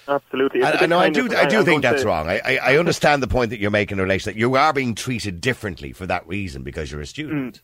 Absolutely. 0.09 0.63
I, 0.63 0.73
I 0.73 0.87
know, 0.87 0.99
I 0.99 1.11
do. 1.11 1.27
of- 1.27 1.33
I 1.35 1.47
do 1.47 1.63
think 1.63 1.83
that's 1.83 2.03
to- 2.03 2.09
wrong. 2.09 2.29
I, 2.29 2.41
I, 2.45 2.57
I 2.57 2.77
understand 2.79 3.23
the 3.23 3.29
point 3.29 3.51
that 3.51 3.61
you're 3.61 3.71
making 3.71 3.99
in 3.99 4.03
relation 4.03 4.33
that 4.33 4.39
you 4.39 4.55
are 4.57 4.73
being 4.73 4.95
treated 4.95 5.41
differently 5.41 5.93
for 5.93 6.07
that 6.07 6.27
reason 6.27 6.63
because 6.63 6.91
you're 6.91 7.01
a 7.01 7.07
student. 7.07 7.61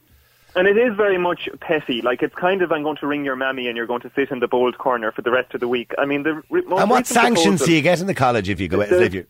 And 0.54 0.66
it 0.66 0.78
is 0.78 0.96
very 0.96 1.18
much 1.18 1.50
petty. 1.60 2.00
Like 2.00 2.22
it's 2.22 2.34
kind 2.34 2.62
of 2.62 2.72
I'm 2.72 2.82
going 2.82 2.96
to 2.98 3.06
ring 3.06 3.24
your 3.24 3.36
mammy 3.36 3.68
and 3.68 3.76
you're 3.76 3.86
going 3.86 4.00
to 4.02 4.10
sit 4.14 4.30
in 4.30 4.38
the 4.38 4.48
bold 4.48 4.78
corner 4.78 5.12
for 5.12 5.20
the 5.22 5.30
rest 5.30 5.52
of 5.54 5.60
the 5.60 5.68
week. 5.68 5.92
I 5.98 6.06
mean, 6.06 6.22
the 6.22 6.42
and 6.50 6.88
what 6.90 7.06
sanctions 7.06 7.62
do 7.62 7.72
you 7.72 7.82
get 7.82 8.00
in 8.00 8.06
the 8.06 8.14
college 8.14 8.48
if 8.48 8.58
you 8.58 8.68
go? 8.68 8.80
If 8.80 9.12
you, 9.12 9.26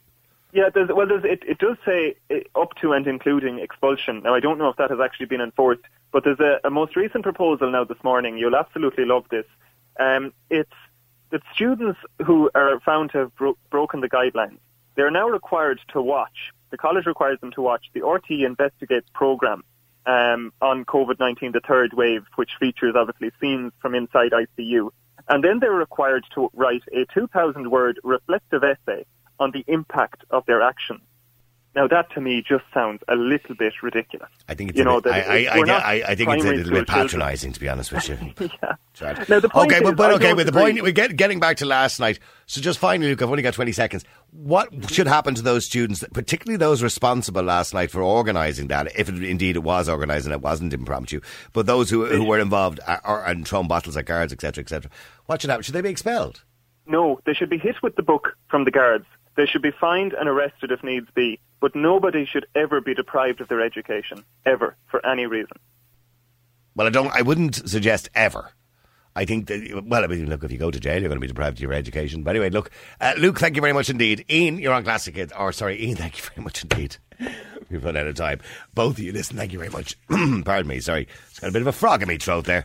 Yeah, 0.53 0.69
there's, 0.73 0.89
well, 0.89 1.07
there's, 1.09 1.25
it, 1.25 1.43
it 1.45 1.59
does 1.59 1.77
say 1.85 2.15
uh, 2.31 2.61
up 2.61 2.77
to 2.77 2.93
and 2.93 3.07
including 3.09 3.59
expulsion. 3.59 4.23
Now, 4.23 4.35
I 4.35 4.41
don't 4.41 4.57
know 4.59 4.69
if 4.69 4.77
that 4.77 4.91
has 4.91 5.01
actually 5.01 5.27
been 5.27 5.41
enforced, 5.41 5.83
but 6.13 6.23
there's 6.23 6.39
a, 6.39 6.61
a 6.63 6.71
most 6.71 6.95
recent 6.95 7.25
proposal 7.25 7.71
now 7.73 7.83
this 7.83 8.03
morning. 8.05 8.39
You'll 8.39 8.55
absolutely 8.57 9.05
love 9.05 9.25
this. 9.29 9.47
Um, 9.99 10.33
it's 10.49 10.71
that 11.31 11.43
students 11.55 11.99
who 12.25 12.51
are 12.55 12.81
found 12.81 13.11
to 13.13 13.19
have 13.19 13.37
bro- 13.37 13.59
broken 13.71 14.01
the 14.01 14.09
guidelines, 14.09 14.59
they're 14.95 15.11
now 15.11 15.29
required 15.29 15.81
to 15.93 16.01
watch. 16.01 16.53
The 16.71 16.79
college 16.79 17.07
requires 17.07 17.41
them 17.41 17.53
to 17.53 17.63
watch 17.63 17.87
the 17.93 18.01
RTE 18.01 18.45
Investigates 18.45 19.09
program 19.15 19.63
um, 20.07 20.53
on 20.61 20.85
COVID-19, 20.85 21.53
the 21.53 21.61
third 21.67 21.93
wave, 21.93 22.25
which 22.37 22.51
features 22.59 22.95
obviously 22.97 23.31
scenes 23.41 23.73
from 23.81 23.95
inside 23.95 24.33
ICU. 24.33 24.91
And 25.29 25.43
then 25.43 25.59
they're 25.61 25.73
required 25.73 26.25
to 26.35 26.51
write 26.55 26.83
a 26.93 27.05
2,000 27.13 27.71
word 27.71 27.99
reflective 28.05 28.63
essay 28.63 29.05
on 29.39 29.51
the 29.51 29.65
impact 29.67 30.25
of 30.31 30.47
their 30.47 30.63
actions. 30.63 31.03
Now, 31.77 31.87
that 31.89 32.11
to 32.13 32.23
me 32.23 32.43
just 32.43 32.65
sounds 32.73 33.03
a 33.07 33.17
little 33.17 33.55
bit 33.55 33.75
ridiculous. 33.83 34.31
I 34.49 34.55
think 34.55 34.71
it's 34.71 34.79
you 34.79 34.83
a 34.83 34.87
know 34.87 35.01
bit, 35.03 35.13
I, 35.13 35.45
I, 35.45 35.59
I, 35.59 35.93
I, 36.09 36.15
think 36.15 36.31
it's 36.31 36.45
a 36.47 36.49
little 36.49 36.73
bit 36.73 36.89
patronising, 36.89 37.53
to 37.53 37.61
be 37.61 37.69
honest 37.69 37.93
with 37.93 38.09
you. 38.09 38.17
yeah. 38.63 39.15
Now, 39.29 39.41
the 39.41 39.51
point 39.51 39.71
okay, 39.71 39.77
is, 39.77 39.83
but, 39.83 39.95
but 39.95 40.13
okay, 40.15 40.33
don't 40.33 40.47
the 40.47 40.53
point 40.53 40.83
we're 40.83 40.93
get, 40.93 41.17
getting 41.17 41.39
back 41.39 41.59
to 41.59 41.67
last 41.67 42.01
night. 42.01 42.19
So 42.47 42.63
just 42.63 42.79
finally, 42.79 43.11
Luke, 43.11 43.21
I've 43.21 43.29
only 43.29 43.43
got 43.43 43.53
twenty 43.53 43.73
seconds. 43.73 44.07
What 44.31 44.91
should 44.91 45.07
happen 45.07 45.35
to 45.35 45.43
those 45.43 45.67
students, 45.67 46.03
particularly 46.15 46.57
those 46.57 46.83
responsible 46.83 47.43
last 47.43 47.75
night 47.75 47.91
for 47.91 48.03
organising 48.03 48.69
that, 48.69 48.91
if 48.99 49.11
it, 49.11 49.23
indeed 49.23 49.57
it 49.57 49.63
was 49.63 49.87
organised 49.87 50.25
and 50.25 50.33
it 50.33 50.41
wasn't 50.41 50.73
impromptu, 50.73 51.21
but 51.53 51.67
those 51.67 51.91
who 51.91 52.07
who 52.07 52.25
were 52.25 52.39
involved 52.39 52.81
uh, 52.87 53.01
or, 53.05 53.23
and 53.27 53.47
thrown 53.47 53.69
bottles 53.69 53.99
at 53.99 54.07
guards, 54.07 54.33
etc., 54.33 54.63
etc. 54.63 54.91
What 55.27 55.43
should 55.43 55.51
happen? 55.51 55.63
Should 55.63 55.75
they 55.75 55.83
be 55.83 55.91
expelled? 55.91 56.43
No, 56.87 57.21
they 57.27 57.35
should 57.35 57.51
be 57.51 57.59
hit 57.59 57.83
with 57.83 57.97
the 57.97 58.03
book 58.03 58.35
from 58.49 58.65
the 58.65 58.71
guards. 58.71 59.05
They 59.37 59.45
should 59.45 59.63
be 59.63 59.73
fined 59.79 60.15
and 60.15 60.29
arrested 60.29 60.73
if 60.73 60.83
needs 60.83 61.09
be, 61.15 61.39
but 61.61 61.75
nobody 61.75 62.25
should 62.27 62.47
ever 62.55 62.81
be 62.81 62.95
deprived 62.95 63.41
of 63.41 63.49
their 63.49 63.61
education, 63.61 64.25
ever, 64.45 64.77
for 64.91 65.05
any 65.05 65.27
reason. 65.27 65.57
Well, 66.75 66.87
I 66.87 66.91
don't. 66.91 67.11
I 67.11 67.23
wouldn't 67.23 67.69
suggest 67.69 68.11
ever. 68.15 68.53
I 69.15 69.25
think 69.25 69.47
that. 69.47 69.83
Well, 69.87 70.05
I 70.05 70.07
mean, 70.07 70.29
look, 70.29 70.45
if 70.45 70.53
you 70.53 70.59
go 70.59 70.71
to 70.71 70.79
jail, 70.79 71.01
you're 71.01 71.09
going 71.09 71.17
to 71.17 71.21
be 71.21 71.27
deprived 71.27 71.57
of 71.57 71.63
your 71.63 71.73
education. 71.73 72.23
But 72.23 72.31
anyway, 72.31 72.51
look, 72.51 72.71
uh, 73.01 73.15
Luke, 73.17 73.39
thank 73.39 73.57
you 73.57 73.63
very 73.63 73.73
much 73.73 73.89
indeed. 73.89 74.27
Ian, 74.31 74.59
you're 74.59 74.75
on 74.75 74.85
Classic 74.85 75.15
Kids. 75.15 75.33
Or 75.37 75.53
sorry, 75.53 75.83
Ian, 75.83 75.97
thank 75.97 76.19
you 76.19 76.25
very 76.25 76.45
much 76.45 76.63
indeed. 76.63 76.97
We've 77.71 77.83
run 77.83 77.97
out 77.97 78.07
of 78.07 78.15
time. 78.15 78.41
Both 78.75 78.99
of 78.99 78.99
you, 79.01 79.13
listen, 79.13 79.37
thank 79.37 79.53
you 79.53 79.59
very 79.59 79.71
much. 79.71 79.97
Pardon 80.09 80.67
me, 80.67 80.81
sorry. 80.81 81.09
It's 81.31 81.41
got 81.41 81.49
a 81.49 81.53
bit 81.53 81.63
of 81.63 81.69
a 81.69 81.73
frog 81.73 82.03
in 82.03 82.09
my 82.09 82.19
throat 82.19 82.45
there. 82.45 82.65